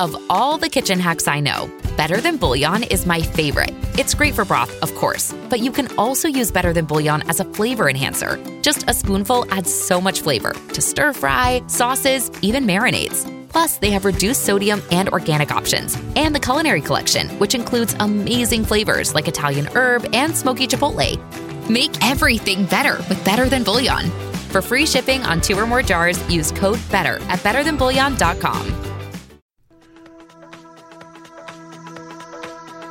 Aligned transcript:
Of 0.00 0.16
all 0.30 0.56
the 0.56 0.70
kitchen 0.70 0.98
hacks 0.98 1.28
I 1.28 1.40
know, 1.40 1.70
Better 1.94 2.22
Than 2.22 2.38
Bouillon 2.38 2.84
is 2.84 3.04
my 3.04 3.20
favorite. 3.20 3.74
It's 3.98 4.14
great 4.14 4.34
for 4.34 4.46
broth, 4.46 4.72
of 4.80 4.94
course, 4.94 5.34
but 5.50 5.60
you 5.60 5.70
can 5.70 5.94
also 5.98 6.26
use 6.26 6.50
Better 6.50 6.72
Than 6.72 6.86
Bouillon 6.86 7.20
as 7.28 7.38
a 7.38 7.44
flavor 7.44 7.90
enhancer. 7.90 8.38
Just 8.62 8.88
a 8.88 8.94
spoonful 8.94 9.44
adds 9.52 9.70
so 9.70 10.00
much 10.00 10.22
flavor 10.22 10.52
to 10.72 10.80
stir 10.80 11.12
fry, 11.12 11.62
sauces, 11.66 12.30
even 12.40 12.64
marinades. 12.64 13.28
Plus, 13.50 13.76
they 13.76 13.90
have 13.90 14.06
reduced 14.06 14.46
sodium 14.46 14.80
and 14.90 15.10
organic 15.10 15.50
options, 15.50 15.98
and 16.16 16.34
the 16.34 16.40
culinary 16.40 16.80
collection, 16.80 17.28
which 17.38 17.54
includes 17.54 17.94
amazing 18.00 18.64
flavors 18.64 19.14
like 19.14 19.28
Italian 19.28 19.68
herb 19.74 20.08
and 20.14 20.34
smoky 20.34 20.66
chipotle. 20.66 21.20
Make 21.68 21.92
everything 22.02 22.64
better 22.64 22.96
with 23.10 23.22
Better 23.22 23.50
Than 23.50 23.64
Bouillon. 23.64 24.10
For 24.48 24.62
free 24.62 24.86
shipping 24.86 25.24
on 25.24 25.42
two 25.42 25.58
or 25.58 25.66
more 25.66 25.82
jars, 25.82 26.18
use 26.32 26.52
code 26.52 26.80
BETTER 26.90 27.16
at 27.28 27.40
betterthanbouillon.com. 27.40 28.79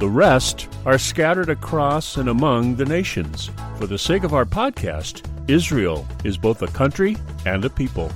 The 0.00 0.08
rest 0.08 0.66
are 0.86 0.96
scattered 0.96 1.50
across 1.50 2.16
and 2.16 2.30
among 2.30 2.76
the 2.76 2.86
nations. 2.86 3.50
For 3.76 3.86
the 3.86 3.98
sake 3.98 4.24
of 4.24 4.32
our 4.32 4.46
podcast, 4.46 5.28
Israel 5.46 6.08
is 6.24 6.38
both 6.38 6.62
a 6.62 6.68
country 6.68 7.18
and 7.44 7.62
a 7.66 7.68
people. 7.68 8.10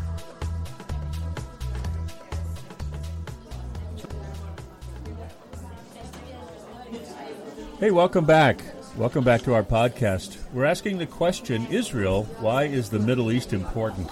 Hey, 7.78 7.90
welcome 7.90 8.24
back. 8.24 8.62
Welcome 8.96 9.22
back 9.22 9.42
to 9.42 9.52
our 9.52 9.62
podcast. 9.62 10.38
We're 10.54 10.64
asking 10.64 10.96
the 10.96 11.06
question 11.06 11.66
Israel, 11.66 12.24
why 12.40 12.64
is 12.64 12.88
the 12.88 12.98
Middle 12.98 13.30
East 13.30 13.52
important? 13.52 14.10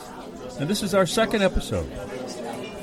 And 0.61 0.69
this 0.69 0.83
is 0.83 0.92
our 0.92 1.07
second 1.07 1.42
episode. 1.42 1.91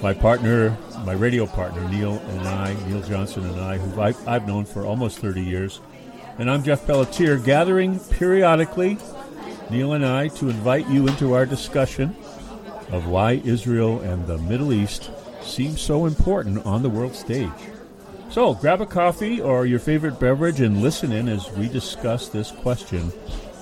My 0.02 0.16
partner, 0.16 0.76
my 1.05 1.14
radio 1.14 1.45
partner, 1.45 1.88
Neil 1.89 2.17
and 2.17 2.47
I, 2.47 2.73
Neil 2.88 3.02
Johnson 3.02 3.45
and 3.45 3.59
I, 3.59 3.78
who 3.78 4.02
I've, 4.02 4.28
I've 4.28 4.47
known 4.47 4.66
for 4.66 4.86
almost 4.86 5.19
30 5.19 5.41
years, 5.41 5.81
and 6.38 6.50
I'm 6.50 6.64
Jeff 6.64 6.86
Pelletier, 6.86 7.38
gathering 7.38 8.00
periodically, 8.00 8.97
Neil 9.69 9.94
and 9.94 10.06
I, 10.06 10.30
to 10.30 10.50
invite 10.50 10.88
you 10.89 11.08
into 11.08 11.33
our 11.33 11.45
discussion 11.45 12.16
of 12.91 13.08
why 13.08 13.33
Israel 13.45 14.00
and 14.02 14.25
the 14.25 14.38
Middle 14.38 14.73
East 14.73 15.11
seem 15.41 15.78
so 15.78 16.06
important 16.06 16.66
on 16.66 16.81
the 16.81 16.89
world 16.89 17.16
stage. 17.16 17.50
So 18.30 18.53
grab 18.53 18.81
a 18.81 18.86
coffee 18.86 19.41
or 19.41 19.66
your 19.66 19.80
favorite 19.80 20.19
beverage 20.19 20.61
and 20.61 20.81
listen 20.81 21.11
in 21.11 21.28
as 21.28 21.52
we 21.52 21.67
discuss 21.67 22.30
this 22.30 22.52
question 22.52 23.11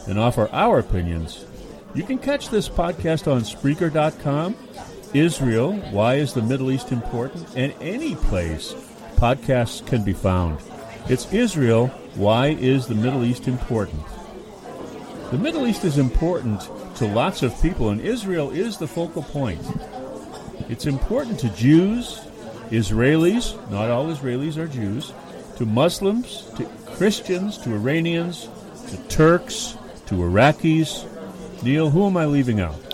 and 0.08 0.20
offer 0.20 0.50
our 0.52 0.80
opinions. 0.80 1.46
You 1.94 2.04
can 2.04 2.18
catch 2.18 2.50
this 2.50 2.68
podcast 2.68 3.32
on 3.32 3.42
Spreaker.com, 3.42 4.56
Israel, 5.14 5.74
Why 5.92 6.16
is 6.16 6.34
the 6.34 6.42
Middle 6.42 6.72
East 6.72 6.92
Important, 6.92 7.48
and 7.56 7.74
any 7.82 8.16
place 8.16 8.74
podcasts 9.18 9.86
can 9.86 10.04
be 10.04 10.14
found. 10.14 10.60
It's 11.10 11.32
Israel, 11.34 11.88
Why 12.16 12.50
is 12.50 12.88
the 12.88 12.96
Middle 12.96 13.24
East 13.24 13.48
Important? 13.48 14.04
The 15.32 15.38
Middle 15.38 15.66
East 15.68 15.84
is 15.84 15.98
important 15.98 16.70
to 16.96 17.06
lots 17.06 17.42
of 17.42 17.60
people, 17.62 17.90
and 17.90 18.00
Israel 18.00 18.52
is 18.52 18.78
the 18.78 18.88
focal 18.88 19.24
point. 19.24 19.62
It's 20.70 20.86
important 20.86 21.40
to 21.40 21.50
Jews, 21.50 22.20
Israelis, 22.70 23.56
not 23.72 23.90
all 23.90 24.06
Israelis 24.08 24.58
are 24.58 24.68
Jews, 24.68 25.14
to 25.58 25.66
Muslims, 25.66 26.50
to 26.58 26.66
Christians, 26.96 27.58
to 27.60 27.74
Iranians, 27.74 28.50
to 28.90 28.98
Turks, 29.08 29.78
to 30.06 30.16
Iraqis. 30.16 31.06
Neil, 31.64 31.90
who 31.90 32.06
am 32.06 32.18
I 32.18 32.26
leaving 32.26 32.62
out? 32.62 32.87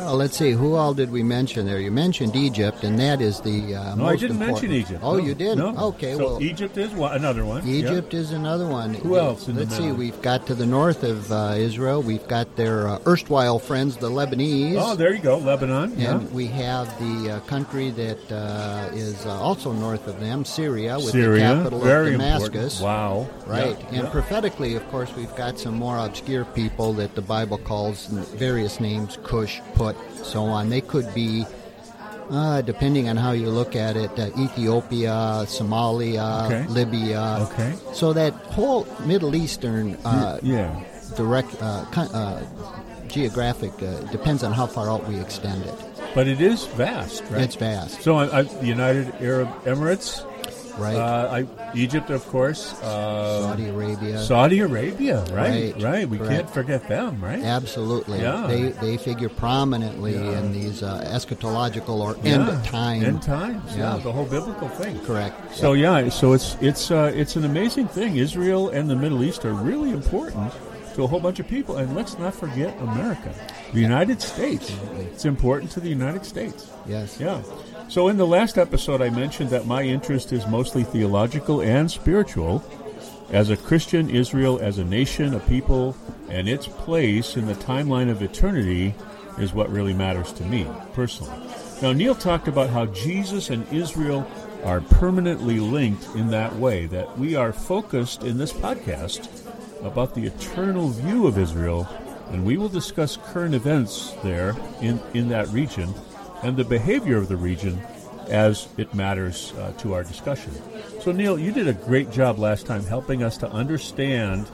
Well, 0.00 0.16
let's 0.16 0.36
see. 0.36 0.52
Who 0.52 0.76
all 0.76 0.94
did 0.94 1.10
we 1.12 1.22
mention 1.22 1.66
there? 1.66 1.78
You 1.78 1.90
mentioned 1.90 2.34
Egypt, 2.34 2.84
and 2.84 2.98
that 2.98 3.20
is 3.20 3.40
the 3.42 3.74
uh, 3.76 3.94
No, 3.94 4.04
most 4.04 4.12
I 4.12 4.16
didn't 4.16 4.42
important. 4.42 4.62
mention 4.62 4.72
Egypt. 4.72 5.00
Oh, 5.04 5.18
No, 5.18 5.24
you 5.24 5.34
did? 5.34 5.58
No. 5.58 5.76
Okay, 5.76 6.14
So 6.14 6.18
well, 6.24 6.42
Egypt 6.42 6.78
is 6.78 6.90
one, 6.92 7.12
another 7.14 7.44
one. 7.44 7.68
Egypt 7.68 8.12
Yeah. 8.14 8.20
is 8.20 8.32
another 8.32 8.66
one. 8.66 8.94
Who 8.94 9.18
else 9.18 9.46
in 9.48 9.56
Let's 9.56 9.76
see. 9.76 9.92
We've 9.92 10.20
got 10.22 10.46
to 10.46 10.54
the 10.54 10.64
north 10.64 11.02
of 11.04 11.30
uh, 11.30 11.54
Israel. 11.56 12.02
We've 12.02 12.26
got 12.28 12.56
their 12.56 12.88
uh, 12.88 12.98
erstwhile 13.06 13.58
friends, 13.58 13.98
the 13.98 14.10
Lebanese. 14.10 14.76
Oh, 14.80 14.94
there 14.96 15.12
you 15.12 15.20
go, 15.20 15.36
Lebanon. 15.36 15.92
Yeah. 15.98 16.12
And 16.16 16.32
we 16.32 16.46
have 16.46 16.86
the 16.98 17.32
uh, 17.32 17.40
country 17.40 17.90
that 17.90 18.32
uh, 18.32 18.88
is 18.94 19.26
uh, 19.26 19.30
also 19.38 19.72
north 19.72 20.06
of 20.06 20.18
them, 20.18 20.46
Syria, 20.46 20.96
with 20.96 21.10
Syria, 21.12 21.48
the 21.50 21.54
capital 21.56 21.80
very 21.80 22.14
of 22.14 22.20
Damascus. 22.20 22.80
important. 22.80 22.82
Wow. 22.82 23.28
Right. 23.46 23.76
Yeah, 23.78 23.86
And 23.88 24.04
yeah. 24.04 24.10
prophetically, 24.10 24.76
of 24.76 24.88
course, 24.90 25.10
we've 25.14 25.34
got 25.36 25.58
some 25.58 25.74
more 25.74 25.98
obscure 25.98 26.46
people 26.46 26.94
that 26.94 27.14
the 27.14 27.22
Bible 27.22 27.58
calls 27.58 28.06
various 28.06 28.80
names 28.80 29.18
Cush, 29.24 29.60
Put, 29.74 29.89
so 30.22 30.44
on. 30.44 30.68
They 30.70 30.80
could 30.80 31.12
be, 31.14 31.44
uh, 32.30 32.62
depending 32.62 33.08
on 33.08 33.16
how 33.16 33.32
you 33.32 33.50
look 33.50 33.74
at 33.76 33.96
it, 33.96 34.10
uh, 34.18 34.30
Ethiopia, 34.38 35.44
Somalia, 35.46 36.46
Okay. 36.46 36.66
Libya. 36.68 37.46
Okay. 37.50 37.74
So 37.92 38.12
that 38.12 38.32
whole 38.54 38.86
Middle 39.04 39.34
Eastern 39.34 39.96
uh, 40.04 40.38
yeah. 40.42 40.78
direct 41.16 41.50
uh, 41.62 41.84
uh, 41.96 42.42
geographic 43.08 43.72
uh, 43.82 44.00
depends 44.12 44.42
on 44.44 44.52
how 44.52 44.66
far 44.66 44.88
out 44.90 45.06
we 45.08 45.18
extend 45.20 45.64
it. 45.66 45.74
But 46.14 46.26
it 46.26 46.40
is 46.40 46.66
vast, 46.78 47.22
right? 47.30 47.42
It's 47.42 47.54
vast, 47.56 48.02
So 48.02 48.16
I, 48.16 48.40
I, 48.40 48.42
the 48.42 48.66
United 48.66 49.14
Arab 49.20 49.48
Emirates, 49.64 50.24
right? 50.78 50.96
uh, 50.96 51.28
I, 51.44 51.72
Egypt, 51.74 52.10
of 52.10 52.26
course, 52.28 52.72
uh, 52.82 53.42
Saudi 53.42 53.68
Arabia. 53.68 54.18
Saudi 54.18 54.60
Arabia, 54.60 55.22
right? 55.32 55.72
Right, 55.74 55.82
Right. 55.82 56.08
We 56.08 56.18
correct. 56.18 56.32
can't 56.32 56.50
forget 56.50 56.88
them, 56.88 57.22
right? 57.22 57.42
Absolutely. 57.42 58.20
Yeah. 58.20 58.46
They, 58.46 58.68
they 58.84 58.96
figure 58.96 59.28
prominently 59.28 60.14
Yeah. 60.14 60.38
in 60.38 60.52
these 60.52 60.82
uh, 60.82 61.02
eschatological 61.06 62.00
or 62.00 62.16
Yeah. 62.22 62.48
end 62.50 62.64
time. 62.64 63.02
End 63.04 63.22
times. 63.22 63.62
Yeah. 63.76 63.96
Yeah. 63.96 64.02
the 64.02 64.12
whole 64.12 64.26
biblical 64.26 64.68
thing. 64.68 64.98
Correct. 65.00 65.34
So 65.54 65.72
yeah, 65.72 66.08
so 66.08 66.32
it's 66.32 66.56
it's 66.60 66.90
uh, 66.90 67.12
it's 67.14 67.36
an 67.36 67.44
amazing 67.44 67.88
thing. 67.88 68.16
Israel 68.16 68.68
and 68.70 68.88
the 68.88 68.96
Middle 68.96 69.22
East 69.24 69.44
are 69.44 69.52
really 69.52 69.90
important 69.90 70.52
to 70.94 71.04
a 71.04 71.06
whole 71.06 71.20
bunch 71.20 71.40
of 71.40 71.48
people, 71.48 71.76
and 71.76 71.94
let's 71.94 72.18
not 72.18 72.34
forget 72.34 72.76
America, 72.80 73.32
the 73.72 73.80
United 73.80 74.20
States. 74.20 74.74
It's 75.12 75.24
important 75.24 75.70
to 75.72 75.80
the 75.80 75.88
United 75.88 76.24
States. 76.24 76.70
Yes. 76.86 77.18
Yeah. 77.20 77.42
So 77.88 78.08
in 78.08 78.16
the 78.16 78.26
last 78.26 78.58
episode, 78.58 79.02
I 79.02 79.10
mentioned 79.10 79.50
that 79.50 79.66
my 79.66 79.82
interest 79.82 80.32
is 80.32 80.46
mostly 80.46 80.84
theological 80.84 81.60
and 81.60 81.90
spiritual. 81.90 82.64
As 83.30 83.50
a 83.50 83.56
Christian, 83.56 84.10
Israel 84.10 84.58
as 84.60 84.78
a 84.78 84.84
nation, 84.84 85.34
a 85.34 85.40
people, 85.40 85.96
and 86.28 86.48
its 86.48 86.66
place 86.66 87.36
in 87.36 87.46
the 87.46 87.54
timeline 87.54 88.10
of 88.10 88.22
eternity 88.22 88.94
is 89.38 89.52
what 89.54 89.70
really 89.70 89.94
matters 89.94 90.32
to 90.34 90.44
me 90.44 90.66
personally. 90.92 91.32
Now, 91.80 91.92
Neil 91.92 92.14
talked 92.14 92.48
about 92.48 92.70
how 92.70 92.86
Jesus 92.86 93.50
and 93.50 93.66
Israel 93.72 94.26
are 94.64 94.80
permanently 94.82 95.58
linked 95.58 96.06
in 96.14 96.28
that 96.30 96.54
way, 96.56 96.86
that 96.86 97.18
we 97.18 97.34
are 97.34 97.52
focused 97.52 98.22
in 98.22 98.36
this 98.36 98.52
podcast 98.52 99.39
about 99.82 100.14
the 100.14 100.26
eternal 100.26 100.88
view 100.88 101.26
of 101.26 101.38
Israel, 101.38 101.88
and 102.30 102.44
we 102.44 102.56
will 102.56 102.68
discuss 102.68 103.16
current 103.16 103.54
events 103.54 104.12
there 104.22 104.54
in, 104.80 105.00
in 105.14 105.28
that 105.28 105.48
region 105.48 105.92
and 106.42 106.56
the 106.56 106.64
behavior 106.64 107.16
of 107.16 107.28
the 107.28 107.36
region 107.36 107.80
as 108.28 108.68
it 108.76 108.94
matters 108.94 109.52
uh, 109.58 109.72
to 109.78 109.94
our 109.94 110.04
discussion. 110.04 110.52
So, 111.00 111.12
Neil, 111.12 111.38
you 111.38 111.52
did 111.52 111.68
a 111.68 111.72
great 111.72 112.10
job 112.10 112.38
last 112.38 112.66
time 112.66 112.84
helping 112.84 113.22
us 113.22 113.36
to 113.38 113.50
understand 113.50 114.48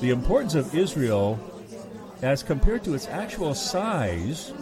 the 0.00 0.10
importance 0.10 0.54
of 0.54 0.74
Israel 0.74 1.40
as 2.22 2.42
compared 2.42 2.84
to 2.84 2.94
its 2.94 3.06
actual 3.08 3.54
size 3.54 4.52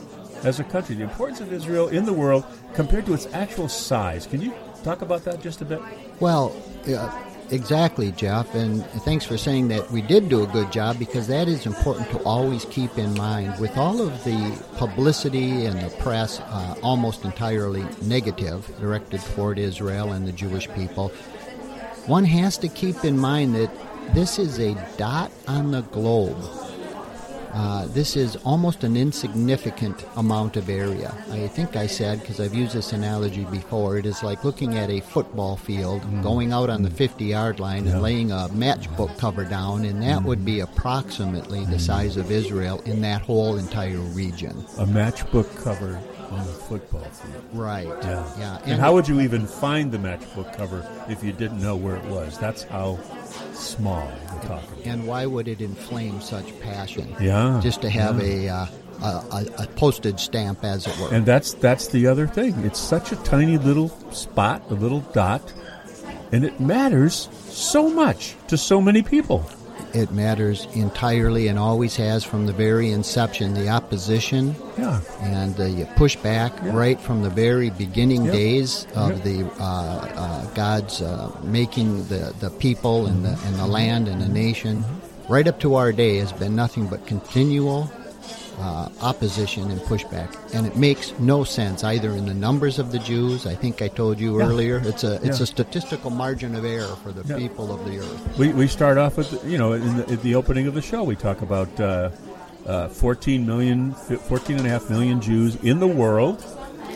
as 0.44 0.60
a 0.60 0.64
country. 0.64 0.94
The 0.94 1.04
importance 1.04 1.40
of 1.40 1.52
Israel 1.52 1.88
in 1.88 2.04
the 2.04 2.12
world 2.12 2.44
compared 2.74 3.06
to 3.06 3.14
its 3.14 3.26
actual 3.32 3.68
size. 3.68 4.26
Can 4.26 4.40
you 4.40 4.54
talk 4.84 5.02
about 5.02 5.24
that 5.24 5.40
just 5.40 5.60
a 5.60 5.64
bit? 5.64 5.80
Well, 6.20 6.54
uh, 6.88 7.31
exactly, 7.52 8.10
Jeff. 8.12 8.54
And 8.54 8.84
thanks 9.04 9.24
for 9.24 9.36
saying 9.36 9.68
that 9.68 9.90
we 9.90 10.02
did 10.02 10.28
do 10.28 10.42
a 10.42 10.46
good 10.46 10.72
job 10.72 10.98
because 10.98 11.28
that 11.28 11.46
is 11.46 11.66
important 11.66 12.10
to 12.10 12.18
always 12.24 12.64
keep 12.64 12.98
in 12.98 13.14
mind. 13.14 13.60
With 13.60 13.76
all 13.76 14.00
of 14.00 14.24
the 14.24 14.60
publicity 14.76 15.66
and 15.66 15.80
the 15.80 15.90
press 15.98 16.40
uh, 16.40 16.74
almost 16.82 17.24
entirely 17.24 17.84
negative 18.02 18.68
directed 18.80 19.20
toward 19.20 19.58
Israel 19.58 20.12
and 20.12 20.26
the 20.26 20.32
Jewish 20.32 20.68
people, 20.72 21.08
one 22.06 22.24
has 22.24 22.58
to 22.58 22.68
keep 22.68 23.04
in 23.04 23.18
mind 23.18 23.54
that 23.54 23.70
this 24.14 24.38
is 24.38 24.58
a 24.58 24.74
dot 24.96 25.30
on 25.46 25.70
the 25.70 25.82
globe. 25.82 26.36
Uh, 27.52 27.86
this 27.88 28.16
is 28.16 28.36
almost 28.44 28.82
an 28.82 28.96
insignificant 28.96 30.04
amount 30.16 30.56
of 30.56 30.70
area. 30.70 31.14
I 31.30 31.48
think 31.48 31.76
I 31.76 31.86
said, 31.86 32.20
because 32.20 32.40
I've 32.40 32.54
used 32.54 32.74
this 32.74 32.92
analogy 32.92 33.44
before, 33.44 33.98
it 33.98 34.06
is 34.06 34.22
like 34.22 34.42
looking 34.42 34.78
at 34.78 34.88
a 34.88 35.00
football 35.00 35.56
field, 35.56 36.02
mm. 36.02 36.22
going 36.22 36.52
out 36.52 36.70
on 36.70 36.82
the 36.82 36.90
50 36.90 37.24
yard 37.24 37.60
line 37.60 37.84
yeah. 37.84 37.92
and 37.92 38.02
laying 38.02 38.30
a 38.30 38.48
matchbook 38.52 39.18
cover 39.18 39.44
down, 39.44 39.84
and 39.84 40.02
that 40.02 40.22
mm. 40.22 40.24
would 40.24 40.44
be 40.44 40.60
approximately 40.60 41.64
the 41.66 41.78
size 41.78 42.16
of 42.16 42.30
Israel 42.30 42.80
in 42.86 43.02
that 43.02 43.20
whole 43.22 43.56
entire 43.56 43.98
region. 43.98 44.56
A 44.78 44.86
matchbook 44.86 45.62
cover 45.62 46.00
on 46.32 46.40
a 46.40 46.44
football 46.44 47.04
field. 47.04 47.44
Right. 47.52 47.86
Yeah. 47.86 48.38
Yeah. 48.38 48.58
And, 48.58 48.72
and 48.72 48.80
how 48.80 48.94
would 48.94 49.08
you 49.08 49.20
even 49.20 49.46
find 49.46 49.92
the 49.92 49.98
matchbook 49.98 50.56
cover 50.56 50.88
if 51.08 51.22
you 51.22 51.32
didn't 51.32 51.60
know 51.60 51.76
where 51.76 51.96
it 51.96 52.04
was? 52.04 52.38
That's 52.38 52.62
how 52.64 52.98
small 53.52 54.06
we're 54.32 54.42
talking. 54.42 54.84
And 54.84 55.06
why 55.06 55.26
would 55.26 55.48
it 55.48 55.60
inflame 55.60 56.20
such 56.20 56.58
passion? 56.60 57.14
Yeah. 57.20 57.60
Just 57.62 57.82
to 57.82 57.90
have 57.90 58.20
yeah. 58.20 58.66
a, 59.00 59.04
uh, 59.04 59.46
a, 59.58 59.62
a 59.62 59.66
postage 59.76 60.20
stamp, 60.20 60.64
as 60.64 60.86
it 60.86 60.98
were. 60.98 61.12
And 61.14 61.26
that's 61.26 61.54
that's 61.54 61.88
the 61.88 62.06
other 62.06 62.26
thing. 62.26 62.54
It's 62.64 62.78
such 62.78 63.12
a 63.12 63.16
tiny 63.16 63.58
little 63.58 63.88
spot, 64.10 64.62
a 64.70 64.74
little 64.74 65.00
dot, 65.12 65.52
and 66.30 66.44
it 66.44 66.60
matters 66.60 67.28
so 67.48 67.90
much 67.90 68.34
to 68.48 68.56
so 68.56 68.80
many 68.80 69.02
people. 69.02 69.44
It 69.94 70.10
matters 70.10 70.66
entirely 70.74 71.48
and 71.48 71.58
always 71.58 71.96
has 71.96 72.24
from 72.24 72.46
the 72.46 72.52
very 72.52 72.90
inception. 72.90 73.54
The 73.54 73.68
opposition 73.68 74.56
yeah. 74.78 75.00
and 75.20 75.54
the 75.56 75.86
pushback 75.96 76.64
yeah. 76.64 76.74
right 76.74 77.00
from 77.00 77.22
the 77.22 77.30
very 77.30 77.70
beginning 77.70 78.24
yep. 78.24 78.34
days 78.34 78.86
of 78.94 79.10
yep. 79.10 79.22
the 79.22 79.50
uh, 79.60 79.64
uh, 79.64 80.46
God's 80.54 81.02
uh, 81.02 81.30
making 81.42 82.06
the, 82.06 82.34
the 82.40 82.50
people 82.50 83.06
and 83.06 83.24
the, 83.24 83.38
and 83.44 83.56
the 83.56 83.66
land 83.66 84.08
and 84.08 84.20
the 84.20 84.28
nation, 84.28 84.78
mm-hmm. 84.78 85.32
right 85.32 85.46
up 85.46 85.60
to 85.60 85.74
our 85.74 85.92
day, 85.92 86.16
has 86.18 86.32
been 86.32 86.56
nothing 86.56 86.86
but 86.86 87.06
continual 87.06 87.90
uh, 88.58 88.88
opposition 89.00 89.70
and 89.70 89.80
pushback, 89.82 90.36
and 90.54 90.66
it 90.66 90.76
makes 90.76 91.18
no 91.18 91.44
sense 91.44 91.84
either 91.84 92.10
in 92.10 92.26
the 92.26 92.34
numbers 92.34 92.78
of 92.78 92.92
the 92.92 92.98
Jews. 92.98 93.46
I 93.46 93.54
think 93.54 93.82
I 93.82 93.88
told 93.88 94.20
you 94.20 94.38
yeah. 94.38 94.46
earlier 94.46 94.82
it's 94.84 95.04
a 95.04 95.14
it's 95.16 95.38
yeah. 95.38 95.44
a 95.44 95.46
statistical 95.46 96.10
margin 96.10 96.54
of 96.54 96.64
error 96.64 96.96
for 97.02 97.12
the 97.12 97.26
yeah. 97.26 97.36
people 97.36 97.72
of 97.72 97.84
the 97.84 97.98
earth. 97.98 98.38
We, 98.38 98.52
we 98.52 98.66
start 98.66 98.98
off 98.98 99.16
with 99.16 99.44
you 99.44 99.58
know 99.58 99.72
in 99.72 99.96
the, 99.96 100.10
at 100.10 100.22
the 100.22 100.34
opening 100.34 100.66
of 100.66 100.74
the 100.74 100.82
show 100.82 101.02
we 101.02 101.16
talk 101.16 101.42
about 101.42 101.80
uh, 101.80 102.10
uh, 102.66 102.88
14 102.88 103.46
million, 103.46 103.92
14 103.92 104.58
and 104.58 104.66
a 104.66 104.70
half 104.70 104.88
million 104.90 105.20
Jews 105.20 105.56
in 105.56 105.80
the 105.80 105.86
world. 105.86 106.44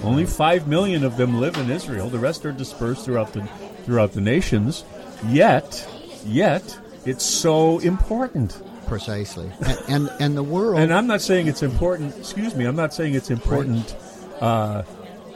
Only 0.02 0.26
five 0.26 0.68
million 0.68 1.04
of 1.04 1.16
them 1.16 1.40
live 1.40 1.56
in 1.56 1.70
Israel. 1.70 2.08
The 2.08 2.18
rest 2.18 2.44
are 2.44 2.52
dispersed 2.52 3.04
throughout 3.04 3.32
the 3.32 3.42
throughout 3.84 4.12
the 4.12 4.20
nations. 4.20 4.84
Yet, 5.28 5.88
yet 6.24 6.78
it's 7.06 7.24
so 7.24 7.78
important 7.78 8.62
precisely. 8.86 9.50
And, 9.60 9.78
and, 9.88 10.10
and 10.20 10.36
the 10.36 10.42
world. 10.42 10.78
And 10.80 10.92
I'm 10.92 11.06
not 11.06 11.20
saying 11.20 11.48
it's 11.48 11.62
important. 11.62 12.16
Excuse 12.16 12.54
me. 12.54 12.64
I'm 12.64 12.76
not 12.76 12.94
saying 12.94 13.14
it's 13.14 13.30
important 13.30 13.96
right. 14.34 14.42
uh, 14.42 14.82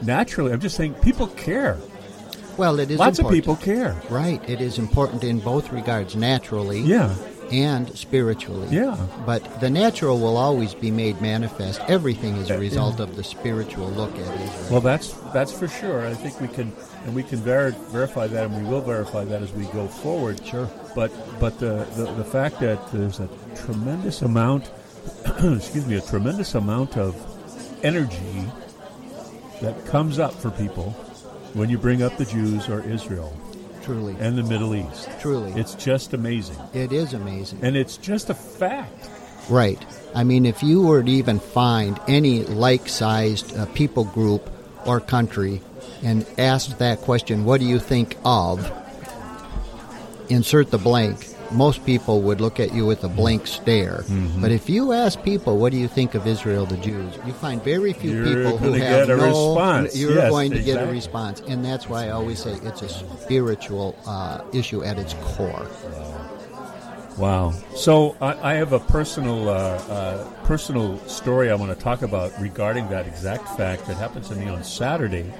naturally. 0.02 0.52
I'm 0.52 0.60
just 0.60 0.76
saying 0.76 0.94
people 0.94 1.26
care. 1.28 1.78
Well, 2.56 2.78
it 2.78 2.90
is. 2.90 2.98
Lots 2.98 3.18
important. 3.18 3.38
of 3.38 3.42
people 3.42 3.56
care. 3.56 4.00
Right. 4.10 4.46
It 4.48 4.60
is 4.60 4.78
important 4.78 5.24
in 5.24 5.40
both 5.40 5.72
regards, 5.72 6.16
naturally. 6.16 6.80
Yeah. 6.80 7.14
And 7.50 7.96
spiritually. 7.96 8.68
Yeah. 8.70 8.96
But 9.26 9.60
the 9.60 9.70
natural 9.70 10.18
will 10.18 10.36
always 10.36 10.74
be 10.74 10.90
made 10.90 11.20
manifest. 11.20 11.80
Everything 11.88 12.36
is 12.36 12.50
a 12.50 12.58
result 12.58 12.98
yeah. 12.98 13.04
of 13.04 13.16
the 13.16 13.24
spiritual 13.24 13.88
look 13.90 14.12
at 14.14 14.20
Israel. 14.20 14.68
Well, 14.70 14.80
that's 14.80 15.12
that's 15.32 15.52
for 15.52 15.68
sure. 15.68 16.06
I 16.06 16.14
think 16.14 16.40
we 16.40 16.48
can 16.48 16.72
and 17.04 17.14
we 17.14 17.22
can 17.22 17.40
ver- 17.40 17.70
verify 17.70 18.26
that, 18.26 18.46
and 18.46 18.62
we 18.62 18.70
will 18.70 18.80
verify 18.80 19.24
that 19.24 19.42
as 19.42 19.52
we 19.52 19.64
go 19.66 19.88
forward. 19.88 20.44
Sure. 20.44 20.70
But 20.94 21.10
but 21.40 21.58
the, 21.58 21.86
the, 21.96 22.12
the 22.12 22.24
fact 22.24 22.60
that 22.60 22.90
there's 22.92 23.20
a 23.20 23.28
tremendous 23.56 24.22
amount, 24.22 24.70
excuse 25.42 25.86
me, 25.86 25.96
a 25.96 26.00
tremendous 26.00 26.54
amount 26.54 26.96
of 26.96 27.16
energy 27.82 28.44
that 29.62 29.86
comes 29.86 30.18
up 30.18 30.34
for 30.34 30.50
people 30.50 30.90
when 31.54 31.68
you 31.68 31.78
bring 31.78 32.02
up 32.02 32.16
the 32.16 32.24
Jews 32.24 32.68
or 32.68 32.80
Israel. 32.82 33.36
Truly. 33.90 34.14
And 34.20 34.38
the 34.38 34.44
Middle 34.44 34.76
East. 34.76 35.08
Truly. 35.20 35.50
It's 35.58 35.74
just 35.74 36.14
amazing. 36.14 36.56
It 36.72 36.92
is 36.92 37.12
amazing. 37.12 37.58
And 37.62 37.76
it's 37.76 37.96
just 37.96 38.30
a 38.30 38.34
fact. 38.34 39.10
Right. 39.48 39.84
I 40.14 40.22
mean, 40.22 40.46
if 40.46 40.62
you 40.62 40.82
were 40.82 41.02
to 41.02 41.10
even 41.10 41.40
find 41.40 41.98
any 42.06 42.44
like 42.44 42.88
sized 42.88 43.56
uh, 43.56 43.66
people 43.66 44.04
group 44.04 44.48
or 44.86 45.00
country 45.00 45.60
and 46.04 46.24
asked 46.38 46.78
that 46.78 47.00
question, 47.00 47.44
what 47.44 47.58
do 47.58 47.66
you 47.66 47.80
think 47.80 48.16
of? 48.24 48.70
Insert 50.28 50.70
the 50.70 50.78
blank. 50.78 51.26
Most 51.52 51.84
people 51.84 52.22
would 52.22 52.40
look 52.40 52.60
at 52.60 52.72
you 52.72 52.86
with 52.86 53.02
a 53.04 53.08
blank 53.08 53.46
stare. 53.46 54.04
Mm-hmm. 54.06 54.40
But 54.40 54.52
if 54.52 54.70
you 54.70 54.92
ask 54.92 55.22
people, 55.22 55.58
what 55.58 55.72
do 55.72 55.78
you 55.78 55.88
think 55.88 56.14
of 56.14 56.26
Israel, 56.26 56.64
the 56.66 56.76
Jews? 56.76 57.12
You 57.26 57.32
find 57.32 57.62
very 57.62 57.92
few 57.92 58.24
you're 58.24 58.44
people 58.44 58.58
who 58.58 58.72
have 58.74 59.08
no. 59.08 59.16
Response. 59.16 59.96
You're 59.96 60.14
yes, 60.14 60.30
going 60.30 60.52
to 60.52 60.58
exactly. 60.58 60.84
get 60.84 60.88
a 60.88 60.92
response, 60.92 61.40
and 61.48 61.64
that's 61.64 61.88
why 61.88 62.06
I 62.06 62.10
always 62.10 62.38
say 62.38 62.52
it's 62.62 62.82
a 62.82 62.88
spiritual 62.88 63.96
uh, 64.06 64.42
issue 64.52 64.84
at 64.84 64.98
its 64.98 65.14
core. 65.22 65.66
Wow. 67.16 67.52
So 67.74 68.16
I, 68.20 68.52
I 68.52 68.54
have 68.54 68.72
a 68.72 68.80
personal 68.80 69.48
uh, 69.48 69.52
uh, 69.52 70.24
personal 70.44 70.98
story 71.06 71.50
I 71.50 71.54
want 71.54 71.76
to 71.76 71.82
talk 71.82 72.02
about 72.02 72.32
regarding 72.40 72.88
that 72.88 73.06
exact 73.06 73.48
fact 73.56 73.86
that 73.88 73.96
happened 73.96 74.24
to 74.26 74.34
me 74.36 74.48
on 74.48 74.64
Saturday. 74.64 75.30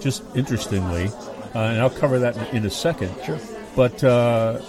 Just 0.00 0.24
interestingly, 0.34 1.08
uh, 1.54 1.58
and 1.58 1.80
I'll 1.80 1.90
cover 1.90 2.18
that 2.18 2.36
in, 2.36 2.58
in 2.58 2.66
a 2.66 2.70
second. 2.70 3.14
Sure. 3.24 3.38
But 3.76 4.02
uh, 4.02 4.60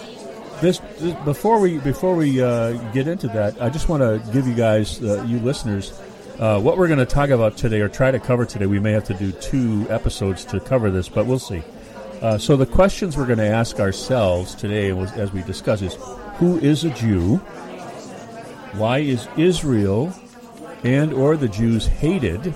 this, 0.60 0.78
this, 0.98 1.14
before 1.24 1.60
we 1.60 1.78
before 1.78 2.14
we 2.14 2.42
uh, 2.42 2.72
get 2.92 3.08
into 3.08 3.28
that, 3.28 3.60
I 3.60 3.68
just 3.70 3.88
want 3.88 4.02
to 4.02 4.32
give 4.32 4.46
you 4.46 4.54
guys, 4.54 5.02
uh, 5.02 5.24
you 5.24 5.38
listeners, 5.40 5.90
what 6.38 6.78
we're 6.78 6.88
going 6.88 6.98
to 6.98 7.06
talk 7.06 7.30
about 7.30 7.56
today 7.56 7.80
or 7.80 7.88
try 7.88 8.10
to 8.10 8.18
cover 8.18 8.44
today. 8.44 8.66
We 8.66 8.80
may 8.80 8.92
have 8.92 9.04
to 9.04 9.14
do 9.14 9.32
two 9.32 9.86
episodes 9.90 10.44
to 10.46 10.60
cover 10.60 10.90
this, 10.90 11.08
but 11.08 11.26
we'll 11.26 11.38
see. 11.38 11.62
so 12.38 12.56
the 12.56 12.66
questions 12.66 13.16
we're 13.16 13.26
going 13.26 13.38
to 13.38 13.48
ask 13.48 13.80
ourselves 13.80 14.54
today, 14.54 14.90
as 14.90 15.32
we 15.32 15.42
discuss, 15.42 15.82
is 15.82 15.96
who 16.36 16.58
is 16.58 16.84
a 16.84 16.90
Jew? 16.90 17.36
Why 18.74 18.98
is 18.98 19.26
Israel 19.36 20.12
and 20.84 21.12
or 21.12 21.36
the 21.36 21.48
Jews 21.48 21.86
hated? 21.86 22.54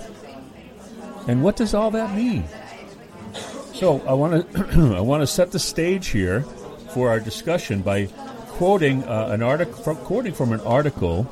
And 1.27 1.43
what 1.43 1.56
does 1.56 1.75
all 1.75 1.91
that 1.91 2.15
mean? 2.15 2.45
So 3.75 4.01
I 4.06 4.12
want 4.12 4.51
to 4.53 4.95
I 4.97 5.01
want 5.01 5.23
to 5.23 5.27
set 5.27 5.51
the 5.51 5.59
stage 5.59 6.09
here 6.09 6.45
for 6.94 7.11
our 7.11 7.20
discussion 7.20 7.82
by 7.82 8.08
quoting 8.56 9.05
uh, 9.05 9.29
an 9.31 9.43
article 9.43 9.82
from, 9.82 9.96
quoting 9.96 10.32
from 10.32 10.52
an 10.52 10.61
article 10.61 11.26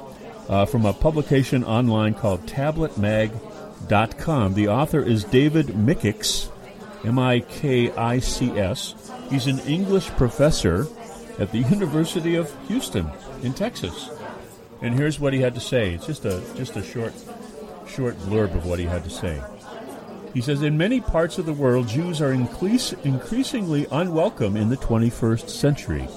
uh, 0.48 0.66
from 0.66 0.84
a 0.84 0.92
publication 0.92 1.62
online 1.64 2.14
called 2.14 2.44
tabletmag.com. 2.46 4.54
The 4.54 4.68
author 4.68 5.00
is 5.00 5.24
David 5.24 5.68
Mikics, 5.68 6.50
M 7.04 7.18
I 7.18 7.40
K 7.40 7.90
I 7.92 8.18
C 8.18 8.50
S. 8.58 8.94
He's 9.30 9.46
an 9.46 9.60
English 9.60 10.08
professor 10.10 10.88
at 11.38 11.52
the 11.52 11.58
University 11.58 12.34
of 12.34 12.52
Houston 12.66 13.08
in 13.42 13.54
Texas. 13.54 14.10
And 14.81 14.94
here's 14.94 15.20
what 15.20 15.32
he 15.32 15.40
had 15.40 15.54
to 15.54 15.60
say. 15.60 15.94
It's 15.94 16.06
just 16.06 16.24
a 16.24 16.42
just 16.56 16.76
a 16.76 16.82
short 16.82 17.14
short 17.86 18.16
blurb 18.19 18.56
of 18.56 18.66
what 18.66 18.81
he 18.81 18.84
had 18.84 19.04
to 19.04 19.10
say. 19.10 19.40
He 20.34 20.41
says, 20.41 20.62
In 20.62 20.79
many 20.79 21.01
parts 21.01 21.39
of 21.39 21.46
the 21.46 21.53
world, 21.53 21.89
Jews 21.89 22.22
are 22.22 22.32
increase, 22.32 22.93
increasingly 23.05 23.86
unwelcome 23.91 24.56
in 24.56 24.69
the 24.69 24.77
21st 24.77 25.48
century. 25.48 26.08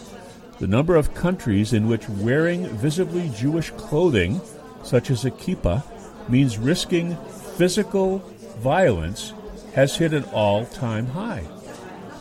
The 0.59 0.67
number 0.67 0.95
of 0.95 1.13
countries 1.13 1.73
in 1.73 1.89
which 1.89 2.07
wearing 2.07 2.67
visibly 2.77 3.29
Jewish 3.29 3.71
clothing, 3.71 4.39
such 4.83 5.11
as 5.11 5.25
a 5.25 5.31
kippah, 5.31 5.83
means 6.29 6.57
risking 6.57 7.17
physical 7.57 8.19
violence 8.59 9.33
has 9.73 9.97
hit 9.97 10.13
an 10.13 10.23
all 10.25 10.65
time 10.65 11.07
high. 11.07 11.43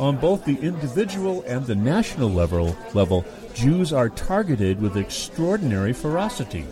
On 0.00 0.16
both 0.16 0.44
the 0.44 0.58
individual 0.58 1.44
and 1.46 1.64
the 1.64 1.76
national 1.76 2.28
level, 2.28 2.76
level, 2.94 3.24
Jews 3.54 3.92
are 3.92 4.08
targeted 4.08 4.80
with 4.80 4.96
extraordinary 4.96 5.92
ferocity. 5.92 6.66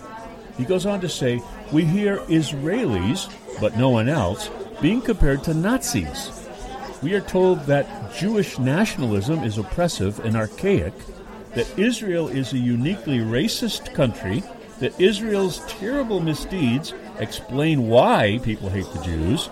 He 0.58 0.64
goes 0.64 0.84
on 0.84 1.00
to 1.00 1.08
say, 1.08 1.40
We 1.70 1.84
hear 1.84 2.18
Israelis, 2.26 3.32
but 3.60 3.76
no 3.76 3.90
one 3.90 4.08
else, 4.08 4.50
being 4.82 5.00
compared 5.00 5.42
to 5.44 5.54
Nazis. 5.54 6.30
We 7.02 7.14
are 7.14 7.20
told 7.20 7.60
that 7.66 8.14
Jewish 8.14 8.58
nationalism 8.58 9.42
is 9.42 9.56
oppressive 9.56 10.20
and 10.20 10.36
archaic, 10.36 10.92
that 11.54 11.78
Israel 11.78 12.28
is 12.28 12.52
a 12.52 12.58
uniquely 12.58 13.18
racist 13.18 13.94
country, 13.94 14.42
that 14.80 15.00
Israel's 15.00 15.60
terrible 15.66 16.20
misdeeds 16.20 16.92
explain 17.18 17.88
why 17.88 18.40
people 18.42 18.68
hate 18.68 18.92
the 18.92 19.02
Jews, 19.02 19.48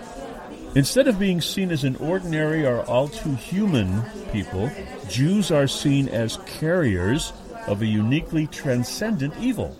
Instead 0.76 1.08
of 1.08 1.18
being 1.18 1.40
seen 1.40 1.72
as 1.72 1.82
an 1.82 1.96
ordinary 1.96 2.64
or 2.64 2.82
all 2.82 3.08
too 3.08 3.34
human 3.34 4.02
people, 4.32 4.70
Jews 5.08 5.50
are 5.50 5.66
seen 5.66 6.08
as 6.08 6.38
carriers 6.46 7.32
of 7.66 7.82
a 7.82 7.86
uniquely 7.86 8.46
transcendent 8.46 9.34
evil. 9.40 9.76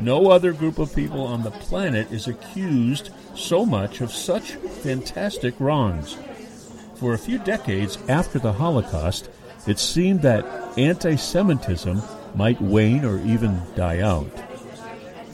No 0.00 0.30
other 0.30 0.52
group 0.52 0.78
of 0.78 0.94
people 0.94 1.22
on 1.22 1.42
the 1.42 1.50
planet 1.50 2.12
is 2.12 2.28
accused 2.28 3.10
so 3.34 3.66
much 3.66 4.00
of 4.00 4.12
such 4.12 4.52
fantastic 4.52 5.54
wrongs. 5.58 6.16
For 6.96 7.14
a 7.14 7.18
few 7.18 7.38
decades 7.38 7.98
after 8.08 8.38
the 8.38 8.52
Holocaust, 8.52 9.28
it 9.66 9.78
seemed 9.78 10.22
that 10.22 10.44
anti 10.78 11.16
Semitism 11.16 12.00
might 12.34 12.60
wane 12.60 13.04
or 13.04 13.20
even 13.26 13.60
die 13.74 14.00
out. 14.00 14.30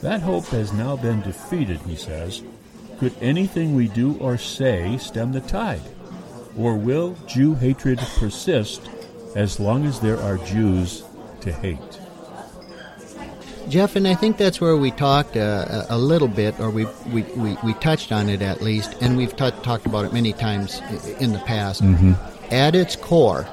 That 0.01 0.21
hope 0.21 0.45
has 0.47 0.73
now 0.73 0.95
been 0.95 1.21
defeated, 1.21 1.79
he 1.81 1.95
says. 1.95 2.43
Could 2.99 3.15
anything 3.21 3.75
we 3.75 3.87
do 3.87 4.17
or 4.19 4.37
say 4.37 4.97
stem 4.97 5.31
the 5.31 5.41
tide? 5.41 5.81
Or 6.57 6.75
will 6.75 7.15
Jew 7.27 7.55
hatred 7.55 7.99
persist 8.17 8.89
as 9.35 9.59
long 9.59 9.85
as 9.85 9.99
there 9.99 10.19
are 10.19 10.37
Jews 10.37 11.03
to 11.41 11.51
hate? 11.51 11.99
Jeff, 13.69 13.95
and 13.95 14.07
I 14.07 14.15
think 14.15 14.37
that's 14.37 14.61
where 14.61 14.77
we 14.77 14.91
talked 14.91 15.35
uh, 15.35 15.85
a 15.89 15.97
little 15.97 16.27
bit, 16.27 16.59
or 16.59 16.69
we, 16.69 16.85
we, 17.11 17.23
we, 17.35 17.57
we, 17.63 17.73
touched 17.75 18.11
on 18.11 18.29
it 18.29 18.41
at 18.41 18.61
least, 18.61 18.95
and 19.01 19.17
we've 19.17 19.35
t- 19.35 19.51
talked 19.63 19.85
about 19.85 20.05
it 20.05 20.13
many 20.13 20.33
times 20.33 20.81
in 21.19 21.33
the 21.33 21.39
past. 21.39 21.83
Mm-hmm. 21.83 22.13
At 22.53 22.75
its 22.75 22.95
core, 22.95 23.47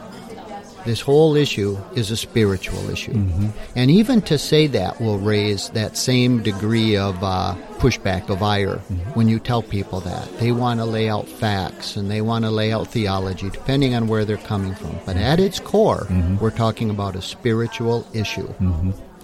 this 0.85 1.01
whole 1.01 1.37
issue 1.37 1.79
is 1.95 2.11
a 2.11 2.17
spiritual 2.17 2.91
issue. 2.91 3.13
Mm-hmm. 3.13 3.49
And 3.77 3.91
even 3.91 4.21
to 4.23 4.37
say 4.37 4.67
that 4.69 5.01
will 5.01 5.19
raise 5.19 5.71
that 5.71 5.97
same 5.97 6.43
degree 6.43 6.97
of 6.97 7.23
uh, 7.23 7.55
pushback, 7.79 8.29
of 8.29 8.43
ire, 8.43 8.77
mm-hmm. 8.77 9.11
when 9.11 9.29
you 9.29 9.39
tell 9.39 9.63
people 9.63 10.01
that. 10.01 10.39
They 10.39 10.53
want 10.53 10.81
to 10.81 10.85
lay 10.85 11.09
out 11.09 11.29
facts 11.29 11.97
and 11.97 12.11
they 12.11 12.21
want 12.21 12.45
to 12.45 12.51
lay 12.51 12.73
out 12.73 12.89
theology, 12.89 13.51
depending 13.51 13.95
on 13.95 14.09
where 14.09 14.25
they're 14.25 14.37
coming 14.39 14.75
from. 14.75 14.99
But 15.07 15.17
at 15.17 15.41
its 15.41 15.61
core, 15.61 16.07
Mm-hmm. 16.13 16.39
we're 16.39 16.51
talking 16.51 16.91
about 16.91 17.17
a 17.17 17.23
spiritual 17.23 18.07
issue. 18.13 18.53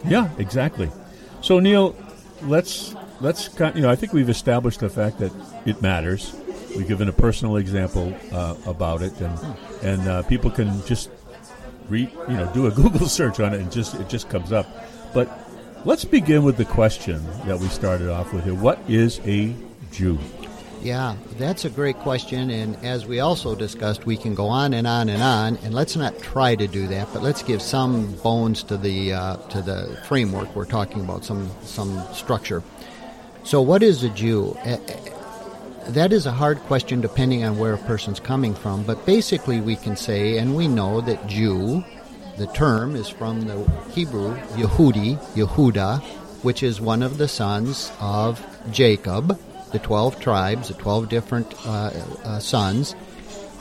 Yeah, 0.05 0.31
exactly. 0.39 0.91
So 1.41 1.61
Neil, 1.61 1.97
let's 2.43 2.95
let's 3.21 3.51
you 3.75 3.83
know 3.83 3.91
I 3.91 3.97
think 3.97 4.13
we've 4.13 4.29
established 4.29 4.81
the 4.81 4.89
fact 4.89 5.19
that 5.19 5.33
it 5.65 5.83
matters. 5.83 6.35
We've 6.77 6.87
given 6.87 7.09
a 7.09 7.13
personal 7.13 7.57
example 7.57 8.15
uh, 8.33 8.55
about 8.67 9.03
it, 9.03 9.19
and 9.21 9.57
and 9.83 10.09
uh, 10.09 10.23
people 10.25 10.51
can 10.51 10.85
just 10.87 11.11
read 11.89 12.11
you 12.29 12.37
know 12.37 12.51
do 12.53 12.67
a 12.67 12.71
Google 12.83 13.09
search 13.09 13.41
on 13.41 13.55
it 13.55 13.61
and 13.61 13.71
just 13.73 13.95
it 13.95 14.09
just 14.09 14.29
comes 14.29 14.53
up. 14.53 14.67
But 15.15 15.29
let's 15.85 16.05
begin 16.05 16.43
with 16.43 16.57
the 16.57 16.65
question 16.65 17.25
that 17.47 17.59
we 17.59 17.69
started 17.69 18.11
off 18.11 18.33
with 18.33 18.45
here: 18.45 18.55
What 18.55 18.79
is 18.89 19.21
a 19.25 19.55
Jew? 19.91 20.19
Yeah, 20.81 21.17
that's 21.39 21.65
a 21.65 21.71
great 21.71 21.97
question. 21.97 22.51
And 22.51 22.77
as 22.85 23.05
we 23.05 23.19
also 23.21 23.55
discussed, 23.57 24.07
we 24.07 24.17
can 24.17 24.35
go 24.35 24.47
on 24.47 24.75
and 24.75 24.87
on 24.87 25.09
and 25.09 25.23
on. 25.23 25.57
And 25.65 25.75
let's 25.75 25.97
not 25.97 26.19
try 26.21 26.55
to 26.55 26.69
do 26.69 26.87
that, 26.87 27.09
but 27.13 27.23
let's 27.23 27.43
give 27.43 27.61
some 27.61 28.13
bones 28.17 28.63
to 28.65 28.77
the 28.77 29.13
uh, 29.13 29.37
to 29.49 29.61
the 29.61 29.99
framework 30.07 30.55
we're 30.55 30.67
talking 30.67 31.01
about, 31.01 31.25
some 31.25 31.51
some 31.63 32.01
structure. 32.13 32.63
So, 33.43 33.61
what 33.61 33.83
is 33.83 34.05
a 34.05 34.09
Jew? 34.11 34.57
That 35.89 36.13
is 36.13 36.27
a 36.27 36.33
hard 36.33 36.59
question 36.61 37.01
depending 37.01 37.45
on 37.45 37.59
where 37.59 37.75
a 37.75 37.79
person's 37.79 38.21
coming 38.21 38.55
from. 38.55 38.85
But 38.85 39.05
basically, 39.05 39.61
we 39.61 39.75
can 39.75 39.97
say, 39.97 40.39
and 40.39 40.55
we 40.55 40.69
know 40.69 41.01
that 41.01 41.27
Jew, 41.27 41.83
the 42.37 42.47
term 42.49 42.95
is 42.95 43.09
from 43.09 43.47
the 43.47 43.65
Hebrew 43.91 44.37
Yehudi, 44.55 45.17
Yehuda, 45.35 46.03
which 46.45 46.63
is 46.63 46.81
one 46.81 47.03
of 47.03 47.19
the 47.19 47.27
sons 47.27 47.91
of 48.01 48.45
Jacob 48.71 49.41
the 49.73 49.79
12 49.79 50.21
tribes, 50.21 50.69
the 50.69 50.75
12 50.75 51.09
different 51.09 51.55
uh, 51.67 51.91
uh, 52.25 52.39
sons, 52.39 52.95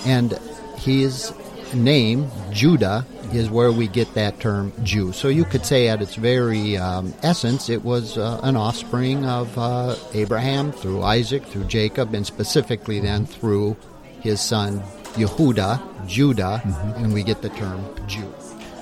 and 0.06 0.34
his 0.78 1.34
name, 1.74 2.30
Judah, 2.52 3.06
is 3.34 3.50
where 3.50 3.72
we 3.72 3.88
get 3.88 4.14
that 4.14 4.40
term 4.40 4.72
Jew. 4.84 5.12
So 5.12 5.28
you 5.28 5.44
could 5.44 5.66
say, 5.66 5.90
at 5.90 6.02
its 6.02 6.16
very 6.16 6.78
um, 6.78 7.14
essence, 7.24 7.70
it 7.70 7.84
was 7.84 8.18
uh, 8.18 8.40
an 8.44 8.56
offspring 8.56 9.26
of 9.26 9.58
uh, 9.58 9.96
Abraham 10.14 10.72
through 10.72 11.04
Isaac, 11.04 11.44
through 11.46 11.66
Jacob, 11.66 12.14
and 12.14 12.26
specifically 12.26 13.00
then 13.02 13.26
through 13.26 13.76
his 14.22 14.40
son 14.40 14.80
Yehuda, 15.16 16.08
Judah, 16.08 16.62
Mm-hmm. 16.64 17.04
and 17.04 17.14
we 17.14 17.24
get 17.24 17.42
the 17.42 17.50
term 17.50 17.84
Jew. 18.08 18.34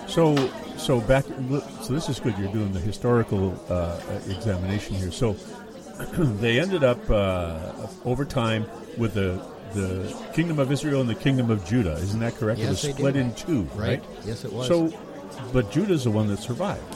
So 0.08 0.36
so 0.78 1.00
back 1.02 1.26
so 1.82 1.94
this 1.94 2.10
is 2.10 2.20
good. 2.20 2.38
You're 2.38 2.52
doing 2.52 2.72
the 2.74 2.80
historical 2.80 3.58
uh, 3.70 4.00
examination 4.28 4.96
here. 4.96 5.12
So 5.12 5.36
they 6.40 6.60
ended 6.60 6.84
up 6.84 7.10
uh, 7.10 7.88
over 8.04 8.26
time 8.26 8.66
with 8.98 9.14
the 9.14 9.42
the 9.74 10.16
kingdom 10.34 10.60
of 10.60 10.72
Israel 10.72 11.02
and 11.02 11.10
the 11.10 11.16
kingdom 11.16 11.50
of 11.52 11.66
Judah. 11.66 11.94
Isn't 11.94 12.20
that 12.22 12.36
correct? 12.36 12.60
Yes, 12.60 12.68
it 12.68 12.72
was 12.72 12.82
they 12.82 12.92
split 12.94 13.14
did. 13.16 13.22
in 13.22 13.34
two, 13.36 13.64
right? 13.76 14.00
Right. 14.00 14.04
Yes, 14.26 14.46
it 14.46 14.54
was. 14.54 14.68
So, 14.68 14.94
but 15.52 15.72
Judah's 15.72 16.06
the 16.06 16.12
one 16.12 16.28
that 16.28 16.40
survived. 16.40 16.96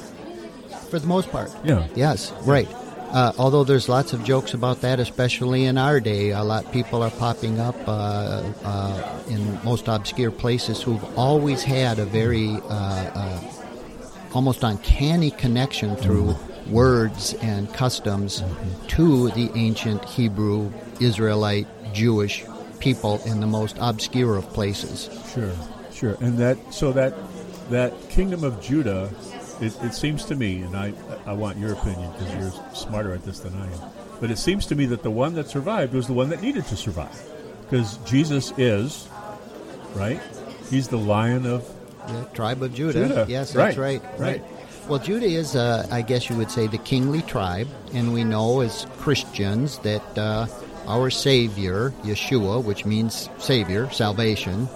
For 0.90 1.00
the 1.00 1.08
most 1.08 1.30
part. 1.30 1.52
Yeah. 1.64 1.88
Yes, 1.96 2.32
right. 2.44 2.68
Uh, 3.12 3.34
although 3.38 3.64
there's 3.64 3.90
lots 3.90 4.14
of 4.14 4.24
jokes 4.24 4.54
about 4.54 4.82
that, 4.82 5.00
especially 5.00 5.66
in 5.66 5.78
our 5.78 6.00
day, 6.00 6.30
a 6.30 6.44
lot 6.44 6.66
of 6.66 6.72
people 6.72 7.02
are 7.02 7.10
popping 7.10 7.60
up 7.60 7.76
uh, 7.88 8.44
uh, 8.64 9.24
in 9.28 9.60
most 9.64 9.88
obscure 9.88 10.32
places 10.32 10.82
who've 10.82 11.04
always 11.18 11.64
had 11.64 11.98
a 11.98 12.06
very 12.06 12.50
uh, 12.50 12.62
uh, 12.70 13.42
almost 14.34 14.64
uncanny 14.64 15.32
connection 15.32 15.96
through 15.96 16.36
words 16.72 17.34
and 17.42 17.72
customs 17.74 18.44
to 18.90 19.30
the 19.32 19.50
ancient 19.56 20.04
Hebrew, 20.06 20.72
Israelite, 21.00 21.68
Jewish 21.94 22.44
people 22.80 23.22
in 23.26 23.40
the 23.42 23.48
most 23.48 23.76
obscure 23.80 24.38
of 24.38 24.48
places. 24.54 25.10
Sure, 25.34 25.52
sure. 25.92 26.18
And 26.22 26.38
that 26.38 26.58
so 26.74 26.92
that 26.94 27.14
that 27.70 27.94
kingdom 28.10 28.44
of 28.44 28.62
Judah, 28.62 29.10
it, 29.62 29.76
it 29.84 29.94
seems 29.94 30.26
to 30.26 30.36
me, 30.36 30.62
and 30.62 30.76
I 30.76 30.94
I 31.26 31.34
want 31.34 31.58
your 31.58 31.74
opinion 31.74 32.12
because 32.14 32.34
you're 32.36 32.76
smarter 32.76 33.14
at 33.14 33.24
this 33.26 33.40
than 33.40 33.54
I 33.56 33.66
am. 33.66 33.80
But 34.22 34.32
it 34.32 34.38
seems 34.38 34.66
to 34.68 34.76
me 34.76 34.86
that 34.88 35.02
the 35.04 35.12
one 35.12 35.34
that 35.36 35.48
survived 35.48 35.94
was 35.94 36.08
the 36.08 36.14
one 36.14 36.30
that 36.30 36.42
needed 36.42 36.66
to 36.68 36.76
survive, 36.76 37.22
because 37.64 37.98
Jesus 38.00 38.54
is, 38.58 39.08
right? 39.96 40.20
He's 40.70 40.88
the 40.90 40.98
Lion 40.98 41.46
of 41.46 41.68
The 42.08 42.26
tribe 42.34 42.62
of 42.62 42.74
Judah. 42.74 43.08
Judah. 43.08 43.26
Yes, 43.30 43.54
that's 43.54 43.78
Right, 43.78 44.02
right. 44.02 44.20
right. 44.20 44.44
Well, 44.90 44.98
Judah 44.98 45.28
is, 45.28 45.56
uh, 45.56 45.86
I 45.92 46.02
guess 46.02 46.32
you 46.32 46.36
would 46.38 46.50
say, 46.50 46.66
the 46.66 46.80
kingly 46.80 47.22
tribe, 47.22 47.68
and 47.94 48.12
we 48.12 48.24
know 48.24 48.62
as 48.62 48.88
Christians 48.98 49.78
that 49.80 50.18
uh, 50.18 50.48
our 50.88 51.12
Savior, 51.12 51.92
Yeshua, 52.02 52.64
which 52.64 52.86
means 52.86 53.30
Savior, 53.38 53.88
salvation, 53.92 54.68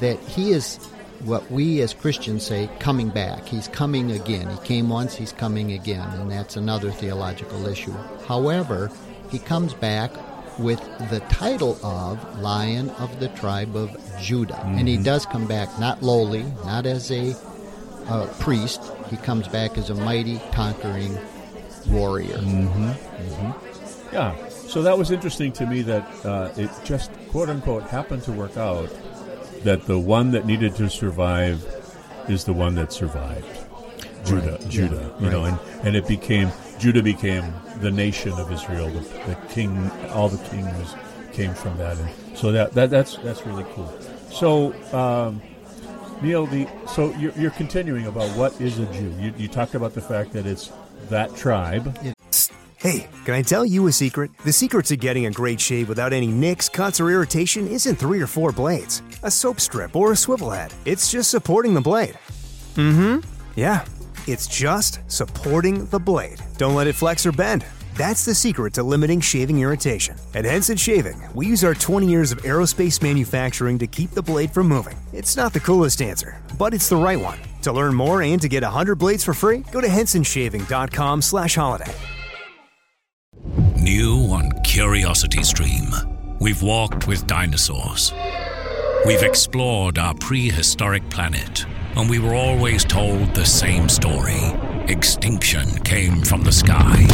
that 0.00 0.18
He 0.18 0.50
is 0.50 0.78
what 1.20 1.48
we 1.48 1.80
as 1.80 1.94
Christians 1.94 2.44
say, 2.44 2.68
coming 2.80 3.08
back. 3.08 3.46
He's 3.46 3.68
coming 3.68 4.10
again. 4.10 4.50
He 4.50 4.58
came 4.66 4.88
once, 4.88 5.14
He's 5.14 5.32
coming 5.32 5.70
again, 5.70 6.08
and 6.14 6.28
that's 6.28 6.56
another 6.56 6.90
theological 6.90 7.68
issue. 7.68 7.94
However, 8.26 8.90
He 9.30 9.38
comes 9.38 9.74
back 9.74 10.10
with 10.58 10.80
the 11.08 11.20
title 11.28 11.78
of 11.84 12.40
Lion 12.40 12.90
of 12.90 13.20
the 13.20 13.28
tribe 13.28 13.76
of 13.76 13.96
Judah. 14.20 14.60
And 14.64 14.88
he 14.88 14.96
does 14.96 15.26
come 15.26 15.46
back 15.46 15.68
not 15.78 16.02
lowly, 16.02 16.44
not 16.64 16.86
as 16.86 17.10
a 17.12 17.36
uh, 18.08 18.26
priest. 18.40 18.82
He 19.10 19.16
comes 19.16 19.48
back 19.48 19.78
as 19.78 19.90
a 19.90 19.94
mighty, 19.94 20.40
conquering 20.52 21.16
warrior. 21.88 22.38
yeah. 24.12 24.36
So 24.48 24.82
that 24.82 24.98
was 24.98 25.10
interesting 25.10 25.52
to 25.52 25.66
me 25.66 25.82
that 25.82 26.24
uh, 26.24 26.52
it 26.56 26.70
just 26.84 27.10
quote 27.30 27.48
unquote 27.48 27.84
happened 27.84 28.22
to 28.24 28.32
work 28.32 28.56
out 28.56 28.90
that 29.62 29.86
the 29.86 29.98
one 29.98 30.30
that 30.32 30.46
needed 30.46 30.74
to 30.76 30.88
survive 30.88 31.64
is 32.28 32.44
the 32.44 32.52
one 32.52 32.74
that 32.74 32.92
survived. 32.92 33.46
Judah, 34.24 34.52
Right, 34.52 34.68
Judah, 34.68 35.14
yeah, 35.18 35.24
you 35.24 35.30
know, 35.30 35.44
and, 35.44 35.58
and 35.84 35.96
it 35.96 36.08
became 36.08 36.50
Judah 36.78 37.02
became 37.02 37.52
the 37.80 37.90
nation 37.90 38.32
of 38.32 38.50
Israel. 38.50 38.88
The, 38.90 39.00
the 39.00 39.38
king, 39.48 39.90
all 40.10 40.28
the 40.28 40.42
kings 40.48 40.94
came 41.32 41.54
from 41.54 41.76
that, 41.78 41.96
and 41.96 42.10
so 42.36 42.50
that, 42.52 42.72
that 42.72 42.90
that's 42.90 43.16
that's 43.18 43.46
really 43.46 43.64
cool. 43.74 43.92
So, 44.30 44.74
um, 44.92 45.40
Neil, 46.22 46.46
the 46.46 46.66
so 46.86 47.12
you're, 47.14 47.32
you're 47.32 47.50
continuing 47.50 48.06
about 48.06 48.28
what 48.36 48.58
is 48.60 48.78
a 48.78 48.86
Jew. 48.86 49.14
You, 49.18 49.34
you 49.36 49.48
talked 49.48 49.74
about 49.74 49.94
the 49.94 50.00
fact 50.00 50.32
that 50.32 50.46
it's 50.46 50.72
that 51.08 51.34
tribe. 51.36 51.96
Hey, 52.78 53.08
can 53.24 53.34
I 53.34 53.42
tell 53.42 53.64
you 53.64 53.86
a 53.86 53.92
secret? 53.92 54.30
The 54.44 54.52
secret 54.52 54.86
to 54.86 54.96
getting 54.96 55.26
a 55.26 55.30
great 55.30 55.60
shave 55.60 55.88
without 55.88 56.12
any 56.12 56.28
nicks, 56.28 56.68
cuts, 56.68 57.00
or 57.00 57.10
irritation 57.10 57.66
isn't 57.66 57.96
three 57.96 58.20
or 58.20 58.26
four 58.26 58.52
blades, 58.52 59.02
a 59.22 59.30
soap 59.30 59.60
strip, 59.60 59.96
or 59.96 60.12
a 60.12 60.16
swivel 60.16 60.50
head. 60.50 60.72
It's 60.84 61.10
just 61.10 61.30
supporting 61.30 61.74
the 61.74 61.80
blade. 61.80 62.18
Mm 62.74 63.22
hmm. 63.22 63.30
Yeah, 63.56 63.84
it's 64.26 64.46
just 64.46 65.00
supporting 65.10 65.86
the 65.86 65.98
blade. 65.98 66.40
Don't 66.58 66.74
let 66.74 66.86
it 66.86 66.94
flex 66.94 67.24
or 67.24 67.32
bend. 67.32 67.64
That's 67.96 68.26
the 68.26 68.34
secret 68.34 68.74
to 68.74 68.82
limiting 68.82 69.22
shaving 69.22 69.60
irritation. 69.60 70.16
At 70.34 70.44
Henson 70.44 70.76
Shaving, 70.76 71.22
we 71.34 71.46
use 71.46 71.64
our 71.64 71.72
20 71.72 72.06
years 72.06 72.30
of 72.30 72.42
aerospace 72.42 73.02
manufacturing 73.02 73.78
to 73.78 73.86
keep 73.86 74.10
the 74.10 74.20
blade 74.20 74.50
from 74.50 74.68
moving. 74.68 74.98
It's 75.14 75.34
not 75.34 75.54
the 75.54 75.60
coolest 75.60 76.02
answer, 76.02 76.42
but 76.58 76.74
it's 76.74 76.90
the 76.90 76.96
right 76.96 77.18
one. 77.18 77.38
To 77.62 77.72
learn 77.72 77.94
more 77.94 78.20
and 78.20 78.40
to 78.42 78.48
get 78.48 78.62
100 78.62 78.96
blades 78.96 79.24
for 79.24 79.32
free, 79.32 79.64
go 79.72 79.80
to 79.80 79.86
hensonshaving.com 79.88 81.22
slash 81.22 81.54
holiday. 81.54 81.94
New 83.76 84.26
on 84.30 84.50
Curiosity 84.62 85.42
Stream, 85.42 85.88
we've 86.38 86.62
walked 86.62 87.06
with 87.06 87.26
dinosaurs. 87.26 88.12
We've 89.06 89.22
explored 89.22 89.96
our 89.98 90.14
prehistoric 90.14 91.08
planet, 91.08 91.64
and 91.96 92.10
we 92.10 92.18
were 92.18 92.34
always 92.34 92.84
told 92.84 93.34
the 93.34 93.46
same 93.46 93.88
story 93.88 94.40
extinction 94.88 95.68
came 95.80 96.20
from 96.22 96.42
the 96.42 96.52
sky. 96.52 97.06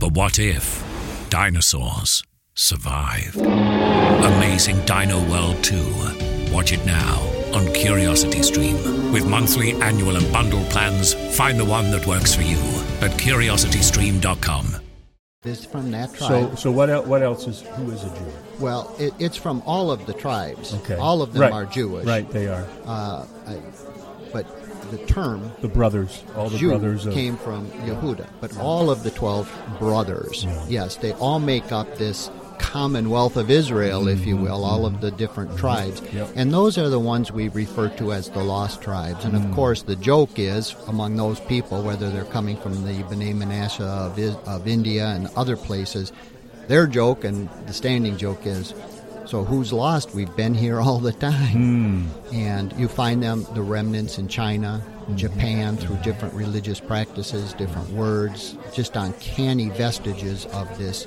But 0.00 0.12
what 0.12 0.38
if 0.38 0.82
dinosaurs 1.28 2.22
survived? 2.54 3.36
Amazing 3.36 4.84
Dino 4.86 5.18
World 5.30 5.62
2. 5.62 6.50
Watch 6.52 6.72
it 6.72 6.84
now 6.86 7.20
on 7.54 7.72
Curiosity 7.74 8.42
Stream. 8.42 9.12
With 9.12 9.26
monthly, 9.28 9.72
annual, 9.82 10.16
and 10.16 10.32
bundle 10.32 10.64
plans, 10.64 11.14
find 11.36 11.58
the 11.60 11.64
one 11.64 11.90
that 11.90 12.06
works 12.06 12.34
for 12.34 12.42
you. 12.42 12.58
at 13.02 13.12
curiositystream.com. 13.12 14.76
Is 15.44 15.64
from 15.64 15.90
that 15.92 16.10
So, 16.10 16.28
tribe. 16.28 16.58
so 16.58 16.70
what? 16.70 16.90
El- 16.90 17.04
what 17.04 17.22
else 17.22 17.46
is? 17.46 17.62
Who 17.62 17.90
is 17.92 18.04
a 18.04 18.08
Jew? 18.10 18.32
well, 18.58 18.94
it, 18.98 19.14
it's 19.18 19.38
from 19.38 19.62
all 19.64 19.90
of 19.90 20.04
the 20.04 20.12
tribes. 20.12 20.74
Okay, 20.74 20.96
All 20.96 21.22
of 21.22 21.32
them 21.32 21.40
Right. 21.40 21.52
are 21.52 21.64
Jewish. 21.64 22.04
Right, 22.06 22.30
they 22.30 22.46
are 22.48 22.66
Uh, 22.84 23.24
I, 23.48 23.56
but 24.34 24.44
the 24.90 24.98
term 25.06 25.52
the 25.60 25.68
brothers. 25.68 26.22
All 26.36 26.48
the 26.50 26.58
Jew 26.58 26.68
brothers 26.70 27.06
of 27.06 27.14
came 27.14 27.36
from 27.36 27.68
Yehuda, 27.70 28.26
but 28.40 28.56
all 28.58 28.90
of 28.90 29.02
the 29.02 29.10
twelve 29.10 29.50
brothers, 29.78 30.46
yes, 30.68 30.96
they 30.96 31.12
all 31.14 31.38
make 31.40 31.72
up 31.72 31.96
this 31.96 32.30
Commonwealth 32.58 33.38
of 33.38 33.50
Israel, 33.50 34.06
if 34.06 34.26
you 34.26 34.36
will, 34.36 34.64
all 34.64 34.84
of 34.84 35.00
the 35.00 35.10
different 35.10 35.56
tribes, 35.56 36.02
Mm-hmm. 36.02 36.16
Yep. 36.18 36.28
and 36.36 36.52
those 36.52 36.76
are 36.76 36.90
the 36.90 36.98
ones 37.00 37.32
we 37.32 37.48
refer 37.48 37.88
to 37.96 38.12
as 38.12 38.28
the 38.28 38.44
lost 38.44 38.82
tribes. 38.82 39.24
And 39.24 39.34
of 39.34 39.40
Mm. 39.42 39.54
course, 39.54 39.80
the 39.82 39.96
joke 39.96 40.38
is 40.38 40.76
among 40.86 41.16
those 41.16 41.40
people, 41.40 41.82
whether 41.82 42.10
they're 42.10 42.24
coming 42.26 42.58
from 42.58 42.84
the 42.84 43.02
B'nai 43.04 43.34
Manasseh 43.34 43.82
of, 43.82 44.18
of 44.46 44.68
India 44.68 45.06
and 45.06 45.28
other 45.36 45.56
places, 45.56 46.12
their 46.68 46.86
joke 46.86 47.24
and 47.24 47.48
the 47.66 47.72
standing 47.72 48.18
joke 48.18 48.44
is. 48.44 48.74
So 49.30 49.44
who's 49.44 49.72
lost? 49.72 50.12
We've 50.12 50.34
been 50.34 50.54
here 50.54 50.80
all 50.80 50.98
the 50.98 51.12
time 51.12 52.08
hmm. 52.10 52.34
and 52.34 52.72
you 52.72 52.88
find 52.88 53.22
them 53.22 53.46
the 53.54 53.62
remnants 53.62 54.18
in 54.18 54.26
China, 54.26 54.82
mm-hmm. 54.84 55.14
Japan 55.14 55.76
through 55.76 55.98
different 55.98 56.34
religious 56.34 56.80
practices, 56.80 57.52
different 57.52 57.88
words, 57.90 58.56
just 58.74 58.96
uncanny 58.96 59.68
vestiges 59.68 60.46
of 60.46 60.76
this 60.78 61.06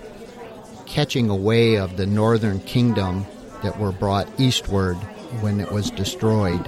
catching 0.86 1.30
away 1.30 1.76
of 1.76 1.98
the 1.98 2.06
northern 2.06 2.62
kingdom 2.62 3.26
that 3.62 3.78
were 3.78 3.92
brought 3.92 4.30
eastward 4.40 4.96
when 5.42 5.60
it 5.60 5.70
was 5.70 5.92
destroyed 5.92 6.66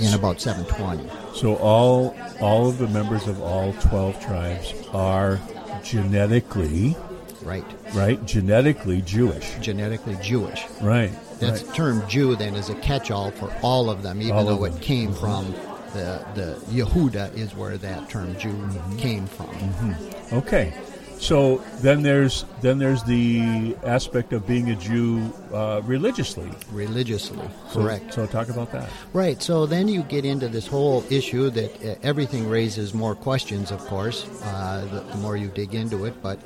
in 0.00 0.12
about 0.12 0.40
720. 0.40 1.08
So 1.36 1.54
all 1.58 2.16
all 2.40 2.68
of 2.68 2.78
the 2.78 2.88
members 2.88 3.28
of 3.28 3.40
all 3.40 3.72
twelve 3.74 4.20
tribes 4.20 4.74
are 4.92 5.38
genetically 5.84 6.96
Right. 7.42 7.64
right, 7.94 8.24
genetically 8.26 9.02
Jewish. 9.02 9.54
Genetically 9.60 10.16
Jewish. 10.22 10.64
Right. 10.82 11.12
That 11.40 11.52
right. 11.62 11.74
term 11.74 12.02
Jew 12.08 12.34
then 12.36 12.54
is 12.54 12.70
a 12.70 12.74
catch-all 12.76 13.30
for 13.32 13.52
all 13.62 13.90
of 13.90 14.02
them, 14.02 14.22
even 14.22 14.34
All 14.36 14.44
though 14.44 14.64
them. 14.64 14.76
it 14.76 14.82
came 14.82 15.12
from 15.12 15.52
the 15.92 16.24
the 16.34 16.58
Yehuda 16.70 17.34
is 17.36 17.54
where 17.54 17.76
that 17.78 18.08
term 18.10 18.36
Jew 18.38 18.50
Mm-hmm. 18.50 18.96
came 18.98 19.26
from. 19.26 19.94
Okay. 20.32 20.74
So 21.18 21.62
then 21.80 22.02
there's 22.02 22.44
then 22.60 22.76
there's 22.78 23.02
the 23.04 23.74
aspect 23.84 24.34
of 24.34 24.46
being 24.46 24.70
a 24.70 24.76
Jew 24.76 25.32
uh, 25.52 25.80
religiously. 25.84 26.50
Religiously, 26.72 27.38
So- 27.72 27.80
correct. 27.80 28.12
So 28.12 28.26
talk 28.26 28.50
about 28.50 28.70
that. 28.72 28.90
Right. 29.14 29.42
So 29.42 29.64
then 29.64 29.88
you 29.88 30.02
get 30.02 30.26
into 30.26 30.48
this 30.48 30.66
whole 30.66 31.04
issue 31.08 31.48
that 31.50 31.70
uh, 31.84 31.94
everything 32.02 32.48
raises 32.50 32.92
more 32.92 33.14
questions, 33.14 33.70
of 33.70 33.80
course, 33.86 34.26
uh, 34.44 34.86
the, 34.92 35.00
the 35.12 35.16
more 35.18 35.38
you 35.38 35.48
dig 35.48 35.74
into 35.74 36.04
it. 36.04 36.14
But 36.22 36.38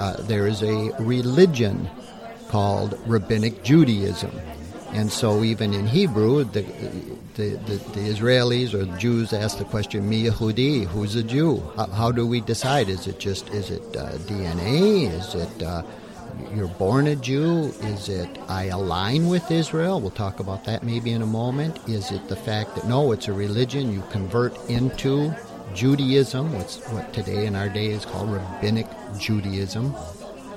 uh, 0.00 0.16
there 0.22 0.46
is 0.46 0.62
a 0.62 0.90
religion 0.98 1.88
called 2.48 2.98
Rabbinic 3.06 3.62
Judaism. 3.62 4.32
And 4.92 5.12
so 5.12 5.44
even 5.44 5.72
in 5.74 5.86
Hebrew, 5.86 6.42
the, 6.42 6.62
the, 7.34 7.50
the, 7.68 7.76
the 7.94 8.00
Israelis 8.12 8.74
or 8.74 8.84
Jews 8.98 9.32
ask 9.32 9.58
the 9.58 9.64
question, 9.64 10.08
Mi 10.08 10.24
Yehudi, 10.24 10.86
who's 10.86 11.14
a 11.14 11.22
Jew? 11.22 11.62
How, 11.76 11.86
how 11.86 12.10
do 12.10 12.26
we 12.26 12.40
decide? 12.40 12.88
Is 12.88 13.06
it 13.06 13.20
just, 13.20 13.50
is 13.50 13.70
it 13.70 13.82
uh, 13.96 14.12
DNA? 14.26 15.12
Is 15.12 15.34
it... 15.34 15.62
Uh, 15.62 15.82
you're 16.54 16.68
born 16.68 17.06
a 17.06 17.16
Jew? 17.16 17.72
Is 17.82 18.08
it 18.08 18.28
I 18.48 18.64
align 18.66 19.28
with 19.28 19.50
Israel? 19.50 20.00
We'll 20.00 20.10
talk 20.10 20.40
about 20.40 20.64
that 20.64 20.82
maybe 20.82 21.10
in 21.12 21.22
a 21.22 21.26
moment. 21.26 21.78
Is 21.88 22.10
it 22.12 22.28
the 22.28 22.36
fact 22.36 22.76
that 22.76 22.86
no, 22.86 23.12
it's 23.12 23.28
a 23.28 23.32
religion 23.32 23.92
you 23.92 24.02
convert 24.10 24.56
into 24.70 25.34
Judaism, 25.74 26.52
what's 26.54 26.78
what 26.88 27.12
today 27.12 27.46
in 27.46 27.54
our 27.54 27.68
day 27.68 27.86
is 27.86 28.04
called 28.04 28.30
rabbinic 28.30 28.86
Judaism, 29.18 29.94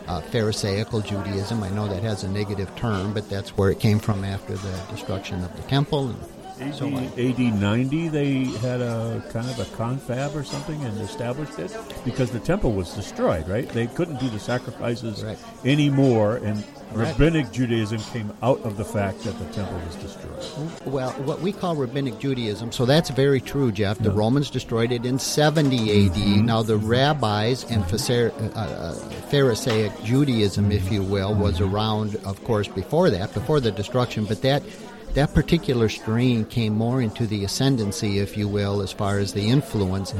uh, 0.08 0.22
Pharisaical 0.22 1.02
Judaism. 1.02 1.62
I 1.64 1.70
know 1.70 1.88
that 1.88 2.02
has 2.04 2.24
a 2.24 2.30
negative 2.30 2.76
term, 2.76 3.14
but 3.14 3.30
that's 3.30 3.56
where 3.56 3.70
it 3.70 3.80
came 3.80 4.00
from 4.00 4.24
after 4.24 4.54
the 4.56 4.80
destruction 4.90 5.44
of 5.44 5.56
the 5.56 5.62
temple 5.64 6.16
and 6.60 6.74
so 6.76 6.88
on. 6.88 7.06
AD, 7.18 7.20
AD 7.20 7.40
90, 7.40 8.08
they 8.10 8.44
had 8.46 8.82
a 8.82 9.24
kind 9.32 9.50
of 9.50 9.60
a 9.60 9.66
confab 9.76 10.36
or 10.36 10.44
something 10.44 10.82
and 10.84 11.00
established 11.02 11.60
it 11.60 11.76
because 12.06 12.32
the 12.32 12.40
temple 12.40 12.72
was 12.74 12.94
destroyed, 12.94 13.48
right? 13.48 13.68
They 13.70 13.88
couldn't 13.88 14.20
do 14.20 14.30
the 14.30 14.40
sacrifices 14.40 15.24
Right. 15.24 15.38
anymore, 15.66 16.38
and 16.38 16.64
Rabbinic 16.94 17.52
Judaism 17.52 18.00
came 18.00 18.32
out 18.42 18.62
of 18.62 18.78
the 18.78 18.86
fact 18.86 19.24
that 19.24 19.38
the 19.40 19.46
temple 19.54 19.80
was 19.86 19.96
destroyed. 19.96 20.72
Well, 20.86 21.12
what 21.24 21.42
we 21.42 21.52
call 21.52 21.76
rabbinic 21.76 22.20
Judaism, 22.20 22.72
so 22.72 22.86
that's 22.86 23.10
very 23.10 23.42
true, 23.42 23.72
Jeff. 23.72 23.98
The 23.98 24.12
Romans 24.12 24.50
destroyed 24.50 24.92
it 24.92 25.06
in 25.06 25.20
70 25.20 26.08
AD. 26.08 26.46
Now, 26.46 26.62
the 26.62 26.78
rabbis 26.78 27.64
and 27.70 27.84
Phasar- 27.84 28.34
uh, 28.56 28.60
uh, 28.60 28.94
Pharisaic 29.30 30.04
Judaism, 30.04 30.72
if 30.72 30.92
you 30.92 31.04
will, 31.04 31.34
was 31.34 31.60
around, 31.62 32.16
of 32.26 32.44
course, 32.44 32.68
before 32.68 33.10
that, 33.10 33.34
before 33.34 33.60
the 33.60 33.72
destruction, 33.72 34.26
but 34.26 34.42
that. 34.42 34.64
That 35.14 35.36
particular 35.36 35.90
strain 35.90 36.44
came 36.46 36.74
more 36.74 37.00
into 37.00 37.28
the 37.28 37.44
ascendancy, 37.44 38.18
if 38.18 38.36
you 38.36 38.48
will, 38.48 38.82
as 38.82 38.92
far 38.92 39.20
as 39.20 39.32
the 39.32 39.48
influence 39.48 40.12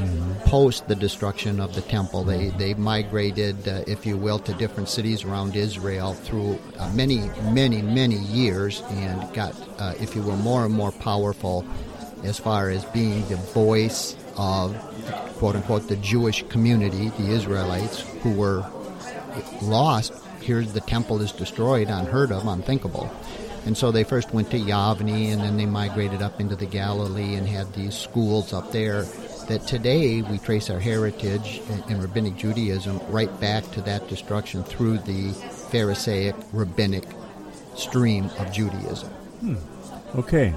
post 0.44 0.86
the 0.86 0.94
destruction 0.94 1.58
of 1.58 1.74
the 1.74 1.80
temple. 1.80 2.22
They 2.22 2.50
they 2.50 2.74
migrated, 2.74 3.66
uh, 3.66 3.82
if 3.88 4.06
you 4.06 4.16
will, 4.16 4.38
to 4.38 4.54
different 4.54 4.88
cities 4.88 5.24
around 5.24 5.56
Israel 5.56 6.14
through 6.14 6.60
uh, 6.78 6.92
many, 6.92 7.28
many, 7.50 7.82
many 7.82 8.18
years, 8.18 8.82
and 8.90 9.34
got, 9.34 9.56
uh, 9.80 9.94
if 9.98 10.14
you 10.14 10.22
will, 10.22 10.36
more 10.36 10.64
and 10.64 10.72
more 10.72 10.92
powerful 10.92 11.64
as 12.22 12.38
far 12.38 12.70
as 12.70 12.84
being 12.86 13.26
the 13.28 13.36
voice 13.36 14.14
of 14.36 14.76
quote 15.38 15.56
unquote 15.56 15.88
the 15.88 15.96
Jewish 15.96 16.46
community, 16.48 17.08
the 17.18 17.30
Israelites, 17.30 18.02
who 18.22 18.32
were 18.32 18.64
lost. 19.60 20.12
Here's 20.40 20.72
the 20.72 20.80
temple 20.82 21.20
is 21.20 21.32
destroyed, 21.32 21.88
unheard 21.88 22.30
of, 22.30 22.46
unthinkable. 22.46 23.10
And 23.66 23.76
so 23.76 23.90
they 23.90 24.04
first 24.04 24.32
went 24.32 24.50
to 24.50 24.58
Yavne 24.58 25.32
and 25.32 25.40
then 25.40 25.56
they 25.56 25.64
migrated 25.66 26.20
up 26.20 26.40
into 26.40 26.54
the 26.54 26.66
Galilee 26.66 27.34
and 27.34 27.48
had 27.48 27.72
these 27.72 27.94
schools 27.94 28.52
up 28.52 28.72
there. 28.72 29.04
That 29.48 29.66
today 29.66 30.22
we 30.22 30.38
trace 30.38 30.70
our 30.70 30.78
heritage 30.78 31.60
in, 31.68 31.92
in 31.92 32.00
rabbinic 32.00 32.36
Judaism 32.36 32.98
right 33.08 33.28
back 33.40 33.70
to 33.72 33.82
that 33.82 34.08
destruction 34.08 34.64
through 34.64 34.98
the 34.98 35.32
Pharisaic 35.32 36.34
rabbinic 36.52 37.04
stream 37.76 38.30
of 38.38 38.52
Judaism. 38.52 39.10
Okay, 40.16 40.54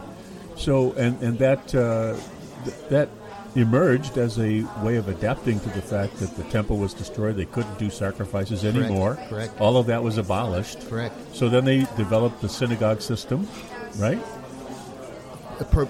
so 0.56 0.94
and 0.94 1.22
and 1.22 1.38
that 1.40 1.76
uh, 1.76 2.16
th- 2.64 2.78
that 2.90 3.10
emerged 3.58 4.18
as 4.18 4.38
a 4.40 4.62
way 4.84 4.96
of 4.96 5.08
adapting 5.10 5.60
to 5.60 5.70
the 5.70 5.82
fact 5.82 6.18
that 6.18 6.36
the 6.38 6.44
temple 6.46 6.78
was 6.78 6.94
destroyed. 6.94 7.36
They 7.36 7.46
couldn't 7.46 7.78
do 7.80 7.90
sacrifices 7.90 8.64
anymore. 8.64 9.18
correct. 9.30 9.60
All 9.60 9.78
of 9.78 9.88
that 9.88 10.04
was 10.04 10.18
abolished. 10.18 10.88
Correct. 10.88 11.16
So 11.36 11.50
then 11.50 11.66
they 11.66 11.80
developed 11.98 12.42
the 12.42 12.50
synagogue 12.50 13.02
system, 13.02 13.48
right? 13.98 14.20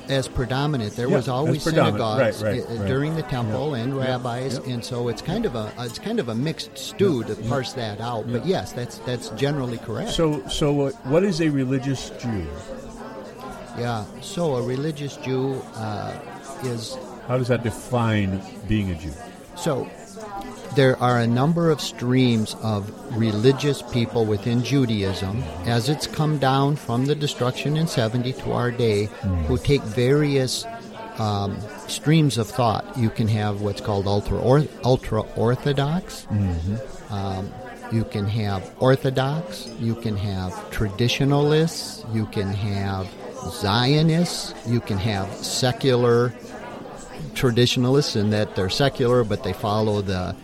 as 0.08 0.30
predominant. 0.30 0.96
There 0.96 1.10
Yeah, 1.10 1.18
was 1.18 1.28
always 1.28 1.62
synagogues 1.64 2.42
Right, 2.42 2.54
right, 2.62 2.70
uh, 2.70 2.74
right. 2.80 2.88
during 2.88 3.16
the 3.18 3.24
temple 3.24 3.74
and 3.74 3.98
rabbis, 3.98 4.54
Yep. 4.54 4.68
and 4.68 4.86
so 4.86 5.10
it's 5.10 5.22
kind 5.22 5.46
of 5.46 5.56
a 5.56 5.74
it's 5.80 6.00
kind 6.00 6.22
of 6.22 6.30
a 6.30 6.36
mixed 6.36 6.78
stew 6.78 7.24
to 7.26 7.36
parse 7.36 7.74
that 7.74 8.00
out. 8.00 8.32
But 8.32 8.46
yes, 8.46 8.72
that's 8.72 9.00
that's 9.00 9.28
generally 9.32 9.78
correct. 9.80 10.12
So 10.12 10.42
so 10.48 10.90
what 11.04 11.24
is 11.26 11.42
a 11.42 11.50
religious 11.50 12.12
Jew? 12.12 12.48
yeah. 13.78 14.06
So 14.22 14.56
a 14.56 14.62
religious 14.62 15.18
Jew 15.18 15.62
uh, 15.76 16.14
is 16.64 16.96
How 17.28 17.38
does 17.38 17.50
that 17.50 17.64
define 17.64 18.42
being 18.68 18.92
a 18.92 18.96
Jew? 18.96 19.12
So, 19.56 19.90
there 20.76 20.96
are 21.02 21.20
a 21.20 21.28
number 21.28 21.72
of 21.72 21.82
streams 21.82 22.56
of 22.62 22.92
religious 23.18 23.82
people 23.82 24.26
within 24.26 24.64
Judaism, 24.64 25.44
as 25.66 25.90
it's 25.90 26.08
come 26.08 26.38
down 26.38 26.76
from 26.76 27.06
the 27.06 27.16
destruction 27.16 27.76
in 27.76 27.88
70 27.88 28.34
to 28.34 28.52
our 28.52 28.72
day, 28.72 29.06
who 29.48 29.58
take 29.58 29.82
various 29.82 30.66
um, 31.18 31.60
streams 31.88 32.38
of 32.38 32.48
thought. 32.48 32.98
You 32.98 33.10
can 33.10 33.28
have 33.28 33.62
what's 33.62 33.82
called 33.82 34.08
ultra 34.08 34.40
or, 34.40 34.66
ultra 34.84 35.22
orthodox. 35.36 36.28
Um, 37.10 37.52
you 37.92 38.04
can 38.04 38.26
have 38.26 38.72
orthodox. 38.80 39.68
You 39.80 39.96
can 39.96 40.16
have 40.18 40.70
traditionalists. 40.72 42.06
You 42.14 42.26
can 42.28 42.50
have 42.50 43.10
Zionists. 43.50 44.54
You 44.68 44.80
can 44.80 44.98
have 44.98 45.28
secular 45.38 46.34
traditionalists 47.38 48.16
in 48.16 48.32
that 48.32 48.56
they're 48.56 48.70
secular, 48.70 49.24
but 49.24 49.44
they 49.44 49.54
follow 49.54 50.02
the 50.02 50.36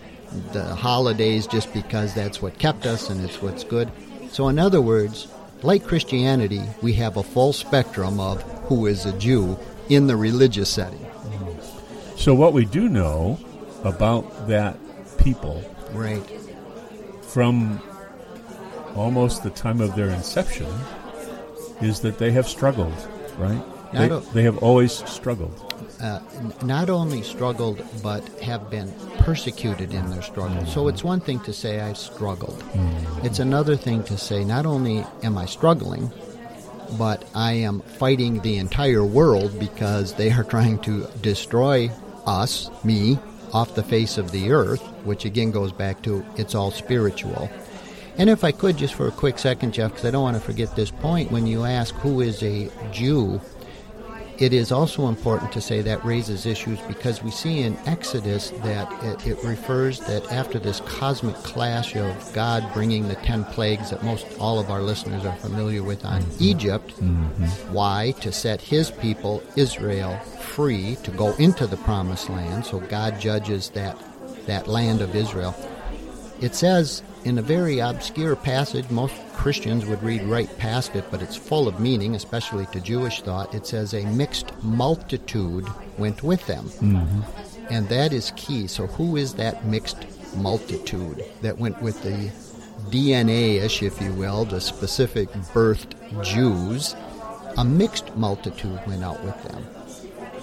the 0.51 0.63
holidays 0.75 1.45
just 1.45 1.71
because 1.73 2.15
that's 2.15 2.41
what 2.41 2.57
kept 2.57 2.87
us 2.87 3.09
and 3.09 3.23
it's 3.23 3.39
what's 3.41 3.63
good. 3.63 3.91
So, 4.31 4.47
in 4.47 4.57
other 4.57 4.81
words, 4.81 5.27
like 5.61 5.83
Christianity, 5.85 6.61
we 6.81 6.93
have 6.93 7.17
a 7.17 7.23
full 7.23 7.53
spectrum 7.53 8.19
of 8.19 8.41
who 8.67 8.87
is 8.87 9.05
a 9.05 9.13
Jew 9.19 9.57
in 9.89 10.07
the 10.07 10.15
religious 10.15 10.69
setting. 10.69 11.05
So 12.15 12.33
what 12.33 12.53
we 12.53 12.65
do 12.65 12.87
know 12.89 13.39
about 13.83 14.47
that 14.47 14.77
people 15.17 15.63
Right. 15.91 16.23
from 17.21 17.81
almost 18.95 19.43
the 19.43 19.49
time 19.49 19.81
of 19.81 19.95
their 19.95 20.09
inception 20.09 20.67
is 21.81 21.99
that 22.01 22.17
they 22.17 22.31
have 22.31 22.47
struggled, 22.47 22.93
right? 23.37 23.61
They, 23.93 24.07
they 24.33 24.43
have 24.43 24.57
always 24.59 24.91
struggled. 25.09 25.72
Uh, 26.03 26.19
not 26.63 26.89
only 26.89 27.23
struggled 27.23 27.81
but 28.03 28.27
have 28.39 28.69
been 28.69 28.93
persecuted 29.19 29.93
in 29.93 30.09
their 30.09 30.21
struggle. 30.21 30.65
So 30.65 30.87
it's 30.89 31.03
one 31.03 31.21
thing 31.21 31.39
to 31.41 31.53
say 31.53 31.79
I 31.79 31.93
struggled. 31.93 32.63
It's 33.23 33.39
another 33.39 33.75
thing 33.75 34.03
to 34.03 34.17
say 34.17 34.43
not 34.43 34.65
only 34.65 35.05
am 35.23 35.37
I 35.37 35.45
struggling, 35.45 36.11
but 36.97 37.27
I 37.33 37.53
am 37.53 37.79
fighting 37.81 38.41
the 38.41 38.57
entire 38.57 39.05
world 39.05 39.57
because 39.59 40.13
they 40.13 40.31
are 40.31 40.43
trying 40.43 40.79
to 40.79 41.07
destroy 41.21 41.89
us, 42.27 42.69
me, 42.83 43.17
off 43.53 43.75
the 43.75 43.83
face 43.83 44.17
of 44.17 44.31
the 44.31 44.51
earth, 44.51 44.81
which 45.05 45.25
again 45.25 45.51
goes 45.51 45.71
back 45.71 46.01
to 46.03 46.25
it's 46.35 46.55
all 46.55 46.71
spiritual. 46.71 47.49
And 48.17 48.29
if 48.29 48.43
I 48.43 48.51
could, 48.51 48.77
just 48.77 48.93
for 48.93 49.07
a 49.07 49.11
quick 49.11 49.39
second, 49.39 49.73
Jeff, 49.73 49.91
because 49.91 50.05
I 50.05 50.11
don't 50.11 50.21
want 50.21 50.37
to 50.37 50.41
forget 50.41 50.75
this 50.75 50.91
point, 50.91 51.31
when 51.31 51.47
you 51.47 51.63
ask 51.63 51.95
who 51.95 52.21
is 52.21 52.43
a 52.43 52.69
Jew, 52.91 53.41
it 54.39 54.53
is 54.53 54.71
also 54.71 55.07
important 55.07 55.51
to 55.51 55.61
say 55.61 55.81
that 55.81 56.03
raises 56.03 56.45
issues 56.45 56.79
because 56.81 57.21
we 57.21 57.31
see 57.31 57.59
in 57.59 57.77
Exodus 57.85 58.49
that 58.63 58.91
it, 59.03 59.27
it, 59.27 59.43
refers 59.43 59.99
that 60.01 60.31
after 60.31 60.59
this 60.59 60.79
cosmic 60.81 61.35
clash 61.37 61.95
of 61.95 62.33
God 62.33 62.63
bringing 62.73 63.07
the 63.07 63.15
ten 63.15 63.45
plagues 63.45 63.89
that 63.89 64.03
most 64.03 64.25
all 64.39 64.59
of 64.59 64.69
our 64.69 64.81
listeners 64.81 65.25
are 65.25 65.35
familiar 65.37 65.83
with 65.83 66.03
on 66.05 66.21
mm-hmm. 66.21 66.43
Egypt, 66.43 66.89
mm-hmm. 66.99 67.73
why? 67.73 68.13
To 68.21 68.31
set 68.31 68.61
his 68.61 68.91
people, 68.91 69.43
Israel, 69.55 70.17
free 70.17 70.95
to 71.03 71.11
go 71.11 71.33
into 71.35 71.67
the 71.67 71.77
promised 71.77 72.29
land. 72.29 72.65
So 72.65 72.79
God 72.79 73.19
judges 73.19 73.69
that, 73.71 73.97
that 74.45 74.67
land 74.67 75.01
of 75.01 75.15
Israel. 75.15 75.55
It 76.43 76.55
says 76.55 77.03
in 77.23 77.37
a 77.37 77.41
very 77.41 77.79
obscure 77.79 78.35
passage, 78.35 78.89
most 78.89 79.15
Christians 79.31 79.85
would 79.85 80.03
read 80.03 80.23
right 80.23 80.49
past 80.57 80.93
it, 80.93 81.05
but 81.09 81.21
it's 81.21 81.37
full 81.37 81.69
of 81.69 81.79
meaning, 81.79 82.15
especially 82.15 82.65
to 82.73 82.81
Jewish 82.81 83.21
thought. 83.21 83.55
It 83.55 83.65
says, 83.65 83.93
A 83.93 84.05
mixed 84.07 84.51
multitude 84.61 85.65
went 85.97 86.21
with 86.21 86.45
them. 86.45 86.65
Mm-hmm. 86.65 87.73
And 87.73 87.87
that 87.87 88.11
is 88.11 88.33
key. 88.35 88.67
So, 88.67 88.87
who 88.87 89.15
is 89.15 89.35
that 89.35 89.65
mixed 89.65 90.05
multitude 90.35 91.23
that 91.43 91.59
went 91.59 91.81
with 91.81 92.03
the 92.03 92.29
DNA 92.89 93.63
ish, 93.63 93.81
if 93.81 94.01
you 94.01 94.11
will, 94.11 94.43
the 94.43 94.59
specific 94.59 95.29
birthed 95.53 95.95
Jews? 96.25 96.93
A 97.57 97.63
mixed 97.63 98.17
multitude 98.17 98.81
went 98.85 99.01
out 99.01 99.23
with 99.23 99.41
them. 99.43 99.65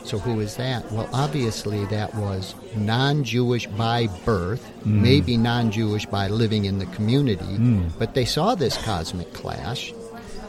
So 0.04 0.18
who 0.18 0.40
is 0.40 0.56
that? 0.56 0.90
Well, 0.90 1.08
obviously 1.12 1.84
that 1.86 2.14
was 2.14 2.54
non-Jewish 2.74 3.66
by 3.68 4.08
birth, 4.24 4.64
mm. 4.80 5.00
maybe 5.00 5.36
non-Jewish 5.36 6.06
by 6.06 6.28
living 6.28 6.64
in 6.64 6.78
the 6.78 6.86
community, 6.86 7.44
mm. 7.44 7.90
but 7.98 8.14
they 8.14 8.24
saw 8.24 8.54
this 8.54 8.76
cosmic 8.78 9.32
clash. 9.32 9.92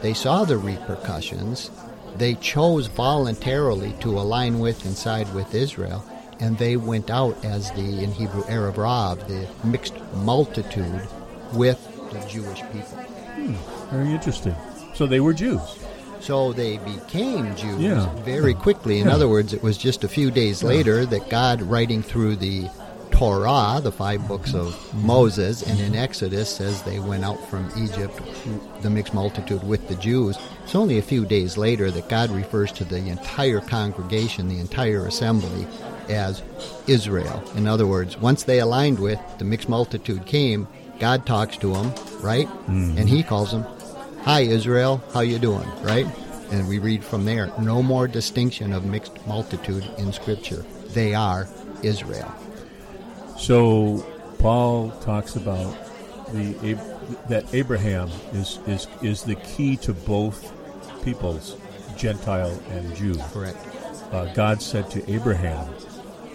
They 0.00 0.14
saw 0.14 0.44
the 0.44 0.58
repercussions. 0.58 1.70
They 2.16 2.34
chose 2.34 2.88
voluntarily 2.88 3.92
to 4.00 4.18
align 4.18 4.58
with 4.58 4.84
and 4.84 4.96
side 4.96 5.32
with 5.34 5.54
Israel, 5.54 6.04
and 6.40 6.58
they 6.58 6.76
went 6.76 7.08
out 7.10 7.42
as 7.44 7.70
the, 7.72 8.02
in 8.02 8.10
Hebrew, 8.12 8.42
Erev 8.44 8.76
Rav, 8.78 9.28
the 9.28 9.46
mixed 9.64 9.94
multitude 10.16 11.06
with 11.52 11.78
the 12.10 12.20
Jewish 12.28 12.62
people. 12.72 12.98
Hmm. 12.98 13.54
Very 13.94 14.12
interesting. 14.12 14.56
So 14.94 15.06
they 15.06 15.20
were 15.20 15.32
Jews. 15.32 15.78
So 16.22 16.52
they 16.52 16.78
became 16.78 17.56
Jews 17.56 17.80
yeah. 17.80 18.14
very 18.22 18.54
quickly. 18.54 19.00
In 19.00 19.08
yeah. 19.08 19.14
other 19.14 19.28
words, 19.28 19.52
it 19.52 19.62
was 19.62 19.76
just 19.76 20.04
a 20.04 20.08
few 20.08 20.30
days 20.30 20.62
later 20.62 21.04
that 21.04 21.28
God, 21.28 21.60
writing 21.62 22.00
through 22.00 22.36
the 22.36 22.68
Torah, 23.10 23.80
the 23.82 23.90
five 23.90 24.26
books 24.28 24.54
of 24.54 24.94
Moses, 24.94 25.62
and 25.62 25.80
in 25.80 25.96
Exodus 25.96 26.48
says 26.48 26.82
they 26.82 27.00
went 27.00 27.24
out 27.24 27.38
from 27.48 27.68
Egypt, 27.76 28.20
the 28.82 28.90
mixed 28.90 29.14
multitude 29.14 29.64
with 29.64 29.88
the 29.88 29.96
Jews. 29.96 30.38
It's 30.62 30.76
only 30.76 30.98
a 30.98 31.02
few 31.02 31.26
days 31.26 31.56
later 31.56 31.90
that 31.90 32.08
God 32.08 32.30
refers 32.30 32.70
to 32.72 32.84
the 32.84 32.98
entire 33.08 33.60
congregation, 33.60 34.48
the 34.48 34.60
entire 34.60 35.06
assembly, 35.06 35.66
as 36.08 36.42
Israel. 36.86 37.42
In 37.56 37.66
other 37.66 37.86
words, 37.86 38.16
once 38.16 38.44
they 38.44 38.60
aligned 38.60 39.00
with, 39.00 39.20
the 39.38 39.44
mixed 39.44 39.68
multitude 39.68 40.24
came, 40.24 40.68
God 41.00 41.26
talks 41.26 41.56
to 41.58 41.72
them, 41.72 41.92
right? 42.20 42.46
Mm-hmm. 42.46 42.98
And 42.98 43.08
he 43.08 43.24
calls 43.24 43.50
them 43.50 43.66
Hi, 44.24 44.42
Israel, 44.42 45.02
how 45.12 45.22
you 45.22 45.40
doing? 45.40 45.68
Right? 45.82 46.06
And 46.52 46.68
we 46.68 46.78
read 46.78 47.02
from 47.02 47.24
there, 47.24 47.50
no 47.58 47.82
more 47.82 48.06
distinction 48.06 48.72
of 48.72 48.84
mixed 48.84 49.26
multitude 49.26 49.84
in 49.98 50.12
Scripture. 50.12 50.64
They 50.90 51.12
are 51.12 51.48
Israel. 51.82 52.32
So 53.36 54.06
Paul 54.38 54.92
talks 55.00 55.34
about 55.34 55.76
the 56.32 56.78
that 57.28 57.52
Abraham 57.52 58.10
is 58.32 58.60
is 58.68 58.86
is 59.02 59.24
the 59.24 59.34
key 59.34 59.76
to 59.78 59.92
both 59.92 60.52
peoples, 61.02 61.56
Gentile 61.96 62.56
and 62.70 62.94
Jew. 62.94 63.16
Correct. 63.32 63.58
Uh, 64.12 64.32
God 64.34 64.62
said 64.62 64.88
to 64.92 65.10
Abraham, 65.10 65.66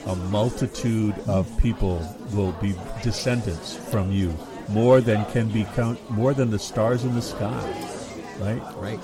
"A 0.07 0.15
multitude 0.15 1.15
of 1.25 1.47
people 1.57 2.01
will 2.33 2.51
be 2.51 2.75
descendants 3.01 3.77
from 3.77 4.11
you." 4.11 4.35
More 4.69 5.01
than 5.01 5.25
can 5.31 5.49
be 5.49 5.65
count 5.75 5.97
more 6.09 6.33
than 6.33 6.49
the 6.49 6.59
stars 6.59 7.03
in 7.03 7.15
the 7.15 7.21
sky 7.21 7.95
right? 8.39 8.61
Right. 8.75 8.99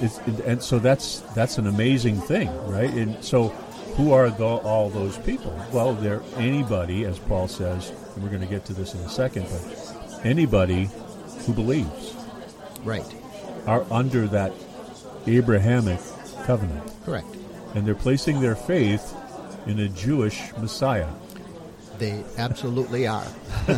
It, 0.00 0.40
and 0.44 0.62
so 0.62 0.78
that's 0.78 1.20
that's 1.34 1.58
an 1.58 1.66
amazing 1.66 2.20
thing 2.20 2.48
right? 2.68 2.90
And 2.90 3.22
so 3.24 3.48
who 3.96 4.12
are 4.12 4.30
the, 4.30 4.44
all 4.44 4.88
those 4.90 5.18
people? 5.18 5.58
Well 5.72 5.94
they're 5.94 6.22
anybody 6.36 7.04
as 7.04 7.18
paul 7.18 7.48
says 7.48 7.92
and 8.14 8.22
we're 8.22 8.30
going 8.30 8.42
to 8.42 8.48
get 8.48 8.64
to 8.66 8.74
this 8.74 8.94
in 8.94 9.00
a 9.00 9.08
second 9.08 9.46
but 9.50 10.20
anybody 10.24 10.88
who 11.46 11.52
believes 11.52 12.14
right. 12.84 13.04
are 13.66 13.84
under 13.90 14.26
that 14.28 14.52
abrahamic 15.26 16.00
covenant. 16.44 16.90
Correct. 17.04 17.26
And 17.74 17.86
they're 17.86 17.94
placing 17.94 18.40
their 18.40 18.56
faith 18.56 19.14
in 19.66 19.78
a 19.78 19.88
jewish 19.88 20.40
messiah 20.58 21.08
they 22.02 22.24
absolutely 22.36 23.06
are. 23.06 23.26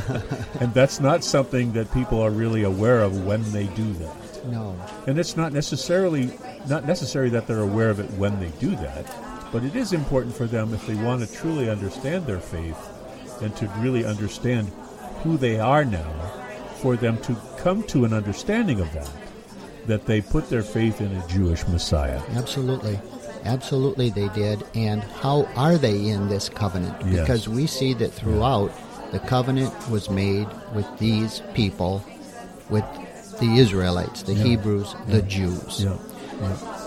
and 0.61 0.73
that's 0.73 0.99
not 0.99 1.23
something 1.23 1.73
that 1.75 1.93
people 1.93 2.21
are 2.23 2.31
really 2.31 2.63
aware 2.63 3.03
of 3.03 3.25
when 3.27 3.43
they 3.53 3.67
do 3.69 3.93
that. 3.93 4.47
No. 4.47 4.75
And 5.07 5.19
it's 5.19 5.37
not 5.37 5.53
necessarily 5.53 6.39
not 6.67 6.87
necessary 6.87 7.29
that 7.31 7.47
they're 7.47 7.61
aware 7.61 7.91
of 7.91 8.01
it 8.01 8.11
when 8.13 8.41
they 8.41 8.49
do 8.59 8.75
that, 8.77 9.05
but 9.53 9.63
it 9.63 9.77
is 9.77 9.93
important 9.93 10.35
for 10.35 10.47
them 10.47 10.73
if 10.73 10.87
they 10.87 10.95
want 10.95 11.27
to 11.27 11.33
truly 11.33 11.69
understand 11.69 12.27
their 12.27 12.41
faith 12.41 12.79
and 13.43 13.55
to 13.57 13.67
really 13.79 14.07
understand 14.07 14.69
who 15.23 15.37
they 15.37 15.61
are 15.61 15.85
now, 15.85 16.11
for 16.79 16.97
them 16.97 17.21
to 17.23 17.37
come 17.59 17.83
to 17.85 18.05
an 18.07 18.15
understanding 18.15 18.81
of 18.81 18.91
that, 18.95 19.11
that 19.87 20.07
they 20.07 20.23
put 20.23 20.49
their 20.49 20.63
faith 20.63 21.01
in 21.01 21.15
a 21.15 21.29
Jewish 21.29 21.67
Messiah. 21.69 22.23
Absolutely. 22.31 22.99
Absolutely, 23.44 24.11
they 24.11 24.28
did. 24.28 24.62
And 24.74 25.02
how 25.02 25.44
are 25.57 25.76
they 25.76 26.09
in 26.09 26.28
this 26.28 26.48
covenant? 26.48 26.96
Yes. 27.07 27.20
Because 27.20 27.48
we 27.48 27.66
see 27.66 27.94
that 27.94 28.12
throughout, 28.12 28.72
the 29.12 29.18
covenant 29.20 29.72
was 29.90 30.11
made 30.11 30.48
with 30.74 30.87
these 30.98 31.42
people, 31.54 32.04
with 32.70 32.85
the 33.40 33.57
Israelites, 33.57 34.22
the 34.22 34.35
yeah. 34.35 34.44
Hebrews, 34.44 34.94
yeah. 34.94 35.04
the 35.14 35.22
Jews. 35.22 35.85
Yeah. 35.85 35.96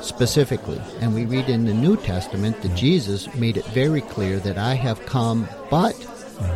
Specifically. 0.01 0.81
And 0.99 1.15
we 1.15 1.25
read 1.25 1.49
in 1.49 1.65
the 1.65 1.73
New 1.73 1.95
Testament 1.97 2.61
that 2.61 2.75
Jesus 2.75 3.33
made 3.35 3.57
it 3.57 3.65
very 3.67 4.01
clear 4.01 4.39
that 4.39 4.57
I 4.57 4.73
have 4.73 5.05
come 5.05 5.47
but 5.69 5.95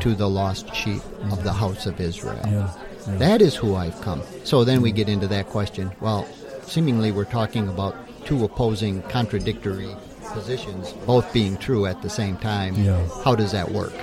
to 0.02 0.14
the 0.14 0.30
lost 0.30 0.74
sheep 0.76 1.02
of 1.32 1.44
the 1.44 1.54
house 1.54 1.86
of 1.86 2.00
Israel. 2.00 2.70
That 3.08 3.42
is 3.42 3.56
who 3.56 3.76
I've 3.76 4.00
come. 4.02 4.22
So 4.44 4.64
then 4.64 4.82
we 4.82 4.92
get 4.92 5.10
into 5.10 5.28
that 5.28 5.48
question. 5.48 5.92
Well, 6.02 6.28
seemingly 6.64 7.12
we're 7.12 7.26
talking 7.26 7.68
about 7.68 7.96
two 8.26 8.44
opposing, 8.44 9.02
contradictory 9.04 9.96
positions, 10.34 10.94
both 11.06 11.32
being 11.34 11.58
true 11.58 11.86
at 11.86 12.02
the 12.02 12.10
same 12.10 12.38
time. 12.38 12.76
Yeah. 12.76 13.08
How 13.24 13.36
does 13.36 13.52
that 13.52 13.72
work? 13.72 13.94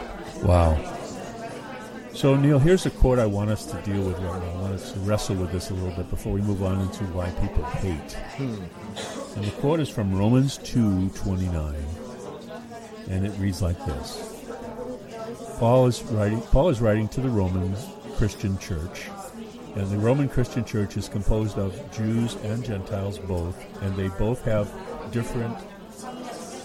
Wow. 0.42 0.76
So, 2.14 2.35
Neil, 2.35 2.59
here's 2.59 2.85
a 2.85 2.90
quote 2.90 3.18
I 3.18 3.26
want 3.26 3.50
us 3.50 3.64
to 3.66 3.81
deal 3.83 4.02
with 4.02 4.18
right 4.18 4.42
now. 4.42 4.50
I 4.50 4.54
want 4.62 4.74
us 4.74 4.92
to 4.92 4.98
wrestle 5.00 5.37
with 5.37 5.52
this 5.52 5.70
a 5.70 5.74
little 5.74 5.96
bit 5.96 6.11
before 6.11 6.33
we 6.33 6.40
move 6.40 6.62
on 6.64 6.81
into 6.81 7.04
why 7.04 7.31
people 7.31 7.64
hate. 7.64 8.12
Hmm. 8.37 9.37
And 9.37 9.44
the 9.44 9.52
quote 9.61 9.78
is 9.78 9.88
from 9.88 10.12
Romans 10.18 10.59
2 10.59 11.11
29. 11.11 11.74
And 13.11 13.24
it 13.24 13.31
reads 13.38 13.62
like 13.62 13.78
this 13.87 14.44
Paul 15.59 15.87
is 15.87 16.02
writing, 16.04 16.40
Paul 16.40 16.70
is 16.70 16.81
writing 16.81 17.09
to 17.09 17.20
the 17.20 17.28
Roman 17.28 17.74
Christian 18.16 18.59
church 18.59 19.09
and 19.74 19.90
the 19.90 19.98
Roman 19.98 20.28
Christian 20.28 20.64
Church 20.64 20.96
is 20.96 21.09
composed 21.09 21.59
of 21.59 21.74
Jews 21.92 22.37
and 22.42 22.64
Gentiles 22.64 23.18
both, 23.18 23.57
and 23.83 23.94
they 23.96 24.09
both 24.09 24.44
have 24.44 24.70
different 25.12 25.57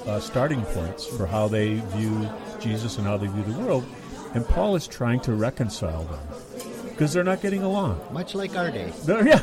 uh, 0.07 0.19
starting 0.19 0.61
points 0.63 1.05
for 1.05 1.25
how 1.25 1.47
they 1.47 1.75
view 1.95 2.29
Jesus 2.59 2.97
and 2.97 3.05
how 3.05 3.17
they 3.17 3.27
view 3.27 3.43
the 3.43 3.59
world. 3.59 3.85
And 4.33 4.47
Paul 4.47 4.75
is 4.75 4.87
trying 4.87 5.19
to 5.21 5.33
reconcile 5.33 6.03
them 6.03 6.19
because 6.89 7.13
they're 7.13 7.23
not 7.23 7.41
getting 7.41 7.63
along. 7.63 8.01
Much 8.11 8.35
like 8.35 8.55
our 8.55 8.71
day. 8.71 8.91
They're, 9.05 9.27
yeah, 9.27 9.37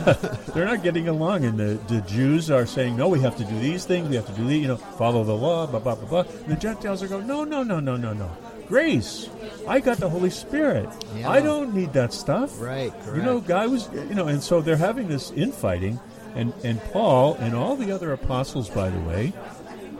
they're 0.54 0.66
not 0.66 0.82
getting 0.82 1.08
along, 1.08 1.44
and 1.44 1.58
the, 1.58 1.78
the 1.88 2.00
Jews 2.02 2.50
are 2.50 2.66
saying, 2.66 2.96
"No, 2.96 3.08
we 3.08 3.20
have 3.20 3.36
to 3.36 3.44
do 3.44 3.58
these 3.60 3.84
things. 3.84 4.08
We 4.08 4.16
have 4.16 4.26
to 4.26 4.32
do 4.32 4.46
these. 4.46 4.62
You 4.62 4.68
know, 4.68 4.76
follow 4.76 5.22
the 5.24 5.36
law." 5.36 5.66
Blah 5.66 5.80
blah 5.80 5.94
blah 5.94 6.08
blah. 6.08 6.32
And 6.44 6.48
the 6.48 6.56
Gentiles 6.56 7.02
are 7.02 7.08
going, 7.08 7.26
"No, 7.26 7.44
no, 7.44 7.62
no, 7.62 7.78
no, 7.80 7.96
no, 7.96 8.12
no 8.12 8.30
grace. 8.70 9.28
I 9.68 9.80
got 9.80 9.98
the 9.98 10.08
Holy 10.08 10.30
Spirit. 10.30 10.88
Yeah. 11.16 11.28
I 11.28 11.40
don't 11.40 11.74
need 11.74 11.92
that 11.92 12.14
stuff. 12.14 12.58
Right, 12.60 12.92
correct. 13.02 13.16
You 13.16 13.22
know, 13.22 13.40
guy 13.40 13.66
was, 13.66 13.90
you 13.92 14.14
know, 14.14 14.28
and 14.28 14.42
so 14.42 14.62
they're 14.62 14.76
having 14.76 15.08
this 15.08 15.32
infighting, 15.32 16.00
and 16.34 16.54
and 16.64 16.80
Paul 16.92 17.34
and 17.34 17.54
all 17.54 17.76
the 17.76 17.92
other 17.92 18.12
apostles, 18.12 18.70
by 18.70 18.88
the 18.88 19.00
way, 19.00 19.32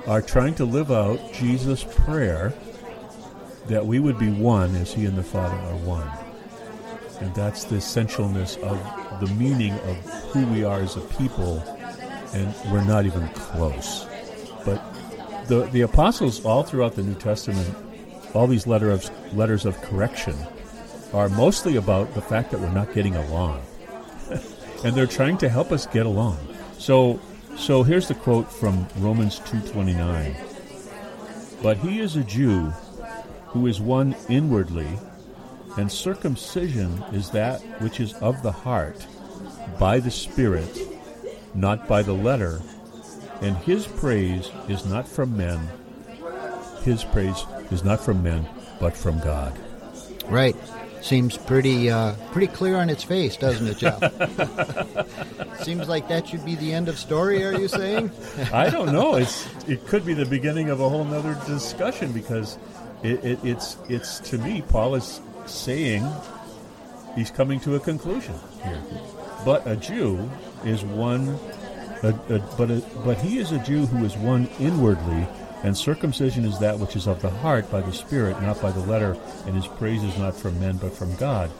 are 0.07 0.23
trying 0.23 0.55
to 0.55 0.65
live 0.65 0.91
out 0.91 1.19
Jesus' 1.33 1.85
prayer 1.85 2.55
that 3.67 3.85
we 3.85 3.99
would 3.99 4.19
be 4.19 4.31
one 4.31 4.75
as 4.77 4.95
He 4.95 5.05
and 5.05 5.19
the 5.19 5.23
Father 5.23 5.57
are 5.57 5.77
one. 5.77 6.11
And 7.21 7.35
that's 7.35 7.65
the 7.65 7.77
essentialness 7.77 8.57
of 8.63 9.21
the 9.21 9.35
meaning 9.35 9.75
of 9.75 9.97
who 10.31 10.47
we 10.47 10.65
are 10.65 10.81
as 10.81 10.97
a 10.97 11.01
people, 11.01 11.59
and 12.33 12.55
we're 12.73 12.85
not 12.85 13.05
even 13.05 13.29
close. 13.31 14.07
But 14.65 14.81
the, 15.49 15.67
the 15.73 15.83
apostles, 15.83 16.45
all 16.45 16.63
throughout 16.63 16.95
the 16.95 17.03
New 17.03 17.17
Testament, 17.17 17.77
all 18.35 18.47
these 18.47 18.67
letter 18.67 18.91
of, 18.91 19.09
letters 19.35 19.65
of 19.65 19.81
correction, 19.83 20.37
are 21.13 21.29
mostly 21.29 21.77
about 21.77 22.15
the 22.15 22.23
fact 22.23 22.51
that 22.51 22.61
we're 22.61 22.71
not 22.71 22.95
getting 22.95 23.17
along. 23.17 23.63
and 24.85 24.95
they're 24.95 25.07
trying 25.07 25.39
to 25.39 25.49
help 25.49 25.73
us 25.73 25.87
get 25.87 26.07
along. 26.07 26.39
So, 26.79 27.21
so 27.57 27.83
here's 27.83 28.09
the 28.09 28.15
quote 28.15 28.51
from 28.51 28.87
Romans 28.97 29.41
2:29. 29.41 30.35
But 31.63 31.77
he 31.79 32.01
is 32.01 32.17
a 32.17 32.25
Jew 32.25 32.73
who 33.49 33.67
is 33.67 33.81
one 33.81 34.17
inwardly, 34.29 34.89
and 35.77 35.91
circumcision 35.91 37.05
is 37.13 37.31
that 37.31 37.61
which 37.83 38.01
is 38.01 38.15
of 38.15 38.43
the 38.43 38.53
heart, 38.53 39.07
by 39.79 40.01
the 40.01 40.11
Spirit, 40.11 40.79
not 41.55 41.87
by 41.89 42.03
the 42.03 42.15
letter. 42.15 42.63
And 43.43 43.57
his 43.59 43.87
praise 43.87 44.51
is 44.69 44.85
not 44.87 45.09
from 45.09 45.37
men. 45.37 45.69
His 46.83 47.05
praise 47.05 47.45
is 47.71 47.85
not 47.85 48.01
from 48.01 48.23
men, 48.23 48.47
but 48.79 48.97
from 48.97 49.19
God. 49.21 49.57
Right. 50.27 50.57
Seems 51.03 51.39
pretty 51.39 51.91
uh, 51.91 52.15
pretty 52.31 52.49
clear 52.49 52.77
on 52.77 52.91
its 52.91 53.03
face, 53.03 53.37
doesn't 53.37 53.67
it, 53.67 53.79
Jeff? 53.79 54.01
Seems 55.63 55.89
like 55.89 56.09
that 56.09 56.29
should 56.29 56.45
be 56.45 56.57
the 56.57 56.75
end 56.75 56.89
of 56.89 56.99
story. 56.99 57.43
Are 57.43 57.59
you 57.59 57.69
saying? 57.69 58.11
I 58.53 58.69
don't 58.69 58.93
know. 58.93 59.15
It's 59.15 59.49
it 59.67 59.87
could 59.87 60.05
be 60.05 60.13
the 60.13 60.27
beginning 60.27 60.69
of 60.69 60.81
a 60.81 60.89
whole 60.89 61.07
other 61.15 61.39
discussion 61.47 62.13
because 62.13 62.59
it, 63.03 63.25
it, 63.25 63.39
it's 63.43 63.79
it's 63.89 64.21
to 64.31 64.39
me 64.39 64.61
Paul 64.61 64.95
is 64.95 65.23
saying 65.47 66.07
he's 67.15 67.31
coming 67.31 67.61
to 67.61 67.77
a 67.77 67.81
conclusion 67.81 68.35
here. 68.63 68.83
But 69.45 69.67
a 69.67 69.77
Jew 69.77 70.31
is 70.65 70.85
one, 70.85 71.39
a, 72.03 72.09
a, 72.09 72.39
but 72.59 72.71
a, 72.71 72.83
but 73.05 73.17
he 73.19 73.39
is 73.39 73.53
a 73.53 73.59
Jew 73.61 73.87
who 73.87 74.05
is 74.05 74.17
one 74.19 74.49
inwardly, 74.59 75.27
and 75.63 75.77
circumcision 75.77 76.45
is 76.45 76.59
that 76.59 76.79
which 76.79 76.97
is 76.97 77.07
of 77.07 77.21
the 77.21 77.31
heart 77.31 77.71
by 77.71 77.81
the 77.81 77.93
Spirit, 77.93 78.41
not 78.43 78.61
by 78.63 78.73
the 78.73 78.81
letter, 78.81 79.17
and 79.47 79.55
his 79.55 79.67
praise 79.67 80.03
is 80.03 80.17
not 80.17 80.35
from 80.35 80.59
men 80.59 80.77
but 80.79 80.93
from 80.93 81.15
God. 81.17 81.51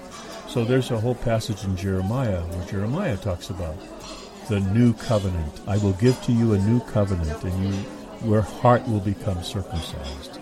So 0.49 0.65
there's 0.65 0.91
a 0.91 0.99
whole 0.99 1.15
passage 1.15 1.65
in 1.65 1.77
Jeremiah 1.77 2.41
where 2.41 2.67
Jeremiah 2.67 3.17
talks 3.17 3.51
about 3.51 3.77
the 4.49 4.61
new 4.61 4.95
covenant. 4.95 5.61
I 5.69 5.79
will 5.79 5.93
give 5.93 6.21
to 6.23 6.33
you 6.33 6.55
a 6.55 6.59
new 6.59 6.81
covenant, 6.81 7.45
and 7.45 7.65
you, 7.65 7.85
your 8.29 8.41
heart 8.41 8.87
will 8.89 9.01
become 9.01 9.43
circumcised, 9.45 10.41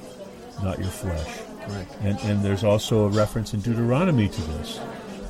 not 0.62 0.79
your 0.79 0.88
flesh. 0.88 1.40
Right. 1.68 1.87
And, 2.01 2.18
and 2.21 2.42
there's 2.42 2.64
also 2.64 3.05
a 3.05 3.09
reference 3.11 3.53
in 3.53 3.61
Deuteronomy 3.61 4.29
to 4.29 4.40
this, 4.40 4.79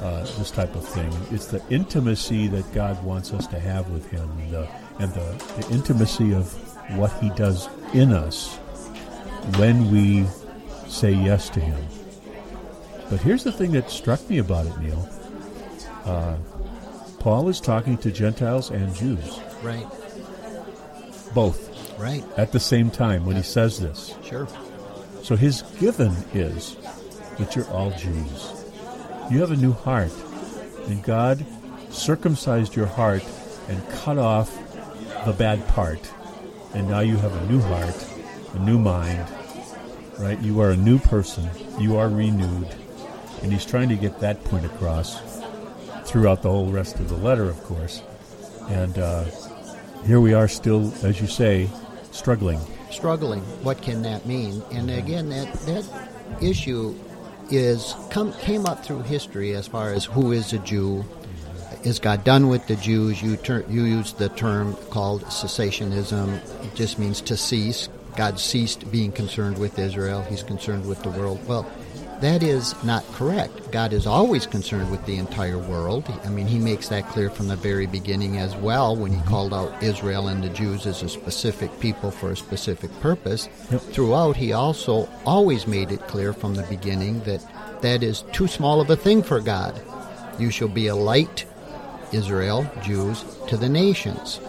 uh, 0.00 0.20
this 0.38 0.52
type 0.52 0.76
of 0.76 0.86
thing. 0.86 1.10
It's 1.32 1.46
the 1.46 1.60
intimacy 1.70 2.46
that 2.48 2.72
God 2.72 3.02
wants 3.02 3.32
us 3.32 3.48
to 3.48 3.58
have 3.58 3.90
with 3.90 4.08
Him, 4.10 4.30
and, 4.38 4.52
the, 4.52 4.68
and 5.00 5.12
the, 5.12 5.44
the 5.60 5.74
intimacy 5.74 6.32
of 6.32 6.54
what 6.96 7.12
He 7.22 7.30
does 7.30 7.68
in 7.92 8.12
us 8.12 8.56
when 9.56 9.90
we 9.90 10.26
say 10.88 11.12
yes 11.12 11.48
to 11.50 11.60
Him. 11.60 11.80
But 13.10 13.20
here's 13.20 13.44
the 13.44 13.52
thing 13.52 13.72
that 13.72 13.90
struck 13.90 14.28
me 14.28 14.38
about 14.38 14.66
it, 14.66 14.78
Neil. 14.78 15.08
Uh, 16.04 16.36
Paul 17.18 17.48
is 17.48 17.60
talking 17.60 17.96
to 17.98 18.10
Gentiles 18.10 18.70
and 18.70 18.94
Jews, 18.94 19.40
Right. 19.62 19.86
both, 21.34 21.98
Right. 21.98 22.24
at 22.36 22.52
the 22.52 22.60
same 22.60 22.90
time 22.90 23.24
when 23.26 23.36
he 23.36 23.42
says 23.42 23.78
this. 23.80 24.14
Sure. 24.24 24.46
So 25.22 25.36
his 25.36 25.62
given 25.80 26.12
is 26.32 26.76
that 27.38 27.54
you're 27.56 27.68
all 27.70 27.90
Jews. 27.90 28.52
You 29.30 29.40
have 29.40 29.50
a 29.50 29.56
new 29.56 29.72
heart, 29.72 30.12
and 30.86 31.02
God 31.02 31.44
circumcised 31.90 32.76
your 32.76 32.86
heart 32.86 33.24
and 33.68 33.86
cut 33.90 34.16
off 34.18 34.56
the 35.26 35.32
bad 35.32 35.66
part. 35.68 36.00
And 36.74 36.88
now 36.88 37.00
you 37.00 37.16
have 37.16 37.34
a 37.34 37.46
new 37.46 37.60
heart, 37.60 38.06
a 38.54 38.58
new 38.58 38.78
mind, 38.78 39.26
right? 40.18 40.38
You 40.40 40.60
are 40.60 40.70
a 40.70 40.76
new 40.76 40.98
person. 40.98 41.48
You 41.78 41.96
are 41.96 42.08
renewed. 42.08 42.68
And 43.42 43.52
he's 43.52 43.64
trying 43.64 43.88
to 43.88 43.96
get 43.96 44.20
that 44.20 44.42
point 44.44 44.66
across 44.66 45.20
throughout 46.04 46.42
the 46.42 46.50
whole 46.50 46.70
rest 46.70 46.96
of 46.96 47.08
the 47.08 47.16
letter, 47.16 47.44
of 47.44 47.62
course. 47.64 48.02
And 48.68 48.98
uh, 48.98 49.24
here 50.04 50.20
we 50.20 50.34
are 50.34 50.48
still, 50.48 50.92
as 51.02 51.20
you 51.20 51.26
say, 51.26 51.68
struggling. 52.10 52.60
struggling. 52.90 53.40
What 53.62 53.80
can 53.80 54.02
that 54.02 54.26
mean? 54.26 54.62
And 54.72 54.90
again, 54.90 55.28
that 55.30 55.52
that 55.66 55.84
issue 56.42 56.94
is 57.50 57.94
come 58.10 58.32
came 58.34 58.66
up 58.66 58.84
through 58.84 59.02
history 59.02 59.54
as 59.54 59.66
far 59.66 59.92
as 59.92 60.04
who 60.04 60.32
is 60.32 60.52
a 60.52 60.58
Jew. 60.58 61.04
Is 61.84 61.98
God 61.98 62.24
done 62.24 62.48
with 62.48 62.66
the 62.66 62.76
Jews? 62.76 63.22
You 63.22 63.36
ter- 63.36 63.64
you 63.68 63.84
use 63.84 64.12
the 64.12 64.28
term 64.30 64.74
called 64.90 65.22
cessationism. 65.24 66.36
It 66.64 66.74
just 66.74 66.98
means 66.98 67.20
to 67.22 67.36
cease. 67.36 67.88
God 68.16 68.40
ceased 68.40 68.90
being 68.90 69.12
concerned 69.12 69.58
with 69.58 69.78
Israel. 69.78 70.22
He's 70.22 70.42
concerned 70.42 70.86
with 70.86 71.02
the 71.02 71.10
world. 71.10 71.46
Well, 71.46 71.70
that 72.20 72.42
is 72.42 72.74
not 72.82 73.06
correct. 73.12 73.70
God 73.70 73.92
is 73.92 74.06
always 74.06 74.44
concerned 74.44 74.90
with 74.90 75.04
the 75.06 75.18
entire 75.18 75.56
world. 75.56 76.04
I 76.24 76.28
mean, 76.28 76.48
he 76.48 76.58
makes 76.58 76.88
that 76.88 77.06
clear 77.10 77.30
from 77.30 77.46
the 77.46 77.54
very 77.54 77.86
beginning 77.86 78.38
as 78.38 78.56
well 78.56 78.96
when 78.96 79.12
he 79.12 79.18
mm-hmm. 79.18 79.28
called 79.28 79.54
out 79.54 79.80
Israel 79.80 80.26
and 80.26 80.42
the 80.42 80.48
Jews 80.48 80.84
as 80.84 81.02
a 81.04 81.08
specific 81.08 81.78
people 81.78 82.10
for 82.10 82.32
a 82.32 82.36
specific 82.36 82.90
purpose. 83.00 83.48
Yep. 83.70 83.80
Throughout, 83.82 84.36
he 84.36 84.52
also 84.52 85.08
always 85.24 85.68
made 85.68 85.92
it 85.92 86.00
clear 86.08 86.32
from 86.32 86.56
the 86.56 86.64
beginning 86.64 87.20
that 87.20 87.46
that 87.82 88.02
is 88.02 88.22
too 88.32 88.48
small 88.48 88.80
of 88.80 88.90
a 88.90 88.96
thing 88.96 89.22
for 89.22 89.38
God. 89.40 89.80
You 90.40 90.50
shall 90.50 90.68
be 90.68 90.88
a 90.88 90.96
light, 90.96 91.44
Israel, 92.12 92.70
Jews, 92.82 93.24
to 93.48 93.56
the 93.56 93.68
nations. 93.68 94.40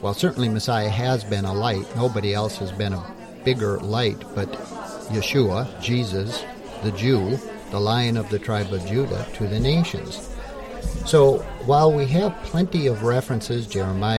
Well, 0.00 0.14
certainly 0.14 0.48
Messiah 0.48 0.88
has 0.88 1.24
been 1.24 1.44
a 1.44 1.54
light. 1.54 1.86
Nobody 1.96 2.34
else 2.34 2.56
has 2.58 2.70
been 2.72 2.92
a 2.92 3.14
bigger 3.44 3.78
light, 3.78 4.22
but 4.34 4.50
Yeshua, 5.10 5.80
Jesus, 5.80 6.44
the 6.82 6.92
Jew, 6.92 7.38
the 7.70 7.80
lion 7.80 8.16
of 8.16 8.28
the 8.28 8.38
tribe 8.38 8.72
of 8.72 8.84
Judah, 8.86 9.26
to 9.34 9.46
the 9.46 9.60
nations. 9.60 10.28
So 11.06 11.38
while 11.66 11.92
we 11.92 12.06
have 12.06 12.36
plenty 12.44 12.86
of 12.86 13.02
references, 13.02 13.66
Jeremiah, 13.66 14.18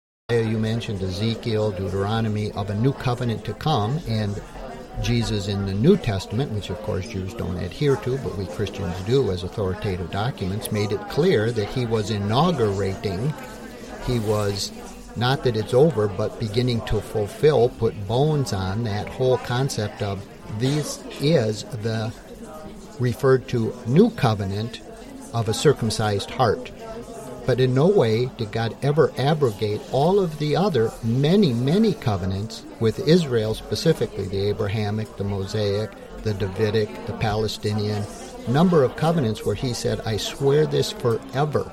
You 0.39 0.57
mentioned 0.57 1.01
Ezekiel, 1.01 1.71
Deuteronomy, 1.71 2.51
of 2.51 2.69
a 2.69 2.75
new 2.75 2.93
covenant 2.93 3.43
to 3.45 3.53
come, 3.53 3.99
and 4.07 4.41
Jesus 5.01 5.47
in 5.47 5.65
the 5.65 5.73
New 5.73 5.97
Testament, 5.97 6.51
which 6.51 6.69
of 6.69 6.77
course 6.83 7.07
Jews 7.07 7.33
don't 7.33 7.57
adhere 7.57 7.95
to, 7.97 8.17
but 8.19 8.37
we 8.37 8.45
Christians 8.45 8.99
do 9.01 9.31
as 9.31 9.43
authoritative 9.43 10.11
documents, 10.11 10.71
made 10.71 10.91
it 10.91 11.09
clear 11.09 11.51
that 11.51 11.69
he 11.69 11.85
was 11.85 12.11
inaugurating, 12.11 13.33
he 14.05 14.19
was 14.19 14.71
not 15.15 15.43
that 15.43 15.57
it's 15.57 15.73
over, 15.73 16.07
but 16.07 16.39
beginning 16.39 16.85
to 16.85 17.01
fulfill, 17.01 17.69
put 17.69 18.07
bones 18.07 18.53
on 18.53 18.83
that 18.83 19.07
whole 19.09 19.37
concept 19.39 20.01
of 20.01 20.25
this 20.59 21.03
is 21.19 21.63
the 21.63 22.13
referred 22.99 23.47
to 23.47 23.75
new 23.87 24.09
covenant 24.11 24.81
of 25.33 25.49
a 25.49 25.53
circumcised 25.53 26.29
heart. 26.31 26.71
But 27.45 27.59
in 27.59 27.73
no 27.73 27.87
way 27.87 28.27
did 28.37 28.51
God 28.51 28.75
ever 28.81 29.11
abrogate 29.17 29.81
all 29.91 30.19
of 30.19 30.37
the 30.37 30.55
other 30.55 30.91
many, 31.03 31.53
many 31.53 31.93
covenants 31.93 32.63
with 32.79 33.07
Israel, 33.07 33.53
specifically 33.55 34.27
the 34.27 34.49
Abrahamic, 34.49 35.17
the 35.17 35.23
Mosaic, 35.23 35.91
the 36.23 36.33
Davidic, 36.35 37.07
the 37.07 37.13
Palestinian, 37.13 38.05
number 38.47 38.83
of 38.83 38.95
covenants 38.95 39.45
where 39.45 39.55
he 39.55 39.73
said, 39.73 40.01
I 40.01 40.17
swear 40.17 40.65
this 40.65 40.91
forever. 40.91 41.71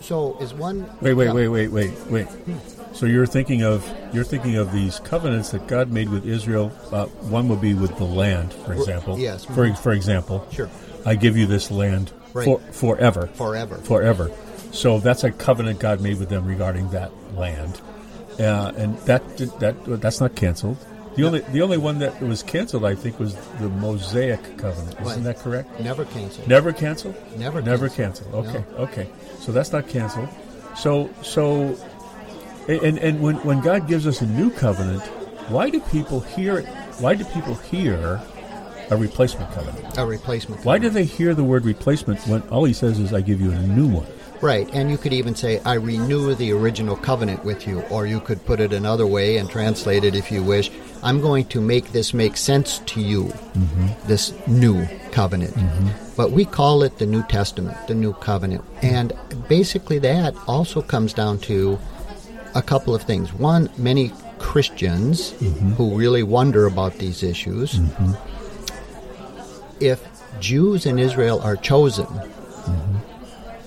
So 0.00 0.36
is 0.40 0.54
one 0.54 0.88
Wait, 1.00 1.14
wait, 1.14 1.32
wait, 1.32 1.48
wait, 1.48 1.68
wait, 1.68 1.92
wait. 2.08 2.26
So 2.92 3.06
you're 3.06 3.26
thinking 3.26 3.62
of 3.62 3.88
you're 4.12 4.24
thinking 4.24 4.56
of 4.56 4.72
these 4.72 4.98
covenants 5.00 5.50
that 5.50 5.66
God 5.68 5.90
made 5.92 6.08
with 6.08 6.26
Israel. 6.26 6.72
Uh, 6.90 7.06
one 7.06 7.48
would 7.48 7.60
be 7.60 7.74
with 7.74 7.96
the 7.96 8.04
land, 8.04 8.52
for 8.52 8.72
example. 8.72 9.18
yes. 9.18 9.44
For 9.44 9.72
for 9.74 9.92
example, 9.92 10.46
Sure. 10.50 10.68
I 11.06 11.14
give 11.14 11.36
you 11.36 11.46
this 11.46 11.70
land 11.70 12.12
Right. 12.32 12.44
for, 12.44 12.58
forever. 12.72 13.26
Forever. 13.34 13.76
Forever. 13.78 14.30
So 14.72 14.98
that's 15.00 15.24
a 15.24 15.32
covenant 15.32 15.80
God 15.80 16.00
made 16.00 16.18
with 16.18 16.28
them 16.28 16.46
regarding 16.46 16.90
that 16.90 17.10
land, 17.34 17.80
uh, 18.38 18.72
and 18.76 18.96
that 19.00 19.22
that 19.58 19.74
that's 20.00 20.20
not 20.20 20.36
canceled. 20.36 20.76
The 21.16 21.24
only 21.24 21.40
the 21.40 21.60
only 21.62 21.76
one 21.76 21.98
that 21.98 22.22
was 22.22 22.44
canceled, 22.44 22.84
I 22.84 22.94
think, 22.94 23.18
was 23.18 23.34
the 23.58 23.68
Mosaic 23.68 24.40
covenant. 24.58 24.94
Isn't 25.00 25.04
Right. 25.06 25.22
that 25.24 25.38
correct? 25.40 25.80
Never 25.80 26.04
canceled. 26.04 26.46
Never 26.46 26.72
canceled. 26.72 27.16
Never 27.36 27.60
Never 27.60 27.88
canceled. 27.88 28.32
canceled. 28.32 28.46
Okay. 28.56 28.64
No. 28.78 28.84
Okay. 28.84 29.08
So 29.40 29.50
that's 29.50 29.72
not 29.72 29.88
canceled. 29.88 30.28
So 30.76 31.10
so, 31.22 31.76
and 32.68 32.96
and 32.98 33.20
when 33.20 33.36
when 33.38 33.60
God 33.60 33.88
gives 33.88 34.06
us 34.06 34.20
a 34.20 34.26
new 34.26 34.50
covenant, 34.50 35.02
why 35.50 35.68
do 35.68 35.80
people 35.80 36.20
hear? 36.20 36.62
Why 37.00 37.16
do 37.16 37.24
people 37.24 37.54
hear 37.56 38.20
a 38.90 38.96
replacement 38.96 39.52
covenant? 39.52 39.98
A 39.98 40.04
replacement. 40.04 40.64
Why 40.64 40.78
do 40.78 40.90
they 40.90 41.04
hear 41.04 41.34
the 41.34 41.44
word 41.44 41.64
replacement 41.64 42.20
when 42.26 42.42
all 42.48 42.64
He 42.64 42.72
says 42.72 42.98
is, 42.98 43.12
"I 43.12 43.20
give 43.20 43.40
you 43.40 43.52
a 43.52 43.58
new 43.58 43.88
one"? 43.88 44.06
Right, 44.40 44.70
and 44.72 44.90
you 44.90 44.96
could 44.96 45.12
even 45.12 45.34
say, 45.34 45.60
I 45.66 45.74
renew 45.74 46.34
the 46.34 46.50
original 46.52 46.96
covenant 46.96 47.44
with 47.44 47.66
you, 47.66 47.82
or 47.90 48.06
you 48.06 48.20
could 48.20 48.42
put 48.46 48.58
it 48.58 48.72
another 48.72 49.06
way 49.06 49.36
and 49.36 49.50
translate 49.50 50.02
it 50.02 50.14
if 50.14 50.32
you 50.32 50.42
wish. 50.42 50.70
I'm 51.02 51.20
going 51.20 51.44
to 51.46 51.60
make 51.60 51.92
this 51.92 52.14
make 52.14 52.38
sense 52.38 52.78
to 52.86 53.02
you, 53.02 53.24
mm-hmm. 53.24 54.08
this 54.08 54.32
new 54.46 54.86
covenant. 55.12 55.52
Mm-hmm. 55.52 56.14
But 56.16 56.30
we 56.30 56.46
call 56.46 56.82
it 56.82 56.96
the 56.96 57.04
New 57.04 57.22
Testament, 57.24 57.76
the 57.86 57.94
New 57.94 58.14
Covenant. 58.14 58.64
And 58.80 59.12
basically, 59.46 59.98
that 59.98 60.34
also 60.46 60.80
comes 60.80 61.12
down 61.12 61.38
to 61.40 61.78
a 62.54 62.62
couple 62.62 62.94
of 62.94 63.02
things. 63.02 63.34
One, 63.34 63.68
many 63.76 64.10
Christians 64.38 65.32
mm-hmm. 65.32 65.72
who 65.72 65.94
really 65.98 66.22
wonder 66.22 66.64
about 66.64 66.94
these 66.94 67.22
issues, 67.22 67.78
if 69.80 70.06
Jews 70.40 70.86
in 70.86 70.98
Israel 70.98 71.40
are 71.40 71.56
chosen, 71.56 72.06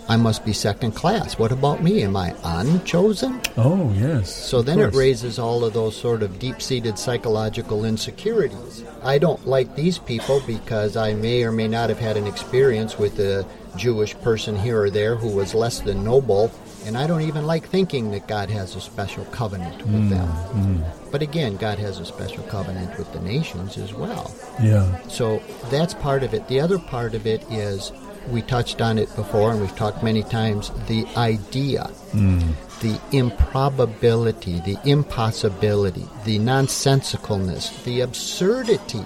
I 0.09 0.17
must 0.17 0.43
be 0.45 0.53
second 0.53 0.91
class. 0.91 1.39
What 1.39 1.51
about 1.51 1.81
me? 1.81 2.03
Am 2.03 2.15
I 2.15 2.35
unchosen? 2.43 3.41
Oh 3.57 3.91
yes. 3.93 4.33
So 4.33 4.61
then 4.61 4.79
it 4.79 4.93
raises 4.93 5.39
all 5.39 5.63
of 5.63 5.73
those 5.73 5.95
sort 5.95 6.23
of 6.23 6.39
deep 6.39 6.61
seated 6.61 6.99
psychological 6.99 7.85
insecurities. 7.85 8.83
I 9.01 9.17
don't 9.17 9.47
like 9.47 9.75
these 9.75 9.97
people 9.97 10.41
because 10.45 10.97
I 10.97 11.13
may 11.13 11.43
or 11.43 11.51
may 11.51 11.67
not 11.67 11.89
have 11.89 11.99
had 11.99 12.17
an 12.17 12.27
experience 12.27 12.99
with 12.99 13.17
a 13.19 13.45
Jewish 13.77 14.13
person 14.19 14.55
here 14.57 14.81
or 14.81 14.89
there 14.89 15.15
who 15.15 15.29
was 15.29 15.55
less 15.55 15.79
than 15.79 16.03
noble, 16.03 16.51
and 16.85 16.97
I 16.97 17.07
don't 17.07 17.21
even 17.21 17.45
like 17.45 17.67
thinking 17.67 18.11
that 18.11 18.27
God 18.27 18.49
has 18.49 18.75
a 18.75 18.81
special 18.81 19.25
covenant 19.25 19.77
with 19.77 19.87
mm, 19.87 20.09
them. 20.09 20.27
Mm. 20.27 21.11
But 21.11 21.21
again, 21.21 21.57
God 21.57 21.79
has 21.79 21.99
a 21.99 22.05
special 22.05 22.43
covenant 22.43 22.97
with 22.97 23.11
the 23.13 23.19
nations 23.21 23.77
as 23.77 23.93
well. 23.93 24.33
Yeah. 24.61 25.01
So 25.07 25.41
that's 25.69 25.93
part 25.93 26.23
of 26.23 26.33
it. 26.33 26.47
The 26.47 26.59
other 26.59 26.79
part 26.79 27.15
of 27.15 27.25
it 27.25 27.43
is 27.51 27.91
we 28.29 28.41
touched 28.41 28.81
on 28.81 28.97
it 28.97 29.13
before 29.15 29.51
and 29.51 29.61
we've 29.61 29.75
talked 29.75 30.03
many 30.03 30.23
times 30.23 30.71
the 30.87 31.05
idea, 31.17 31.89
mm. 32.11 32.53
the 32.79 32.99
improbability, 33.15 34.59
the 34.61 34.77
impossibility, 34.85 36.07
the 36.25 36.39
nonsensicalness, 36.39 37.83
the 37.83 38.01
absurdity 38.01 39.03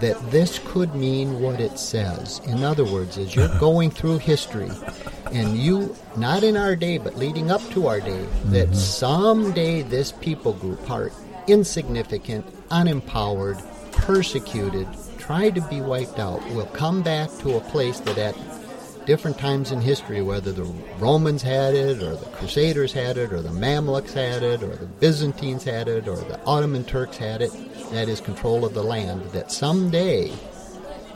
that 0.00 0.30
this 0.30 0.60
could 0.66 0.94
mean 0.94 1.40
what 1.40 1.60
it 1.60 1.78
says. 1.78 2.40
In 2.46 2.62
other 2.62 2.84
words, 2.84 3.16
as 3.18 3.34
you're 3.34 3.48
going 3.60 3.90
through 3.90 4.18
history 4.18 4.70
and 5.32 5.56
you, 5.56 5.94
not 6.16 6.42
in 6.42 6.56
our 6.56 6.76
day, 6.76 6.98
but 6.98 7.16
leading 7.16 7.50
up 7.50 7.62
to 7.70 7.86
our 7.86 8.00
day, 8.00 8.26
that 8.46 8.66
mm-hmm. 8.66 8.74
someday 8.74 9.82
this 9.82 10.12
people 10.12 10.52
group 10.54 10.90
are 10.90 11.10
insignificant, 11.46 12.46
unempowered, 12.68 13.62
persecuted, 13.92 14.86
tried 15.18 15.54
to 15.54 15.60
be 15.62 15.80
wiped 15.80 16.18
out, 16.18 16.44
will 16.50 16.66
come 16.66 17.02
back 17.02 17.30
to 17.38 17.56
a 17.56 17.60
place 17.60 18.00
that 18.00 18.18
at 18.18 18.36
different 19.06 19.38
times 19.38 19.70
in 19.70 19.80
history, 19.80 20.20
whether 20.20 20.52
the 20.52 20.64
Romans 20.98 21.42
had 21.42 21.74
it, 21.74 22.02
or 22.02 22.16
the 22.16 22.26
Crusaders 22.26 22.92
had 22.92 23.16
it, 23.16 23.32
or 23.32 23.40
the 23.40 23.50
Mamluks 23.50 24.12
had 24.12 24.42
it, 24.42 24.62
or 24.62 24.74
the 24.76 24.86
Byzantines 24.86 25.64
had 25.64 25.88
it, 25.88 26.08
or 26.08 26.16
the 26.16 26.40
Ottoman 26.44 26.84
Turks 26.84 27.16
had 27.16 27.40
it, 27.40 27.52
that 27.90 28.08
is 28.08 28.20
control 28.20 28.64
of 28.64 28.74
the 28.74 28.82
land, 28.82 29.22
that 29.30 29.52
someday, 29.52 30.32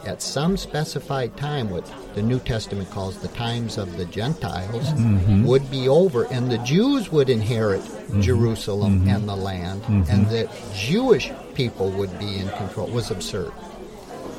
at 0.06 0.22
some 0.22 0.56
specified 0.56 1.36
time, 1.36 1.70
what 1.70 1.90
the 2.14 2.22
New 2.22 2.38
Testament 2.40 2.90
calls 2.90 3.18
the 3.18 3.28
times 3.28 3.78
of 3.78 3.96
the 3.96 4.04
Gentiles, 4.06 4.88
Mhm. 4.92 5.44
would 5.44 5.70
be 5.70 5.88
over, 5.88 6.24
and 6.24 6.50
the 6.50 6.58
Jews 6.58 7.10
would 7.12 7.30
inherit 7.30 7.82
mm-hmm. 7.82 8.20
Jerusalem 8.20 9.00
mm-hmm. 9.00 9.10
and 9.10 9.28
the 9.28 9.36
land, 9.36 9.82
mm-hmm. 9.82 10.10
and 10.10 10.26
that 10.30 10.48
Jewish 10.74 11.30
people 11.54 11.90
would 11.90 12.18
be 12.18 12.38
in 12.38 12.48
control 12.50 12.88
was 12.88 13.10
absurd. 13.10 13.52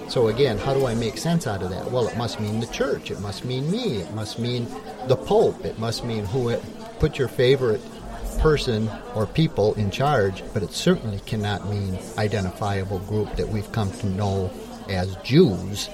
So 0.07 0.27
again, 0.27 0.57
how 0.57 0.73
do 0.73 0.87
I 0.87 0.93
make 0.93 1.17
sense 1.17 1.47
out 1.47 1.63
of 1.63 1.69
that? 1.69 1.89
Well, 1.89 2.07
it 2.07 2.17
must 2.17 2.39
mean 2.41 2.59
the 2.59 2.67
church. 2.67 3.11
It 3.11 3.21
must 3.21 3.45
mean 3.45 3.71
me. 3.71 4.01
It 4.01 4.13
must 4.13 4.39
mean 4.39 4.67
the 5.07 5.15
Pope. 5.15 5.63
It 5.63 5.79
must 5.79 6.03
mean 6.03 6.25
who 6.25 6.49
it, 6.49 6.61
put 6.99 7.17
your 7.17 7.29
favorite 7.29 7.81
person 8.39 8.89
or 9.15 9.25
people 9.25 9.73
in 9.75 9.91
charge, 9.91 10.43
but 10.53 10.63
it 10.63 10.73
certainly 10.73 11.19
cannot 11.25 11.69
mean 11.69 11.97
identifiable 12.17 12.99
group 12.99 13.35
that 13.35 13.47
we've 13.47 13.71
come 13.71 13.91
to 13.91 14.07
know 14.07 14.51
as 14.93 15.15
Jews 15.17 15.89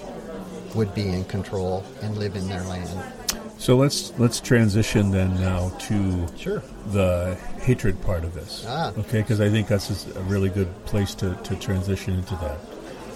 would 0.75 0.93
be 0.93 1.07
in 1.07 1.23
control 1.25 1.83
and 2.01 2.17
live 2.17 2.36
in 2.36 2.47
their 2.47 2.63
land. 2.63 2.89
So 3.57 3.75
let's 3.75 4.17
let's 4.19 4.39
transition 4.39 5.10
then 5.12 5.33
now 5.41 5.69
to 5.88 6.27
Sure. 6.38 6.62
the 6.91 7.36
hatred 7.62 7.99
part 8.03 8.23
of 8.23 8.33
this. 8.33 8.63
Ah. 8.67 8.91
Okay, 8.97 9.21
because 9.21 9.41
I 9.41 9.49
think 9.49 9.67
that's 9.67 10.05
a 10.15 10.21
really 10.21 10.49
good 10.49 10.69
place 10.86 11.15
to, 11.15 11.33
to 11.36 11.55
transition 11.55 12.13
into 12.13 12.36
that. 12.36 12.60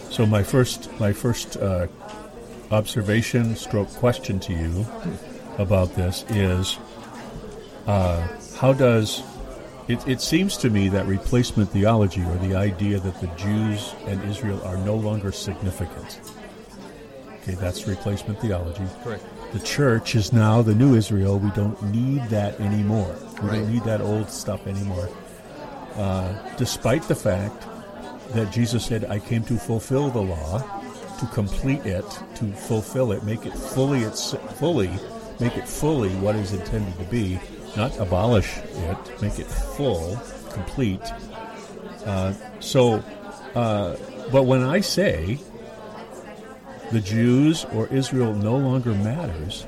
So 0.10 0.26
my 0.26 0.41
first 0.44 0.89
my 1.00 1.13
first 1.13 1.58
uh, 1.58 1.88
observation 2.72 3.56
stroke 3.56 3.89
question 3.94 4.39
to 4.41 4.54
you 4.54 4.86
about 5.60 5.94
this 5.96 6.26
is 6.30 6.78
uh, 7.86 8.28
how 8.58 8.74
does 8.74 9.22
it, 9.92 10.08
it 10.08 10.22
seems 10.22 10.58
to 10.58 10.70
me 10.70 10.88
that 10.90 11.06
replacement 11.06 11.70
theology 11.72 12.22
or 12.22 12.36
the 12.38 12.56
idea 12.56 13.00
that 13.00 13.20
the 13.20 13.28
Jews 13.36 13.94
and 14.06 14.24
Israel 14.30 14.62
are 14.66 14.78
no 14.78 14.96
longer 14.96 15.32
significant. 15.32 16.22
Okay, 17.42 17.56
that's 17.56 17.88
replacement 17.88 18.40
theology. 18.40 18.84
Correct. 19.04 19.24
The 19.54 19.60
church 19.60 20.16
is 20.16 20.32
now 20.32 20.62
the 20.62 20.76
new 20.76 20.96
Israel. 20.96 21.40
We 21.40 21.50
don't 21.52 21.82
need 21.92 22.22
that 22.30 22.60
anymore. 22.60 23.16
We 23.42 23.50
Right. 23.50 23.56
don't 23.58 23.74
need 23.74 23.84
that 23.84 24.00
old 24.02 24.30
stuff 24.30 24.66
anymore. 24.68 25.10
Uh, 25.96 26.34
despite 26.58 27.04
the 27.08 27.16
fact 27.16 27.66
that 28.34 28.52
Jesus 28.52 28.86
said, 28.86 29.06
I 29.06 29.20
came 29.20 29.44
to 29.46 29.58
fulfill 29.58 30.10
the 30.10 30.22
law, 30.22 30.64
to 31.20 31.26
complete 31.34 31.86
it, 31.86 32.06
to 32.36 32.46
fulfill 32.54 33.12
it, 33.12 33.24
make 33.24 33.46
it 33.46 33.54
fully, 33.54 34.04
it's 34.04 34.34
fully, 34.58 34.90
make 35.40 35.58
it 35.58 35.68
fully 35.68 36.12
what 36.24 36.36
is 36.36 36.54
intended 36.54 36.98
to 36.98 37.04
be, 37.06 37.40
not 37.76 37.98
abolish 38.00 38.58
it, 38.58 39.22
make 39.22 39.40
it 39.40 39.48
full, 39.48 40.20
complete. 40.52 41.02
Uh, 42.06 42.34
so, 42.60 43.04
uh, 43.56 43.96
but 44.32 44.44
when 44.44 44.64
I 44.64 44.82
say 44.82 45.40
the 46.92 47.00
Jews 47.00 47.66
or 47.74 47.88
Israel 47.88 48.34
no 48.34 48.58
longer 48.58 48.94
matters, 48.94 49.66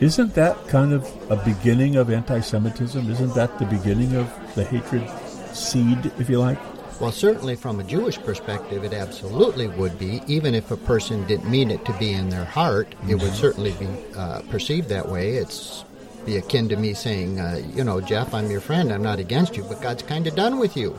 isn't 0.00 0.34
that 0.34 0.68
kind 0.68 0.92
of 0.92 1.10
a 1.30 1.36
beginning 1.36 1.96
of 1.96 2.10
anti 2.10 2.40
Semitism? 2.40 3.10
Isn't 3.10 3.34
that 3.34 3.58
the 3.58 3.64
beginning 3.64 4.14
of 4.14 4.30
the 4.54 4.64
hatred 4.64 5.08
seed, 5.54 6.12
if 6.18 6.28
you 6.28 6.38
like? 6.38 6.58
Well, 7.00 7.12
certainly 7.12 7.56
from 7.56 7.80
a 7.80 7.84
Jewish 7.84 8.18
perspective, 8.18 8.84
it 8.84 8.94
absolutely 8.94 9.68
would 9.68 9.98
be. 9.98 10.22
Even 10.26 10.54
if 10.54 10.70
a 10.70 10.76
person 10.76 11.26
didn't 11.26 11.50
mean 11.50 11.70
it 11.70 11.84
to 11.84 11.92
be 11.98 12.12
in 12.12 12.30
their 12.30 12.44
heart, 12.44 12.94
it 13.08 13.16
would 13.16 13.34
certainly 13.34 13.72
be 13.72 13.86
uh, 14.14 14.40
perceived 14.50 14.88
that 14.88 15.08
way. 15.08 15.32
It's 15.32 15.84
be 16.26 16.36
akin 16.36 16.68
to 16.68 16.76
me 16.76 16.92
saying, 16.92 17.38
uh, 17.38 17.62
you 17.72 17.84
know, 17.84 18.00
Jeff, 18.00 18.34
I'm 18.34 18.50
your 18.50 18.60
friend. 18.60 18.92
I'm 18.92 19.02
not 19.02 19.20
against 19.20 19.56
you, 19.56 19.62
but 19.62 19.80
God's 19.80 20.02
kind 20.02 20.26
of 20.26 20.34
done 20.34 20.58
with 20.58 20.76
you. 20.76 20.98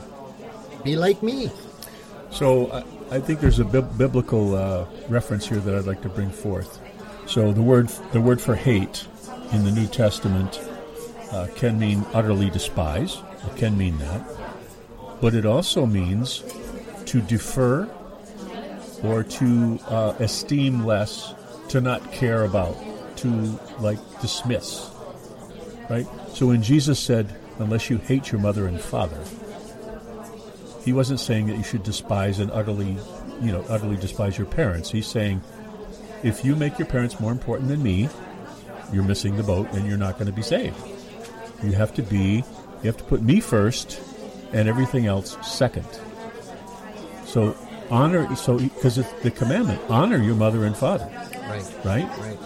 Be 0.82 0.96
like 0.96 1.22
me. 1.22 1.50
So 2.30 2.84
I, 3.10 3.20
think 3.20 3.40
there's 3.40 3.58
a 3.58 3.64
bib- 3.64 3.96
biblical 3.98 4.54
uh, 4.54 4.86
reference 5.08 5.46
here 5.46 5.58
that 5.58 5.74
I'd 5.74 5.84
like 5.84 6.02
to 6.02 6.08
bring 6.08 6.30
forth. 6.30 6.80
So 7.26 7.52
the 7.52 7.62
word 7.62 7.88
the 8.12 8.20
word 8.20 8.40
for 8.40 8.54
hate 8.54 9.06
in 9.52 9.64
the 9.64 9.70
New 9.70 9.86
Testament 9.86 10.60
uh, 11.30 11.48
can 11.54 11.78
mean 11.78 12.06
utterly 12.14 12.48
despise. 12.48 13.18
It 13.46 13.56
can 13.56 13.76
mean 13.76 13.98
that, 13.98 14.26
but 15.20 15.34
it 15.34 15.44
also 15.44 15.84
means 15.84 16.42
to 17.06 17.20
defer 17.20 17.84
or 19.02 19.22
to 19.22 19.78
uh, 19.88 20.14
esteem 20.18 20.84
less, 20.84 21.34
to 21.68 21.80
not 21.80 22.12
care 22.12 22.44
about, 22.44 22.76
to 23.16 23.28
like 23.78 23.98
dismiss. 24.20 24.90
Right? 25.88 26.06
So 26.32 26.46
when 26.46 26.62
Jesus 26.62 26.98
said, 26.98 27.34
unless 27.58 27.90
you 27.90 27.98
hate 27.98 28.30
your 28.30 28.40
mother 28.40 28.66
and 28.66 28.80
father, 28.80 29.22
he 30.84 30.92
wasn't 30.92 31.20
saying 31.20 31.46
that 31.46 31.56
you 31.56 31.62
should 31.62 31.82
despise 31.82 32.38
and 32.38 32.50
utterly, 32.50 32.96
you 33.42 33.52
know, 33.52 33.64
utterly 33.68 33.96
despise 33.96 34.38
your 34.38 34.46
parents. 34.46 34.90
He's 34.90 35.06
saying, 35.06 35.42
if 36.22 36.44
you 36.44 36.56
make 36.56 36.78
your 36.78 36.86
parents 36.86 37.20
more 37.20 37.32
important 37.32 37.68
than 37.68 37.82
me, 37.82 38.08
you're 38.92 39.04
missing 39.04 39.36
the 39.36 39.42
boat 39.42 39.70
and 39.72 39.86
you're 39.86 39.98
not 39.98 40.14
going 40.14 40.26
to 40.26 40.32
be 40.32 40.42
saved. 40.42 40.76
You 41.62 41.72
have 41.72 41.92
to 41.94 42.02
be, 42.02 42.44
you 42.82 42.84
have 42.84 42.96
to 42.98 43.04
put 43.04 43.22
me 43.22 43.40
first 43.40 44.00
and 44.52 44.68
everything 44.68 45.06
else 45.06 45.36
second. 45.46 45.86
So 47.24 47.56
honor, 47.90 48.34
so 48.36 48.58
because 48.58 48.98
it's 48.98 49.12
the 49.22 49.30
commandment, 49.30 49.80
honor 49.88 50.22
your 50.22 50.36
mother 50.36 50.64
and 50.64 50.76
father. 50.76 51.04
Right. 51.48 51.74
Right? 51.84 52.18
Right. 52.18 52.38